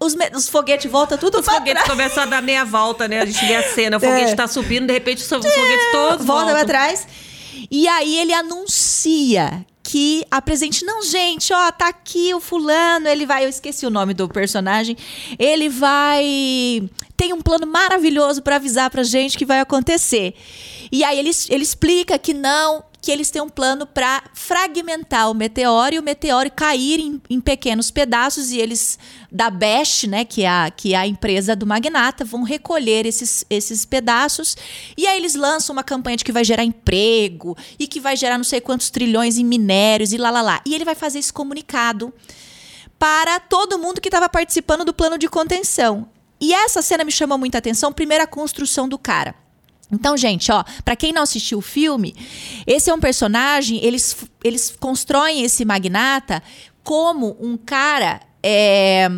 os, 0.00 0.14
os 0.34 0.48
foguetes 0.48 0.90
voltam 0.90 1.18
tudo 1.18 1.40
Os 1.40 1.46
foguetes 1.46 1.72
trás. 1.72 1.88
começam 1.88 2.22
a 2.22 2.26
dar 2.26 2.42
meia 2.42 2.64
volta, 2.64 3.08
né? 3.08 3.20
A 3.20 3.26
gente 3.26 3.44
vê 3.44 3.56
a 3.56 3.62
cena, 3.74 3.96
o 3.96 4.00
foguete 4.00 4.32
é. 4.32 4.34
tá 4.34 4.46
subindo, 4.46 4.86
de 4.86 4.92
repente 4.92 5.22
os, 5.22 5.28
foguetes 5.28 5.54
todos 5.92 6.24
voltam. 6.24 6.26
Volta 6.26 6.52
pra 6.52 6.64
trás. 6.64 7.06
E 7.70 7.88
aí 7.88 8.18
ele 8.18 8.32
anuncia 8.32 9.64
que 9.82 10.24
a 10.30 10.40
presente, 10.42 10.84
não, 10.84 11.02
gente, 11.02 11.52
ó, 11.52 11.72
tá 11.72 11.88
aqui 11.88 12.34
o 12.34 12.40
fulano, 12.40 13.08
ele 13.08 13.24
vai, 13.24 13.46
eu 13.46 13.48
esqueci 13.48 13.86
o 13.86 13.90
nome 13.90 14.12
do 14.12 14.28
personagem, 14.28 14.94
ele 15.38 15.70
vai 15.70 16.88
tem 17.16 17.32
um 17.32 17.40
plano 17.40 17.66
maravilhoso 17.66 18.42
para 18.42 18.56
avisar 18.56 18.90
pra 18.90 19.02
gente 19.02 19.36
que 19.36 19.46
vai 19.46 19.60
acontecer. 19.60 20.34
E 20.92 21.02
aí 21.02 21.18
ele, 21.18 21.30
ele 21.48 21.62
explica 21.62 22.18
que 22.18 22.34
não, 22.34 22.84
que 23.00 23.12
eles 23.12 23.30
têm 23.30 23.40
um 23.40 23.48
plano 23.48 23.86
para 23.86 24.22
fragmentar 24.34 25.30
o 25.30 25.34
meteoro 25.34 25.94
e 25.94 25.98
o 25.98 26.02
meteoro 26.02 26.50
cair 26.50 26.98
em, 26.98 27.22
em, 27.30 27.40
pequenos 27.40 27.90
pedaços 27.90 28.50
e 28.50 28.58
eles 28.58 28.98
da 29.30 29.50
Best, 29.50 30.06
né, 30.06 30.24
que 30.24 30.42
é 30.42 30.48
a, 30.48 30.70
que 30.70 30.94
é 30.94 30.96
a 30.96 31.06
empresa 31.06 31.54
do 31.54 31.66
magnata, 31.66 32.24
vão 32.24 32.42
recolher 32.42 33.06
esses, 33.06 33.44
esses 33.48 33.84
pedaços 33.84 34.56
e 34.96 35.06
aí 35.06 35.16
eles 35.16 35.34
lançam 35.34 35.72
uma 35.72 35.84
campanha 35.84 36.16
de 36.16 36.24
que 36.24 36.32
vai 36.32 36.44
gerar 36.44 36.64
emprego 36.64 37.56
e 37.78 37.86
que 37.86 38.00
vai 38.00 38.16
gerar 38.16 38.36
não 38.36 38.44
sei 38.44 38.60
quantos 38.60 38.90
trilhões 38.90 39.38
em 39.38 39.44
minérios 39.44 40.12
e 40.12 40.18
lá 40.18 40.30
lá 40.30 40.42
lá. 40.42 40.60
E 40.66 40.74
ele 40.74 40.84
vai 40.84 40.94
fazer 40.94 41.20
esse 41.20 41.32
comunicado 41.32 42.12
para 42.98 43.38
todo 43.38 43.78
mundo 43.78 44.00
que 44.00 44.08
estava 44.08 44.28
participando 44.28 44.84
do 44.84 44.92
plano 44.92 45.16
de 45.16 45.28
contenção. 45.28 46.08
E 46.40 46.52
essa 46.52 46.82
cena 46.82 47.04
me 47.04 47.12
chamou 47.12 47.38
muita 47.38 47.58
atenção, 47.58 47.92
primeiro 47.92 48.24
a 48.24 48.26
construção 48.26 48.88
do 48.88 48.98
cara. 48.98 49.34
Então, 49.90 50.16
gente, 50.16 50.52
ó, 50.52 50.62
para 50.84 50.96
quem 50.96 51.12
não 51.12 51.22
assistiu 51.22 51.58
o 51.58 51.62
filme, 51.62 52.14
esse 52.66 52.90
é 52.90 52.94
um 52.94 53.00
personagem, 53.00 53.82
eles, 53.82 54.16
eles 54.44 54.74
constroem 54.78 55.42
esse 55.42 55.64
magnata 55.64 56.42
como 56.82 57.36
um 57.40 57.56
cara 57.56 58.20
é, 58.42 59.08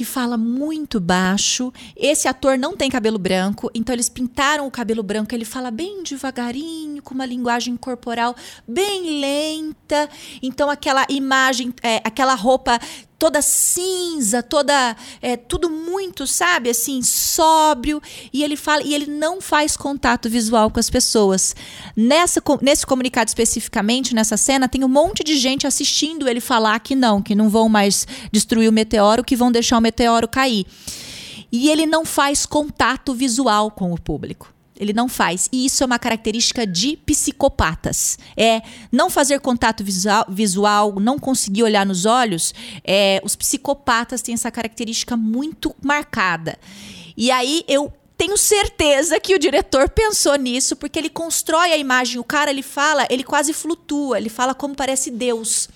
que 0.00 0.04
fala 0.06 0.38
muito 0.38 0.98
baixo. 0.98 1.70
Esse 1.94 2.26
ator 2.26 2.56
não 2.56 2.74
tem 2.74 2.88
cabelo 2.90 3.18
branco, 3.18 3.70
então 3.74 3.94
eles 3.94 4.08
pintaram 4.08 4.66
o 4.66 4.70
cabelo 4.70 5.02
branco. 5.02 5.34
Ele 5.34 5.44
fala 5.44 5.70
bem 5.70 6.02
devagarinho, 6.02 7.02
com 7.02 7.12
uma 7.12 7.26
linguagem 7.26 7.76
corporal 7.76 8.34
bem 8.66 9.20
lenta. 9.20 10.08
Então 10.42 10.70
aquela 10.70 11.04
imagem, 11.10 11.74
é, 11.82 12.00
aquela 12.02 12.34
roupa 12.34 12.80
toda 13.20 13.42
cinza, 13.42 14.42
toda 14.42 14.96
é, 15.20 15.36
tudo 15.36 15.68
muito, 15.68 16.26
sabe, 16.26 16.70
assim, 16.70 17.02
sóbrio. 17.02 18.00
E 18.32 18.42
ele 18.42 18.56
fala 18.56 18.82
e 18.82 18.94
ele 18.94 19.04
não 19.04 19.42
faz 19.42 19.76
contato 19.76 20.30
visual 20.30 20.70
com 20.70 20.80
as 20.80 20.88
pessoas. 20.88 21.54
Nessa 21.94 22.42
nesse 22.62 22.86
comunicado 22.86 23.28
especificamente 23.28 24.14
nessa 24.14 24.38
cena 24.38 24.66
tem 24.66 24.82
um 24.82 24.88
monte 24.88 25.22
de 25.22 25.36
gente 25.36 25.66
assistindo 25.66 26.26
ele 26.26 26.40
falar 26.40 26.80
que 26.80 26.96
não, 26.96 27.20
que 27.20 27.34
não 27.34 27.50
vão 27.50 27.68
mais 27.68 28.06
destruir 28.32 28.70
o 28.70 28.72
meteoro, 28.72 29.22
que 29.22 29.36
vão 29.36 29.52
deixar 29.52 29.76
o 29.76 29.82
meteoro 29.82 29.89
cair. 30.28 30.66
E 31.52 31.68
ele 31.68 31.86
não 31.86 32.04
faz 32.04 32.46
contato 32.46 33.12
visual 33.12 33.70
com 33.70 33.92
o 33.92 34.00
público. 34.00 34.52
Ele 34.80 34.94
não 34.94 35.08
faz. 35.08 35.46
E 35.52 35.66
isso 35.66 35.82
é 35.82 35.86
uma 35.86 35.98
característica 35.98 36.66
de 36.66 36.96
psicopatas. 36.96 38.18
É 38.34 38.62
não 38.90 39.10
fazer 39.10 39.38
contato 39.40 39.84
visual, 39.84 40.24
visual 40.28 40.98
não 40.98 41.18
conseguir 41.18 41.64
olhar 41.64 41.84
nos 41.84 42.06
olhos. 42.06 42.54
É, 42.82 43.20
os 43.22 43.36
psicopatas 43.36 44.22
têm 44.22 44.32
essa 44.32 44.50
característica 44.50 45.18
muito 45.18 45.76
marcada. 45.82 46.58
E 47.14 47.30
aí 47.30 47.62
eu 47.68 47.92
tenho 48.16 48.36
certeza 48.38 49.20
que 49.20 49.34
o 49.34 49.38
diretor 49.38 49.88
pensou 49.88 50.34
nisso, 50.36 50.76
porque 50.76 50.98
ele 50.98 51.10
constrói 51.10 51.72
a 51.72 51.76
imagem. 51.76 52.18
O 52.18 52.24
cara, 52.24 52.50
ele 52.50 52.62
fala, 52.62 53.06
ele 53.10 53.24
quase 53.24 53.52
flutua, 53.52 54.18
ele 54.18 54.30
fala 54.30 54.54
como 54.54 54.74
parece 54.74 55.10
Deus. 55.10 55.68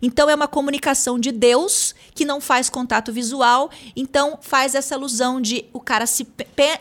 Então 0.00 0.28
é 0.28 0.34
uma 0.34 0.48
comunicação 0.48 1.18
de 1.18 1.32
Deus 1.32 1.94
que 2.14 2.24
não 2.24 2.40
faz 2.40 2.68
contato 2.68 3.12
visual, 3.12 3.70
então 3.94 4.38
faz 4.40 4.74
essa 4.74 4.94
alusão 4.94 5.40
de 5.40 5.64
o 5.72 5.80
cara 5.80 6.06
se 6.06 6.26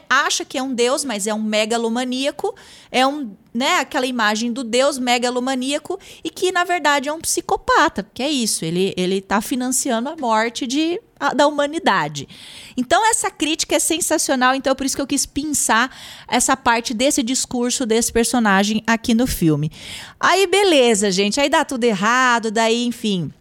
acha 0.10 0.46
que 0.46 0.58
é 0.58 0.64
um 0.64 0.74
Deus, 0.74 1.04
mas 1.04 1.28
é 1.28 1.34
um 1.34 1.42
megalomaníaco, 1.42 2.56
é 2.92 3.06
um 3.06 3.32
né, 3.56 3.80
aquela 3.80 4.06
imagem 4.06 4.52
do 4.52 4.66
Deus 4.66 5.00
megalomaníaco 5.00 5.98
e 6.22 6.30
que 6.30 6.52
na 6.52 6.66
verdade 6.66 7.08
é 7.08 7.14
um 7.14 7.22
psicopata, 7.22 8.06
que 8.14 8.22
é 8.22 8.30
isso, 8.30 8.66
ele 8.66 8.94
ele 8.98 9.20
está 9.20 9.40
financiando 9.40 10.10
a 10.10 10.16
morte 10.18 10.68
de 10.68 11.00
a, 11.18 11.34
da 11.34 11.48
humanidade. 11.48 12.28
Então 12.76 13.10
essa 13.10 13.32
crítica 13.32 13.78
é 13.78 13.80
sensacional, 13.80 14.54
então 14.56 14.72
é 14.72 14.76
por 14.76 14.86
isso 14.86 14.98
que 14.98 15.02
eu 15.02 15.08
quis 15.08 15.26
pensar 15.26 15.90
essa 16.28 16.58
parte 16.58 16.94
desse 16.94 17.24
discurso 17.24 17.86
desse 17.86 18.12
personagem 18.12 18.84
aqui 18.86 19.14
no 19.14 19.26
filme. 19.26 19.72
Aí 20.20 20.46
beleza, 20.48 21.10
gente, 21.10 21.40
aí 21.40 21.48
dá 21.48 21.64
tudo 21.64 21.86
errado, 21.86 22.52
daí 22.52 22.86
enfim, 22.86 23.32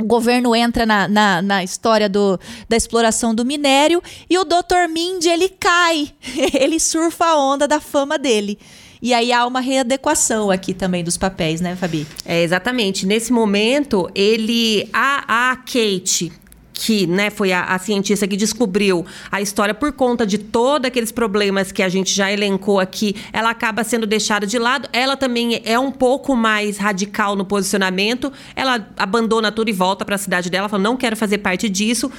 o 0.00 0.04
governo 0.04 0.56
entra 0.56 0.86
na, 0.86 1.06
na, 1.06 1.42
na, 1.42 1.62
história 1.62 2.08
do, 2.08 2.40
da 2.68 2.76
exploração 2.76 3.34
do 3.34 3.44
minério 3.44 4.02
e 4.30 4.38
o 4.38 4.44
Dr. 4.44 4.88
Mindy 4.88 5.28
ele 5.28 5.50
cai, 5.50 6.10
ele 6.58 6.80
surfa 6.80 7.26
a 7.26 7.36
onda 7.36 7.68
da 7.68 7.80
fama 7.80 8.16
dele. 8.16 8.58
E 9.00 9.14
aí 9.14 9.32
há 9.32 9.46
uma 9.46 9.60
readequação 9.60 10.50
aqui 10.50 10.74
também 10.74 11.04
dos 11.04 11.16
papéis, 11.16 11.60
né, 11.60 11.76
Fabi? 11.76 12.06
É, 12.24 12.42
exatamente. 12.42 13.06
Nesse 13.06 13.32
momento, 13.32 14.10
ele. 14.14 14.88
A, 14.92 15.52
a 15.52 15.56
Kate, 15.56 16.32
que 16.78 17.08
né, 17.08 17.28
foi 17.28 17.52
a, 17.52 17.64
a, 17.64 17.78
cientista 17.78 18.26
que 18.28 18.36
descobriu 18.36 19.04
a 19.32 19.42
história 19.42 19.74
por 19.74 19.90
conta 19.90 20.24
de 20.24 20.38
todos 20.38 20.86
aqueles 20.86 21.10
problemas 21.10 21.72
que 21.72 21.82
a 21.82 21.88
gente 21.88 22.14
já 22.14 22.30
elencou 22.30 22.78
aqui, 22.78 23.16
ela 23.32 23.50
acaba 23.50 23.82
sendo 23.82 24.06
deixada 24.06 24.46
de 24.46 24.60
lado. 24.60 24.88
Ela 24.92 25.16
também 25.16 25.60
é 25.64 25.76
um 25.76 25.90
pouco 25.90 26.36
mais 26.36 26.78
radical 26.78 27.34
no 27.34 27.44
posicionamento. 27.44 28.32
Ela 28.54 28.88
abandona 28.96 29.50
tudo 29.50 29.70
e 29.70 29.72
volta 29.72 30.04
para 30.04 30.14
a 30.14 30.18
cidade 30.18 30.48
dela, 30.48 30.68
fala: 30.68 30.80
não 30.80 30.96
quero 30.96 31.16
fazer 31.16 31.38
parte 31.38 31.68
disso. 31.68 32.12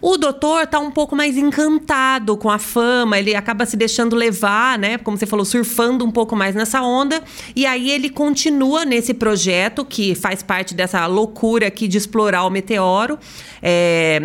O 0.00 0.16
doutor 0.16 0.62
está 0.62 0.78
um 0.78 0.92
pouco 0.92 1.16
mais 1.16 1.36
encantado 1.36 2.36
com 2.36 2.50
a 2.50 2.58
fama, 2.58 3.18
ele 3.18 3.34
acaba 3.34 3.66
se 3.66 3.76
deixando 3.76 4.14
levar, 4.14 4.78
né? 4.78 4.96
Como 4.98 5.16
você 5.16 5.26
falou, 5.26 5.44
surfando 5.44 6.04
um 6.04 6.10
pouco 6.10 6.36
mais 6.36 6.54
nessa 6.54 6.82
onda. 6.82 7.20
E 7.56 7.66
aí 7.66 7.90
ele 7.90 8.10
continua 8.10 8.84
nesse 8.84 9.12
projeto 9.12 9.84
que 9.84 10.14
faz 10.14 10.40
parte 10.40 10.72
dessa 10.72 11.04
loucura 11.06 11.66
aqui 11.66 11.88
de 11.88 11.98
explorar 11.98 12.44
o 12.44 12.50
meteoro. 12.50 13.18
É, 13.60 14.03
é 14.04 14.20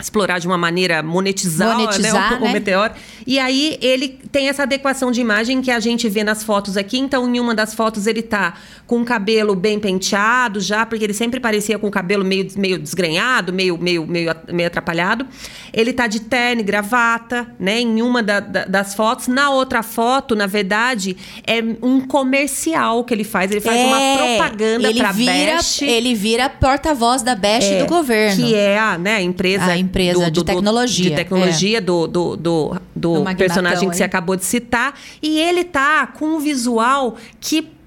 explorar 0.00 0.38
de 0.38 0.46
uma 0.46 0.56
maneira 0.58 1.02
monetizar, 1.02 1.76
Monetizar, 1.78 2.32
né, 2.32 2.36
o, 2.38 2.40
né? 2.44 2.48
o 2.48 2.52
meteoro. 2.52 2.92
E 3.26 3.38
aí 3.38 3.76
ele 3.82 4.08
tem 4.30 4.48
essa 4.48 4.62
adequação 4.62 5.10
de 5.10 5.20
imagem 5.20 5.60
que 5.60 5.70
a 5.70 5.80
gente 5.80 6.08
vê 6.08 6.22
nas 6.22 6.42
fotos 6.44 6.76
aqui. 6.76 6.98
Então, 6.98 7.34
em 7.34 7.40
uma 7.40 7.54
das 7.54 7.74
fotos 7.74 8.06
ele 8.06 8.22
tá 8.22 8.54
com 8.86 9.00
o 9.00 9.04
cabelo 9.04 9.54
bem 9.54 9.78
penteado 9.78 10.60
já, 10.60 10.86
porque 10.86 11.04
ele 11.04 11.12
sempre 11.14 11.40
parecia 11.40 11.78
com 11.78 11.88
o 11.88 11.90
cabelo 11.90 12.24
meio, 12.24 12.46
meio 12.56 12.78
desgrenhado, 12.78 13.52
meio, 13.52 13.76
meio, 13.76 14.06
meio, 14.06 14.34
meio 14.52 14.66
atrapalhado. 14.68 15.26
Ele 15.72 15.92
tá 15.92 16.06
de 16.06 16.20
terno 16.20 16.60
e 16.60 16.64
gravata, 16.64 17.46
né, 17.58 17.80
em 17.80 18.00
uma 18.00 18.22
da- 18.22 18.40
da- 18.40 18.64
das 18.64 18.94
fotos. 18.94 19.28
Na 19.28 19.50
outra 19.50 19.82
foto, 19.82 20.34
na 20.34 20.46
verdade, 20.46 21.16
é 21.46 21.60
um 21.82 22.00
comercial 22.00 23.02
que 23.04 23.12
ele 23.12 23.24
faz. 23.24 23.50
Ele 23.50 23.60
faz 23.60 23.80
uma 23.80 23.98
propaganda 24.16 24.86
É, 24.86 24.90
ele 24.90 24.98
pra 25.00 25.12
vira, 25.12 25.32
Best. 25.56 25.84
Ele 25.84 26.14
vira 26.14 26.48
porta-voz 26.48 27.22
da 27.22 27.34
Best 27.34 27.72
É, 27.72 27.78
do 27.80 27.86
governo. 27.86 28.36
Que 28.46 28.54
é 28.54 28.78
a, 28.78 28.96
né, 28.96 29.16
a 29.16 29.22
empresa, 29.22 29.64
A 29.64 29.76
empresa 29.88 30.30
de 30.30 30.44
tecnologia, 30.44 31.10
de 31.10 31.16
tecnologia 31.16 31.80
do, 31.80 32.06
do, 32.06 32.36
do, 32.36 32.76
do 32.94 33.24
Do 33.24 33.36
personagem 33.36 33.88
que 33.88 33.96
você 33.96 34.04
acabou 34.04 34.36
de 34.36 34.44
citar. 34.44 34.94
E 35.22 35.38
ele 35.38 35.64
tá 35.64 36.06
com 36.06 36.36
um 36.36 36.38
visual 36.38 37.16
que. 37.40 37.77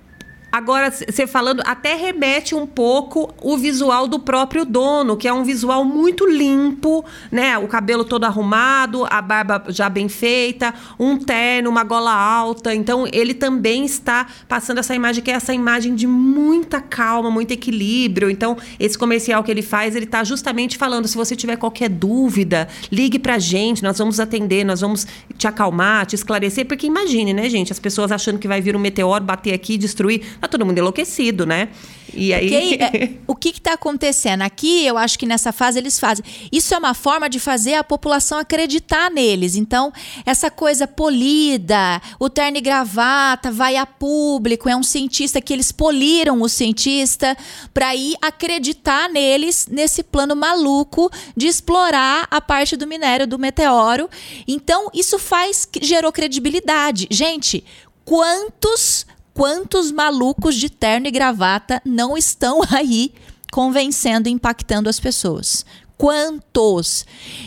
Agora, 0.52 0.92
você 0.92 1.26
falando, 1.26 1.64
até 1.66 1.96
remete 1.96 2.54
um 2.54 2.68
pouco 2.68 3.34
o 3.42 3.58
visual 3.58 4.06
do 4.06 4.20
próprio 4.20 4.66
dono, 4.66 5.16
que 5.16 5.26
é 5.26 5.32
um 5.32 5.46
visual 5.46 5.86
muito 5.86 6.28
limpo, 6.28 7.06
né? 7.32 7.58
O 7.58 7.70
cabelo 7.70 8.04
todo 8.04 8.26
arrumado, 8.26 9.08
a 9.10 9.22
barba 9.22 9.64
já 9.70 9.88
bem 9.88 10.10
feita, 10.10 10.74
um 11.00 11.18
terno, 11.18 11.70
uma 11.70 11.86
gola 11.86 12.14
alta. 12.14 12.76
Então, 12.76 13.08
ele 13.14 13.34
também 13.34 13.86
está 13.86 14.28
passando 14.50 14.80
essa 14.80 14.94
imagem, 14.94 15.24
que 15.24 15.32
é 15.32 15.36
essa 15.36 15.54
imagem 15.54 15.96
de 15.96 16.06
muita 16.06 16.82
calma, 16.82 17.32
muito 17.32 17.52
equilíbrio. 17.52 18.30
Então, 18.30 18.58
esse 18.78 18.98
comercial 18.98 19.44
que 19.46 19.52
ele 19.52 19.62
faz, 19.62 19.96
ele 19.96 20.04
está 20.04 20.22
justamente 20.26 20.78
falando: 20.78 21.08
se 21.08 21.16
você 21.16 21.34
tiver 21.34 21.56
qualquer 21.56 21.88
dúvida, 21.88 22.68
ligue 22.92 23.18
pra 23.18 23.40
gente, 23.40 23.82
nós 23.82 23.98
vamos 23.98 24.20
atender, 24.20 24.66
nós 24.66 24.82
vamos 24.82 25.08
te 25.38 25.48
acalmar, 25.48 26.06
te 26.06 26.16
esclarecer. 26.16 26.66
Porque 26.66 26.86
imagine, 26.86 27.34
né, 27.34 27.48
gente, 27.48 27.72
as 27.72 27.80
pessoas 27.80 28.12
achando 28.12 28.38
que 28.38 28.50
vai 28.50 28.60
vir 28.60 28.76
um 28.76 28.80
meteoro, 28.80 29.24
bater 29.24 29.54
aqui, 29.54 29.78
destruir. 29.78 30.22
Tá 30.42 30.48
todo 30.48 30.66
mundo 30.66 30.80
enlouquecido, 30.80 31.46
né? 31.46 31.70
E 32.16 32.34
aí. 32.34 32.74
É, 32.76 33.12
o 33.28 33.36
que 33.36 33.50
está 33.50 33.74
acontecendo? 33.74 34.42
Aqui, 34.42 34.86
eu 34.86 34.98
acho 34.98 35.20
que 35.20 35.28
nessa 35.28 35.52
fase 35.52 35.78
eles 35.78 36.00
fazem. 36.00 36.26
Isso 36.52 36.74
é 36.74 36.78
uma 36.80 36.96
forma 36.96 37.30
de 37.30 37.40
fazer 37.40 37.76
a 37.76 37.84
população 37.84 38.40
acreditar 38.40 39.12
neles. 39.12 39.56
Então, 39.56 39.94
essa 40.26 40.50
coisa 40.50 40.88
polida, 40.88 42.02
o 42.20 42.28
terno 42.28 42.58
e 42.58 42.62
gravata, 42.62 43.52
vai 43.52 43.76
a 43.76 43.86
público, 43.86 44.68
é 44.68 44.76
um 44.76 44.82
cientista 44.82 45.40
que 45.40 45.54
eles 45.54 45.72
poliram 45.72 46.42
o 46.42 46.50
cientista 46.50 47.38
para 47.72 47.96
ir 47.96 48.16
acreditar 48.20 49.08
neles 49.10 49.68
nesse 49.70 50.02
plano 50.02 50.36
maluco 50.36 51.08
de 51.38 51.46
explorar 51.46 52.28
a 52.32 52.42
parte 52.42 52.76
do 52.76 52.88
minério 52.88 53.28
do 53.28 53.38
meteoro. 53.38 54.10
Então, 54.48 54.90
isso 54.92 55.20
faz 55.20 55.70
gerou 55.82 56.12
credibilidade. 56.12 57.08
Gente, 57.12 57.64
quantos 58.04 59.06
quantos 59.34 59.92
malucos 59.92 60.56
de 60.56 60.70
terno 60.70 61.08
e 61.08 61.12
gravata 61.12 61.82
não 61.86 62.18
estão 62.18 62.62
aí 62.72 63.14
convencendo 63.52 64.30
e 64.30 64.32
impactando 64.32 64.90
as 64.90 65.00
pessoas? 65.00 65.66
Quantos? 65.98 67.06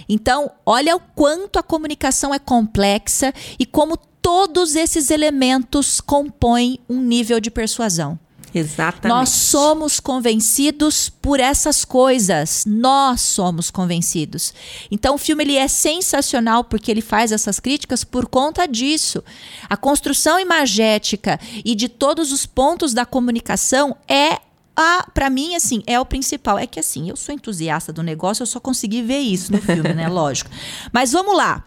Então, 0.08 0.50
olha 0.64 0.94
o 0.94 1.00
quanto 1.00 1.58
a 1.58 1.62
comunicação 1.62 2.32
é 2.32 2.38
complexa 2.38 3.34
e 3.58 3.66
como 3.66 3.96
todos 4.22 4.76
esses 4.76 5.10
elementos 5.10 6.00
compõem 6.00 6.78
um 6.88 7.00
nível 7.00 7.40
de 7.40 7.50
persuasão. 7.50 8.18
Exatamente. 8.54 9.08
Nós 9.08 9.30
somos 9.30 9.98
convencidos 9.98 11.08
por 11.08 11.40
essas 11.40 11.84
coisas. 11.84 12.64
Nós 12.64 13.20
somos 13.20 13.70
convencidos. 13.70 14.54
Então 14.90 15.16
o 15.16 15.18
filme 15.18 15.42
ele 15.42 15.56
é 15.56 15.66
sensacional 15.66 16.62
porque 16.62 16.90
ele 16.90 17.00
faz 17.00 17.32
essas 17.32 17.58
críticas 17.58 18.04
por 18.04 18.26
conta 18.26 18.66
disso. 18.66 19.24
A 19.68 19.76
construção 19.76 20.38
imagética 20.38 21.40
e 21.64 21.74
de 21.74 21.88
todos 21.88 22.30
os 22.30 22.46
pontos 22.46 22.94
da 22.94 23.04
comunicação 23.04 23.96
é 24.06 24.38
a, 24.76 25.08
para 25.12 25.30
mim, 25.30 25.54
assim, 25.54 25.82
é 25.86 25.98
o 25.98 26.06
principal. 26.06 26.58
É 26.58 26.66
que 26.66 26.78
assim, 26.78 27.08
eu 27.08 27.16
sou 27.16 27.34
entusiasta 27.34 27.92
do 27.92 28.02
negócio, 28.02 28.42
eu 28.42 28.46
só 28.46 28.60
consegui 28.60 29.02
ver 29.02 29.18
isso 29.18 29.52
no 29.52 29.60
filme, 29.60 29.94
né? 29.94 30.06
Lógico. 30.08 30.50
Mas 30.92 31.12
vamos 31.12 31.36
lá. 31.36 31.64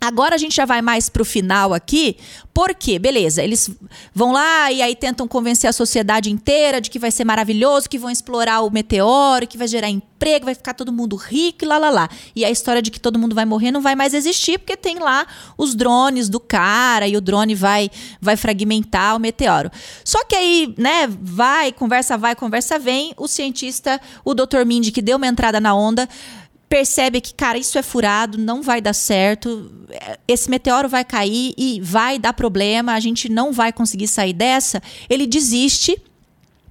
Agora 0.00 0.34
a 0.34 0.38
gente 0.38 0.54
já 0.54 0.66
vai 0.66 0.82
mais 0.82 1.08
pro 1.08 1.24
final 1.24 1.72
aqui, 1.72 2.16
porque, 2.52 2.98
beleza, 2.98 3.42
eles 3.42 3.70
vão 4.14 4.32
lá 4.32 4.70
e 4.70 4.82
aí 4.82 4.94
tentam 4.94 5.26
convencer 5.26 5.68
a 5.68 5.72
sociedade 5.72 6.30
inteira 6.30 6.80
de 6.80 6.90
que 6.90 6.98
vai 6.98 7.10
ser 7.10 7.24
maravilhoso, 7.24 7.88
que 7.88 7.98
vão 7.98 8.10
explorar 8.10 8.60
o 8.60 8.70
meteoro, 8.70 9.46
que 9.46 9.56
vai 9.56 9.66
gerar 9.66 9.88
emprego, 9.88 10.44
vai 10.44 10.54
ficar 10.54 10.74
todo 10.74 10.92
mundo 10.92 11.16
rico 11.16 11.64
e 11.64 11.66
lá 11.66 11.78
lá 11.78 11.90
lá. 11.90 12.08
E 12.34 12.44
a 12.44 12.50
história 12.50 12.82
de 12.82 12.90
que 12.90 13.00
todo 13.00 13.18
mundo 13.18 13.34
vai 13.34 13.46
morrer 13.46 13.70
não 13.70 13.80
vai 13.80 13.94
mais 13.94 14.12
existir, 14.12 14.58
porque 14.58 14.76
tem 14.76 14.98
lá 14.98 15.26
os 15.56 15.74
drones 15.74 16.28
do 16.28 16.40
cara 16.40 17.08
e 17.08 17.16
o 17.16 17.20
drone 17.20 17.54
vai 17.54 17.90
vai 18.20 18.36
fragmentar 18.36 19.16
o 19.16 19.18
meteoro. 19.18 19.70
Só 20.04 20.24
que 20.24 20.36
aí, 20.36 20.74
né, 20.76 21.08
vai, 21.20 21.72
conversa 21.72 22.18
vai, 22.18 22.34
conversa 22.34 22.78
vem, 22.78 23.14
o 23.16 23.26
cientista, 23.26 24.00
o 24.24 24.34
Dr. 24.34 24.64
Mindy, 24.66 24.92
que 24.92 25.02
deu 25.02 25.16
uma 25.16 25.26
entrada 25.26 25.58
na 25.58 25.74
onda, 25.74 26.08
percebe 26.68 27.20
que, 27.20 27.32
cara, 27.32 27.58
isso 27.58 27.78
é 27.78 27.82
furado, 27.82 28.38
não 28.38 28.62
vai 28.62 28.80
dar 28.80 28.92
certo, 28.92 29.70
esse 30.26 30.50
meteoro 30.50 30.88
vai 30.88 31.04
cair 31.04 31.54
e 31.56 31.80
vai 31.80 32.18
dar 32.18 32.32
problema, 32.32 32.94
a 32.94 33.00
gente 33.00 33.28
não 33.28 33.52
vai 33.52 33.72
conseguir 33.72 34.08
sair 34.08 34.32
dessa, 34.32 34.82
ele 35.08 35.26
desiste, 35.26 36.00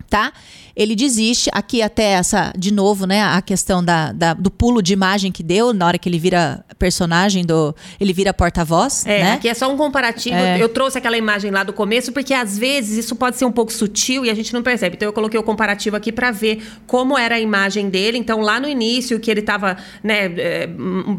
tá? 0.10 0.34
Ele 0.76 0.96
desiste, 0.96 1.50
aqui 1.54 1.82
até 1.82 2.04
essa, 2.12 2.52
de 2.58 2.74
novo, 2.74 3.06
né, 3.06 3.22
a 3.24 3.42
questão 3.42 3.84
da, 3.84 4.12
da- 4.12 4.34
do 4.34 4.52
pulo 4.52 4.82
de 4.82 4.92
imagem 4.94 5.32
que 5.32 5.42
deu, 5.42 5.74
na 5.74 5.86
hora 5.88 5.98
que 5.98 6.10
ele 6.10 6.20
vira 6.20 6.66
personagem 6.78 7.46
do. 7.46 7.74
Ele 8.00 8.12
vira 8.12 8.34
porta-voz, 8.34 9.06
É, 9.06 9.24
né? 9.24 9.34
aqui 9.34 9.48
é 9.48 9.54
só 9.54 9.72
um 9.72 9.78
comparativo. 9.78 10.36
É. 10.36 10.62
Eu 10.62 10.68
trouxe 10.68 10.98
aquela 10.98 11.18
imagem 11.18 11.50
lá 11.52 11.64
do 11.64 11.72
começo, 11.72 12.12
porque 12.12 12.34
às 12.34 12.58
vezes 12.58 12.98
isso 13.06 13.16
pode 13.16 13.38
ser 13.38 13.46
um 13.46 13.52
pouco 13.52 13.72
sutil 13.72 14.26
e 14.26 14.30
a 14.30 14.34
gente 14.34 14.54
não 14.54 14.62
percebe. 14.62 14.96
Então 14.98 15.08
eu 15.08 15.14
coloquei 15.14 15.40
o 15.40 15.44
comparativo 15.44 15.96
aqui 15.96 16.12
para 16.12 16.32
ver 16.32 16.62
como 16.86 17.18
era 17.18 17.36
a 17.36 17.40
imagem 17.40 17.90
dele. 17.90 18.18
Então, 18.18 18.42
lá 18.42 18.60
no 18.60 18.68
início, 18.68 19.20
que 19.20 19.32
ele 19.32 19.42
tava 19.42 19.78
né, 20.04 20.26
é, 20.38 20.68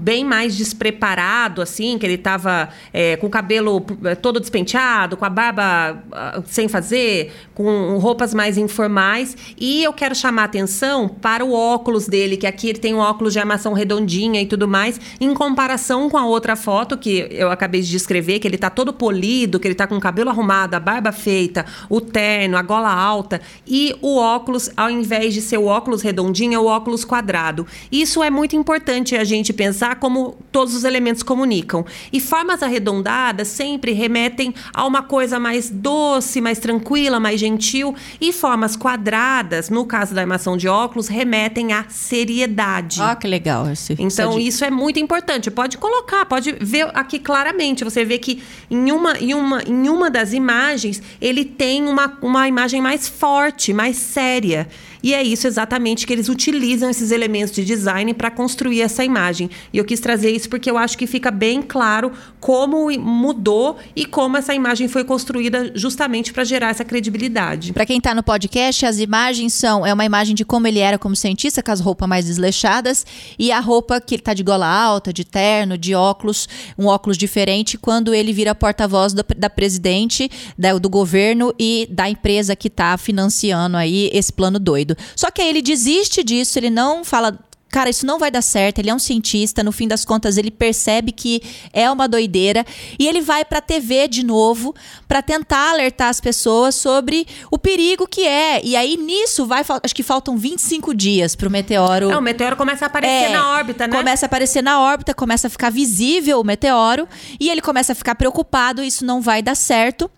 bem 0.00 0.24
mais 0.24 0.54
despreparado, 0.56 1.62
assim, 1.62 1.98
que 1.98 2.04
ele 2.06 2.18
tava 2.18 2.68
é, 2.92 3.16
com 3.16 3.26
o 3.26 3.30
cabelo 3.30 3.84
é, 4.04 4.14
todo 4.14 4.38
despenteado, 4.40 5.16
com 5.16 5.24
a 5.24 5.30
barba 5.30 6.02
ah, 6.12 6.42
sem 6.46 6.68
fazer, 6.68 7.32
com 7.54 7.96
roupas 7.98 8.34
mais 8.34 8.58
informais. 8.58 9.36
E 9.58 9.82
eu 9.82 9.92
quero 9.92 10.14
chamar 10.14 10.44
atenção 10.44 11.08
para 11.08 11.44
o 11.44 11.52
óculos 11.52 12.06
dele, 12.06 12.36
que 12.36 12.46
aqui 12.46 12.68
ele 12.68 12.78
tem 12.78 12.94
um 12.94 12.98
óculos 12.98 13.32
de 13.32 13.38
armação 13.38 13.72
redondinha 13.72 14.40
e 14.40 14.46
tudo 14.46 14.68
mais, 14.68 15.00
em 15.20 15.32
comparação 15.34 16.08
com 16.08 16.16
a 16.16 16.26
outra 16.26 16.56
foto 16.56 16.96
que 16.96 17.26
eu 17.30 17.50
acabei 17.50 17.80
de 17.80 17.90
descrever, 17.90 18.38
que 18.38 18.48
ele 18.48 18.58
tá 18.58 18.70
todo 18.70 18.92
polido, 18.92 19.58
que 19.58 19.68
ele 19.68 19.74
tá 19.74 19.86
com 19.86 19.96
o 19.96 20.00
cabelo 20.00 20.30
arrumado, 20.30 20.74
a 20.74 20.80
barba 20.80 21.12
feita, 21.12 21.64
o 21.88 22.00
terno, 22.00 22.56
a 22.56 22.62
gola 22.62 22.92
alta 22.92 23.40
e 23.66 23.94
o 24.00 24.16
óculos, 24.16 24.70
ao 24.76 24.90
invés 24.90 25.34
de 25.34 25.40
ser 25.40 25.58
o 25.58 25.66
óculos 25.66 26.02
redondinho, 26.02 26.54
é 26.54 26.58
o 26.58 26.66
óculos 26.66 27.04
quadrado. 27.04 27.66
Isso 27.90 28.22
é 28.22 28.30
muito 28.30 28.56
importante 28.56 29.16
a 29.16 29.24
gente 29.24 29.52
pensar 29.52 29.96
como 29.96 30.36
todos 30.52 30.74
os 30.74 30.84
elementos 30.84 31.22
comunicam. 31.22 31.84
E 32.12 32.20
formas 32.20 32.62
arredondadas 32.62 33.48
sempre 33.48 33.92
remetem 33.92 34.54
a 34.72 34.86
uma 34.86 35.02
coisa 35.02 35.38
mais 35.38 35.70
doce, 35.70 36.40
mais 36.40 36.58
tranquila, 36.58 37.20
mais 37.20 37.40
gentil, 37.40 37.94
e 38.20 38.32
formas 38.32 38.76
quadradas, 38.76 39.35
no 39.70 39.84
caso 39.86 40.14
da 40.14 40.20
armação 40.20 40.56
de 40.56 40.68
óculos, 40.68 41.08
remetem 41.08 41.72
à 41.72 41.84
seriedade. 41.88 43.00
Ó, 43.00 43.14
que 43.14 43.26
legal 43.26 43.70
esse 43.70 43.96
Então, 43.98 44.38
isso 44.38 44.64
é 44.64 44.70
muito 44.70 44.98
importante. 44.98 45.50
Pode 45.50 45.78
colocar, 45.78 46.26
pode 46.26 46.52
ver 46.60 46.90
aqui 46.94 47.18
claramente. 47.18 47.84
Você 47.84 48.04
vê 48.04 48.18
que 48.18 48.42
em 48.70 48.92
uma, 48.92 49.18
em 49.18 49.34
uma, 49.34 49.62
em 49.62 49.88
uma 49.88 50.10
das 50.10 50.32
imagens, 50.32 51.02
ele 51.20 51.44
tem 51.44 51.86
uma, 51.86 52.16
uma 52.22 52.48
imagem 52.48 52.80
mais 52.80 53.08
forte, 53.08 53.72
mais 53.72 53.96
séria. 53.96 54.68
E 55.06 55.14
é 55.14 55.22
isso 55.22 55.46
exatamente 55.46 56.04
que 56.04 56.12
eles 56.12 56.28
utilizam 56.28 56.90
esses 56.90 57.12
elementos 57.12 57.54
de 57.54 57.64
design 57.64 58.12
para 58.12 58.28
construir 58.28 58.80
essa 58.82 59.04
imagem. 59.04 59.48
E 59.72 59.78
eu 59.78 59.84
quis 59.84 60.00
trazer 60.00 60.32
isso 60.32 60.48
porque 60.48 60.68
eu 60.68 60.76
acho 60.76 60.98
que 60.98 61.06
fica 61.06 61.30
bem 61.30 61.62
claro 61.62 62.10
como 62.40 62.90
mudou 62.98 63.76
e 63.94 64.04
como 64.04 64.36
essa 64.36 64.52
imagem 64.52 64.88
foi 64.88 65.04
construída 65.04 65.70
justamente 65.76 66.32
para 66.32 66.42
gerar 66.42 66.70
essa 66.70 66.84
credibilidade. 66.84 67.72
Para 67.72 67.86
quem 67.86 68.00
tá 68.00 68.16
no 68.16 68.22
podcast, 68.24 68.84
as 68.84 68.98
imagens 68.98 69.54
são 69.54 69.86
é 69.86 69.94
uma 69.94 70.04
imagem 70.04 70.34
de 70.34 70.44
como 70.44 70.66
ele 70.66 70.80
era 70.80 70.98
como 70.98 71.14
cientista, 71.14 71.62
com 71.62 71.70
as 71.70 71.78
roupas 71.78 72.08
mais 72.08 72.24
desleixadas, 72.26 73.06
e 73.38 73.52
a 73.52 73.60
roupa 73.60 74.00
que 74.00 74.16
ele 74.16 74.22
tá 74.22 74.34
de 74.34 74.42
gola 74.42 74.66
alta, 74.66 75.12
de 75.12 75.24
terno, 75.24 75.78
de 75.78 75.94
óculos, 75.94 76.48
um 76.76 76.86
óculos 76.86 77.16
diferente, 77.16 77.78
quando 77.78 78.12
ele 78.12 78.32
vira 78.32 78.56
porta-voz 78.56 79.14
da 79.14 79.48
presidente, 79.48 80.28
da- 80.58 80.76
do 80.78 80.88
governo 80.90 81.54
e 81.60 81.86
da 81.92 82.10
empresa 82.10 82.56
que 82.56 82.68
tá 82.68 82.98
financiando 82.98 83.76
aí 83.76 84.10
esse 84.12 84.32
plano 84.32 84.58
doido. 84.58 84.95
Só 85.14 85.30
que 85.30 85.42
aí 85.42 85.48
ele 85.48 85.62
desiste 85.62 86.22
disso, 86.22 86.58
ele 86.58 86.70
não 86.70 87.04
fala 87.04 87.38
cara, 87.76 87.90
isso 87.90 88.06
não 88.06 88.18
vai 88.18 88.30
dar 88.30 88.40
certo. 88.40 88.78
Ele 88.78 88.88
é 88.88 88.94
um 88.94 88.98
cientista, 88.98 89.62
no 89.62 89.70
fim 89.70 89.86
das 89.86 90.02
contas 90.02 90.38
ele 90.38 90.50
percebe 90.50 91.12
que 91.12 91.42
é 91.74 91.90
uma 91.90 92.08
doideira 92.08 92.64
e 92.98 93.06
ele 93.06 93.20
vai 93.20 93.44
para 93.44 93.58
a 93.58 93.60
TV 93.60 94.08
de 94.08 94.24
novo 94.24 94.74
para 95.06 95.20
tentar 95.20 95.72
alertar 95.72 96.08
as 96.08 96.18
pessoas 96.18 96.74
sobre 96.74 97.26
o 97.50 97.58
perigo 97.58 98.06
que 98.06 98.26
é. 98.26 98.64
E 98.64 98.74
aí 98.74 98.96
nisso 98.96 99.44
vai, 99.44 99.62
acho 99.82 99.94
que 99.94 100.02
faltam 100.02 100.38
25 100.38 100.94
dias 100.94 101.36
pro 101.36 101.50
meteoro. 101.50 102.08
Não, 102.08 102.18
o 102.18 102.22
meteoro 102.22 102.56
começa 102.56 102.86
a 102.86 102.88
aparecer 102.88 103.26
é, 103.26 103.28
na 103.30 103.52
órbita, 103.52 103.86
né? 103.86 103.96
Começa 103.96 104.24
a 104.24 104.28
aparecer 104.28 104.62
na 104.62 104.80
órbita, 104.80 105.12
começa 105.12 105.46
a 105.46 105.50
ficar 105.50 105.70
visível 105.70 106.40
o 106.40 106.44
meteoro 106.44 107.06
e 107.38 107.50
ele 107.50 107.60
começa 107.60 107.92
a 107.92 107.94
ficar 107.94 108.14
preocupado, 108.14 108.82
isso 108.82 109.04
não 109.04 109.20
vai 109.20 109.42
dar 109.42 109.54
certo. 109.54 110.10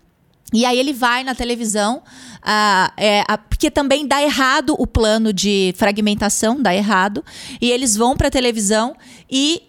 E 0.51 0.65
aí 0.65 0.79
ele 0.79 0.93
vai 0.93 1.23
na 1.23 1.35
televisão, 1.35 2.01
ah, 2.41 2.91
é, 2.97 3.23
porque 3.49 3.69
também 3.69 4.07
dá 4.07 4.21
errado 4.21 4.75
o 4.79 4.87
plano 4.87 5.31
de 5.31 5.73
fragmentação, 5.77 6.61
dá 6.61 6.73
errado. 6.73 7.23
E 7.61 7.71
eles 7.71 7.95
vão 7.95 8.17
para 8.17 8.29
a 8.29 8.31
televisão 8.31 8.95
e 9.29 9.61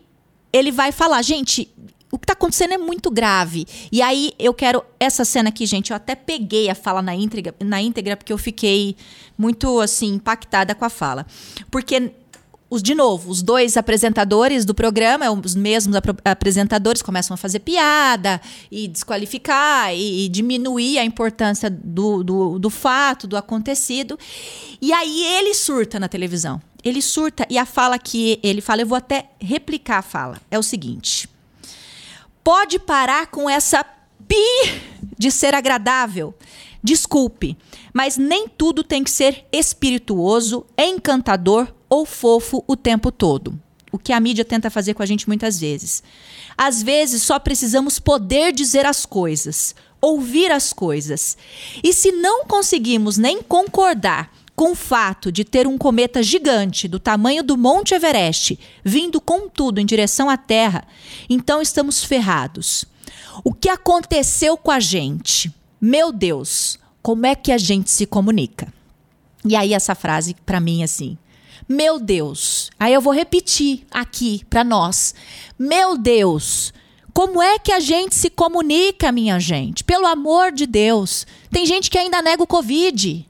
ele 0.52 0.72
vai 0.72 0.90
falar, 0.90 1.20
gente, 1.22 1.70
o 2.10 2.18
que 2.18 2.24
está 2.24 2.32
acontecendo 2.32 2.74
é 2.74 2.78
muito 2.78 3.10
grave. 3.10 3.66
E 3.92 4.02
aí 4.02 4.32
eu 4.38 4.52
quero 4.52 4.82
essa 4.98 5.24
cena 5.24 5.50
aqui, 5.50 5.64
gente. 5.64 5.90
Eu 5.90 5.96
até 5.96 6.14
peguei 6.14 6.68
a 6.68 6.74
fala 6.74 7.00
na 7.00 7.14
íntegra, 7.14 7.54
na 7.60 7.80
íntegra 7.80 8.16
porque 8.16 8.32
eu 8.32 8.38
fiquei 8.38 8.96
muito 9.38 9.80
assim 9.80 10.14
impactada 10.14 10.74
com 10.74 10.84
a 10.84 10.90
fala, 10.90 11.26
porque 11.70 12.12
os 12.70 12.80
de 12.80 12.94
novo, 12.94 13.28
os 13.28 13.42
dois 13.42 13.76
apresentadores 13.76 14.64
do 14.64 14.72
programa, 14.72 15.28
os 15.28 15.56
mesmos 15.56 15.96
ap 15.96 16.08
apresentadores, 16.24 17.02
começam 17.02 17.34
a 17.34 17.36
fazer 17.36 17.58
piada 17.58 18.40
e 18.70 18.86
desqualificar 18.86 19.92
e, 19.92 20.24
e 20.24 20.28
diminuir 20.28 20.96
a 20.98 21.04
importância 21.04 21.68
do, 21.68 22.22
do, 22.22 22.58
do, 22.60 22.70
fato, 22.70 23.26
do 23.26 23.36
acontecido. 23.36 24.16
E 24.80 24.92
aí 24.92 25.26
ele 25.36 25.52
surta 25.52 25.98
na 25.98 26.06
televisão. 26.06 26.62
Ele 26.84 27.02
surta 27.02 27.44
e 27.50 27.58
a 27.58 27.66
fala 27.66 27.98
que 27.98 28.38
ele 28.40 28.60
fala, 28.60 28.82
eu 28.82 28.86
vou 28.86 28.96
até 28.96 29.30
replicar 29.40 29.98
a 29.98 30.02
fala. 30.02 30.40
É 30.48 30.56
o 30.56 30.62
seguinte: 30.62 31.28
pode 32.44 32.78
parar 32.78 33.26
com 33.26 33.50
essa 33.50 33.84
pi 34.28 34.80
de 35.18 35.32
ser 35.32 35.56
agradável. 35.56 36.32
Desculpe, 36.82 37.58
mas 37.92 38.16
nem 38.16 38.48
tudo 38.48 38.84
tem 38.84 39.02
que 39.02 39.10
ser 39.10 39.44
espirituoso, 39.52 40.64
encantador 40.78 41.68
ou 41.90 42.06
fofo 42.06 42.64
o 42.68 42.76
tempo 42.76 43.12
todo. 43.12 43.60
O 43.92 43.98
que 43.98 44.12
a 44.12 44.20
mídia 44.20 44.44
tenta 44.44 44.70
fazer 44.70 44.94
com 44.94 45.02
a 45.02 45.06
gente 45.06 45.26
muitas 45.26 45.58
vezes. 45.58 46.02
Às 46.56 46.80
vezes 46.82 47.22
só 47.22 47.38
precisamos 47.40 47.98
poder 47.98 48.52
dizer 48.52 48.86
as 48.86 49.04
coisas, 49.04 49.74
ouvir 50.00 50.52
as 50.52 50.72
coisas. 50.72 51.36
E 51.82 51.92
se 51.92 52.12
não 52.12 52.44
conseguimos 52.44 53.18
nem 53.18 53.42
concordar 53.42 54.32
com 54.54 54.72
o 54.72 54.76
fato 54.76 55.32
de 55.32 55.44
ter 55.44 55.66
um 55.66 55.76
cometa 55.76 56.22
gigante 56.22 56.86
do 56.86 57.00
tamanho 57.00 57.42
do 57.42 57.56
Monte 57.56 57.94
Everest 57.94 58.58
vindo 58.84 59.20
com 59.20 59.48
tudo 59.48 59.80
em 59.80 59.86
direção 59.86 60.28
à 60.28 60.36
Terra, 60.36 60.86
então 61.28 61.60
estamos 61.60 62.04
ferrados. 62.04 62.84
O 63.42 63.54
que 63.54 63.70
aconteceu 63.70 64.56
com 64.56 64.70
a 64.70 64.78
gente? 64.78 65.52
Meu 65.80 66.12
Deus, 66.12 66.78
como 67.02 67.24
é 67.24 67.34
que 67.34 67.50
a 67.50 67.58
gente 67.58 67.90
se 67.90 68.04
comunica? 68.04 68.72
E 69.44 69.56
aí 69.56 69.72
essa 69.72 69.94
frase 69.94 70.36
para 70.44 70.60
mim 70.60 70.82
assim, 70.82 71.16
meu 71.68 71.98
Deus. 71.98 72.70
Aí 72.78 72.92
eu 72.92 73.00
vou 73.00 73.12
repetir 73.12 73.86
aqui 73.90 74.44
para 74.48 74.64
nós. 74.64 75.14
Meu 75.58 75.96
Deus. 75.96 76.72
Como 77.12 77.42
é 77.42 77.58
que 77.58 77.72
a 77.72 77.80
gente 77.80 78.14
se 78.14 78.30
comunica, 78.30 79.12
minha 79.12 79.38
gente? 79.40 79.84
Pelo 79.84 80.06
amor 80.06 80.52
de 80.52 80.66
Deus. 80.66 81.26
Tem 81.50 81.66
gente 81.66 81.90
que 81.90 81.98
ainda 81.98 82.22
nega 82.22 82.42
o 82.42 82.46
Covid. 82.46 83.26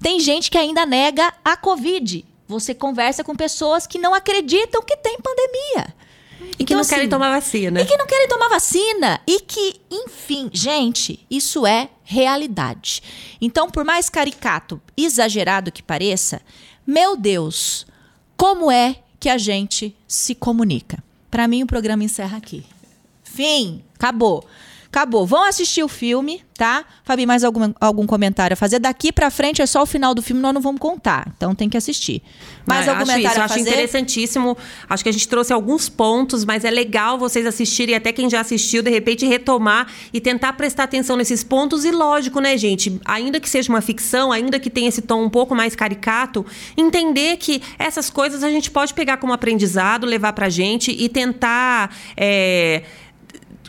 Tem 0.00 0.20
gente 0.20 0.50
que 0.50 0.58
ainda 0.58 0.84
nega 0.84 1.32
a 1.44 1.56
Covid. 1.56 2.24
Você 2.46 2.74
conversa 2.74 3.24
com 3.24 3.34
pessoas 3.34 3.86
que 3.86 3.98
não 3.98 4.14
acreditam 4.14 4.82
que 4.82 4.96
tem 4.96 5.18
pandemia. 5.18 5.94
E 6.40 6.56
que 6.58 6.62
então, 6.64 6.76
não 6.76 6.80
assim, 6.82 6.94
querem 6.94 7.08
tomar 7.08 7.30
vacina. 7.30 7.80
E 7.80 7.86
que 7.86 7.96
não 7.96 8.06
querem 8.06 8.28
tomar 8.28 8.48
vacina. 8.48 9.20
E 9.26 9.40
que, 9.40 9.80
enfim, 9.90 10.50
gente, 10.52 11.24
isso 11.30 11.66
é 11.66 11.88
realidade. 12.02 13.02
Então, 13.40 13.70
por 13.70 13.84
mais 13.84 14.08
caricato, 14.08 14.80
exagerado 14.96 15.72
que 15.72 15.82
pareça, 15.82 16.42
meu 16.86 17.16
Deus, 17.16 17.86
como 18.36 18.70
é 18.70 18.96
que 19.18 19.28
a 19.28 19.38
gente 19.38 19.96
se 20.06 20.34
comunica? 20.34 21.02
Para 21.30 21.48
mim, 21.48 21.62
o 21.62 21.66
programa 21.66 22.04
encerra 22.04 22.36
aqui. 22.36 22.64
Fim, 23.22 23.82
acabou. 23.94 24.46
Acabou. 24.94 25.26
Vão 25.26 25.42
assistir 25.42 25.82
o 25.82 25.88
filme, 25.88 26.40
tá? 26.56 26.84
Fabi, 27.02 27.26
mais 27.26 27.42
algum, 27.42 27.72
algum 27.80 28.06
comentário 28.06 28.54
a 28.54 28.56
fazer? 28.56 28.78
Daqui 28.78 29.10
pra 29.10 29.28
frente 29.28 29.60
é 29.60 29.66
só 29.66 29.82
o 29.82 29.86
final 29.86 30.14
do 30.14 30.22
filme, 30.22 30.40
nós 30.40 30.54
não 30.54 30.60
vamos 30.60 30.80
contar. 30.80 31.32
Então 31.36 31.52
tem 31.52 31.68
que 31.68 31.76
assistir. 31.76 32.22
Mais 32.64 32.86
algum 32.86 33.00
comentário 33.00 33.28
isso, 33.28 33.40
a 33.40 33.48
fazer? 33.48 33.60
Acho 33.62 33.68
interessantíssimo. 33.68 34.56
Acho 34.88 35.02
que 35.02 35.08
a 35.08 35.12
gente 35.12 35.26
trouxe 35.26 35.52
alguns 35.52 35.88
pontos, 35.88 36.44
mas 36.44 36.64
é 36.64 36.70
legal 36.70 37.18
vocês 37.18 37.44
assistirem, 37.44 37.96
até 37.96 38.12
quem 38.12 38.30
já 38.30 38.38
assistiu, 38.40 38.84
de 38.84 38.90
repente 38.90 39.26
retomar 39.26 39.88
e 40.12 40.20
tentar 40.20 40.52
prestar 40.52 40.84
atenção 40.84 41.16
nesses 41.16 41.42
pontos. 41.42 41.84
E 41.84 41.90
lógico, 41.90 42.38
né, 42.38 42.56
gente? 42.56 43.00
Ainda 43.04 43.40
que 43.40 43.50
seja 43.50 43.72
uma 43.72 43.80
ficção, 43.80 44.30
ainda 44.30 44.60
que 44.60 44.70
tenha 44.70 44.88
esse 44.88 45.02
tom 45.02 45.24
um 45.24 45.28
pouco 45.28 45.56
mais 45.56 45.74
caricato, 45.74 46.46
entender 46.76 47.36
que 47.38 47.60
essas 47.80 48.08
coisas 48.10 48.44
a 48.44 48.48
gente 48.48 48.70
pode 48.70 48.94
pegar 48.94 49.16
como 49.16 49.32
aprendizado, 49.32 50.06
levar 50.06 50.32
pra 50.34 50.48
gente 50.48 50.92
e 50.92 51.08
tentar. 51.08 51.92
É, 52.16 52.84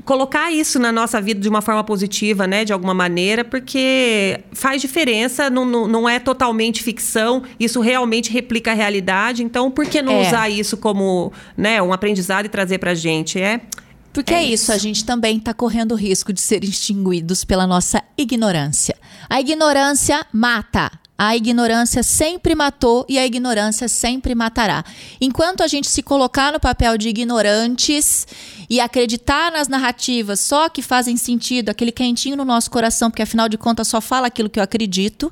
colocar 0.04 0.52
isso 0.52 0.80
na 0.80 0.92
nossa 0.92 1.22
vida 1.22 1.40
de 1.40 1.48
uma 1.48 1.62
forma 1.62 1.84
positiva, 1.84 2.46
né, 2.46 2.66
de 2.66 2.74
alguma 2.74 2.94
maneira, 2.94 3.44
porque 3.46 4.42
faz 4.52 4.82
diferença, 4.82 5.50
não, 5.50 5.66
não, 5.66 5.88
não 5.88 6.10
é 6.10 6.20
totalmente 6.20 6.84
ficção, 6.84 7.44
isso 7.60 7.80
realmente 7.82 8.32
replica 8.32 8.72
a 8.72 8.74
realidade, 8.74 9.44
então 9.44 9.72
por 9.72 9.86
que 9.86 10.02
não 10.02 10.14
é. 10.14 10.28
usar 10.28 10.50
isso 10.50 10.78
como 10.78 11.32
né, 11.56 11.82
um 11.82 11.94
aprendizado 11.94 12.46
e 12.46 12.50
trazer 12.50 12.78
pra 12.78 12.94
gente? 12.94 13.40
É. 13.40 13.62
Porque 14.12 14.34
é, 14.34 14.38
é 14.38 14.44
isso, 14.46 14.72
a 14.72 14.78
gente 14.78 15.04
também 15.04 15.38
está 15.38 15.54
correndo 15.54 15.92
o 15.92 15.96
risco 15.96 16.32
de 16.32 16.40
ser 16.42 16.64
extinguidos 16.64 17.44
pela 17.44 17.68
nossa 17.68 18.02
ignorância. 18.18 18.96
A 19.30 19.42
ignorância 19.42 20.26
mata. 20.32 20.92
A 21.18 21.36
ignorância 21.36 22.04
sempre 22.04 22.54
matou 22.54 23.06
e 23.08 23.18
a 23.18 23.26
ignorância 23.26 23.88
sempre 23.88 24.36
matará. 24.36 24.84
Enquanto 25.22 25.64
a 25.64 25.68
gente 25.68 25.88
se 25.88 26.04
colocar 26.04 26.52
no 26.52 26.60
papel 26.60 26.98
de 26.98 27.08
ignorantes 27.08 28.28
e 28.70 28.82
acreditar 28.82 29.52
nas 29.52 29.70
narrativas 29.70 30.42
só 30.42 30.68
que 30.68 30.82
fazem 30.82 31.16
sentido, 31.16 31.70
aquele 31.70 31.92
quentinho 31.92 32.36
no 32.36 32.44
nosso 32.44 32.70
coração, 32.70 33.10
porque 33.10 33.22
afinal 33.22 33.48
de 33.48 33.58
contas 33.58 33.88
só 33.88 34.02
fala 34.02 34.28
aquilo 34.28 34.50
que 34.50 34.60
eu 34.60 34.64
acredito, 34.64 35.32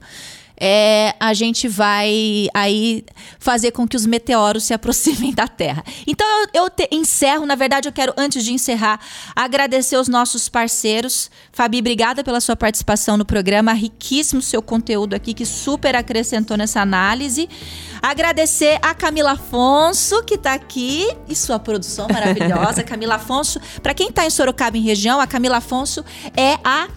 é, 0.57 1.15
a 1.19 1.33
gente 1.33 1.67
vai 1.67 2.47
aí 2.53 3.03
fazer 3.39 3.71
com 3.71 3.87
que 3.87 3.95
os 3.95 4.05
meteoros 4.05 4.63
se 4.63 4.73
aproximem 4.73 5.33
da 5.33 5.47
Terra. 5.47 5.83
Então 6.07 6.25
eu, 6.53 6.63
eu 6.63 6.69
te, 6.69 6.87
encerro, 6.91 7.45
na 7.45 7.55
verdade 7.55 7.87
eu 7.87 7.91
quero, 7.91 8.13
antes 8.17 8.43
de 8.43 8.53
encerrar, 8.53 8.99
agradecer 9.35 9.97
os 9.97 10.07
nossos 10.07 10.47
parceiros. 10.49 11.29
Fabi, 11.51 11.79
obrigada 11.79 12.23
pela 12.23 12.39
sua 12.39 12.55
participação 12.55 13.17
no 13.17 13.25
programa, 13.25 13.73
riquíssimo 13.73 14.41
seu 14.41 14.61
conteúdo 14.61 15.13
aqui, 15.13 15.33
que 15.33 15.45
super 15.45 15.95
acrescentou 15.95 16.57
nessa 16.57 16.81
análise. 16.81 17.49
Agradecer 18.01 18.79
a 18.81 18.93
Camila 18.93 19.31
Afonso, 19.31 20.23
que 20.23 20.35
está 20.35 20.53
aqui, 20.53 21.07
e 21.27 21.35
sua 21.35 21.57
produção 21.57 22.07
maravilhosa. 22.11 22.83
Camila 22.83 23.15
Afonso, 23.15 23.59
para 23.81 23.93
quem 23.93 24.09
está 24.09 24.25
em 24.25 24.29
Sorocaba, 24.29 24.77
em 24.77 24.81
região, 24.81 25.21
a 25.21 25.27
Camila 25.27 25.57
Afonso 25.57 26.03
é 26.35 26.57
a 26.63 26.87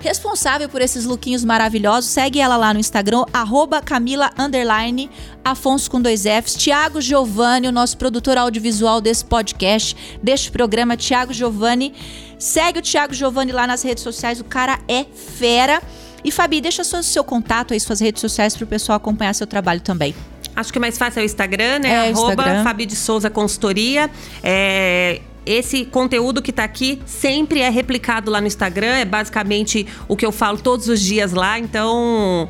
responsável 0.00 0.68
por 0.68 0.80
esses 0.80 1.04
lookinhos 1.04 1.44
maravilhosos. 1.44 2.10
Segue 2.10 2.40
ela 2.40 2.56
lá 2.56 2.74
no 2.74 2.80
Instagram, 2.80 3.24
arroba 3.32 3.80
Camila 3.80 4.30
underline, 4.38 5.10
Afonso 5.44 5.90
com 5.90 6.00
dois 6.00 6.22
Fs. 6.22 6.54
Tiago 6.54 7.00
Giovanni, 7.00 7.68
o 7.68 7.72
nosso 7.72 7.96
produtor 7.96 8.36
audiovisual 8.38 9.00
desse 9.00 9.24
podcast, 9.24 9.96
deste 10.22 10.50
programa, 10.50 10.96
Tiago 10.96 11.32
Giovanni. 11.32 11.94
Segue 12.38 12.78
o 12.78 12.82
Tiago 12.82 13.14
Giovanni 13.14 13.52
lá 13.52 13.66
nas 13.66 13.82
redes 13.82 14.02
sociais, 14.02 14.40
o 14.40 14.44
cara 14.44 14.80
é 14.88 15.04
fera. 15.04 15.82
E 16.24 16.30
Fabi, 16.30 16.60
deixa 16.60 16.84
seu, 16.84 17.02
seu 17.02 17.24
contato 17.24 17.72
aí, 17.72 17.80
suas 17.80 18.00
redes 18.00 18.20
sociais 18.20 18.56
para 18.56 18.64
o 18.64 18.66
pessoal 18.66 18.96
acompanhar 18.96 19.34
seu 19.34 19.46
trabalho 19.46 19.80
também. 19.80 20.14
Acho 20.54 20.72
que 20.72 20.78
o 20.78 20.80
mais 20.80 20.98
fácil 20.98 21.20
é 21.20 21.22
o 21.22 21.26
Instagram, 21.26 21.78
né? 21.78 21.88
É, 21.88 22.10
Arroba 22.10 22.32
Instagram. 22.32 22.64
Fabi 22.64 22.86
de 22.86 22.96
Souza 22.96 23.30
Consultoria. 23.30 24.10
É, 24.42 25.20
esse 25.50 25.84
conteúdo 25.84 26.40
que 26.40 26.50
está 26.50 26.64
aqui 26.64 27.00
sempre 27.04 27.60
é 27.60 27.68
replicado 27.68 28.30
lá 28.30 28.40
no 28.40 28.46
Instagram, 28.46 28.98
é 28.98 29.04
basicamente 29.04 29.86
o 30.06 30.16
que 30.16 30.24
eu 30.24 30.30
falo 30.30 30.58
todos 30.58 30.88
os 30.88 31.00
dias 31.00 31.32
lá, 31.32 31.58
então 31.58 32.48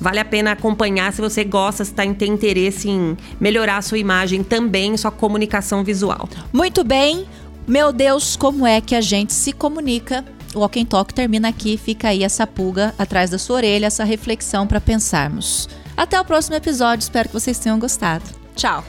vale 0.00 0.18
a 0.18 0.24
pena 0.24 0.52
acompanhar 0.52 1.12
se 1.12 1.20
você 1.20 1.44
gosta, 1.44 1.84
se 1.84 1.94
tá, 1.94 2.02
tem 2.14 2.32
interesse 2.32 2.90
em 2.90 3.16
melhorar 3.40 3.78
a 3.78 3.82
sua 3.82 3.98
imagem 3.98 4.42
também, 4.42 4.96
sua 4.96 5.10
comunicação 5.10 5.84
visual. 5.84 6.28
Muito 6.52 6.82
bem. 6.82 7.26
Meu 7.66 7.92
Deus, 7.92 8.36
como 8.36 8.66
é 8.66 8.80
que 8.80 8.94
a 8.94 9.00
gente 9.00 9.32
se 9.32 9.52
comunica? 9.52 10.24
O 10.54 10.60
Walking 10.60 10.84
Talk 10.84 11.12
termina 11.12 11.48
aqui, 11.48 11.76
fica 11.76 12.08
aí 12.08 12.22
essa 12.22 12.46
pulga 12.46 12.94
atrás 12.98 13.30
da 13.30 13.38
sua 13.38 13.56
orelha, 13.56 13.86
essa 13.86 14.04
reflexão 14.04 14.66
para 14.66 14.80
pensarmos. 14.80 15.68
Até 15.96 16.20
o 16.20 16.24
próximo 16.24 16.56
episódio, 16.56 17.02
espero 17.02 17.28
que 17.28 17.34
vocês 17.34 17.58
tenham 17.58 17.78
gostado. 17.78 18.24
Tchau! 18.54 18.84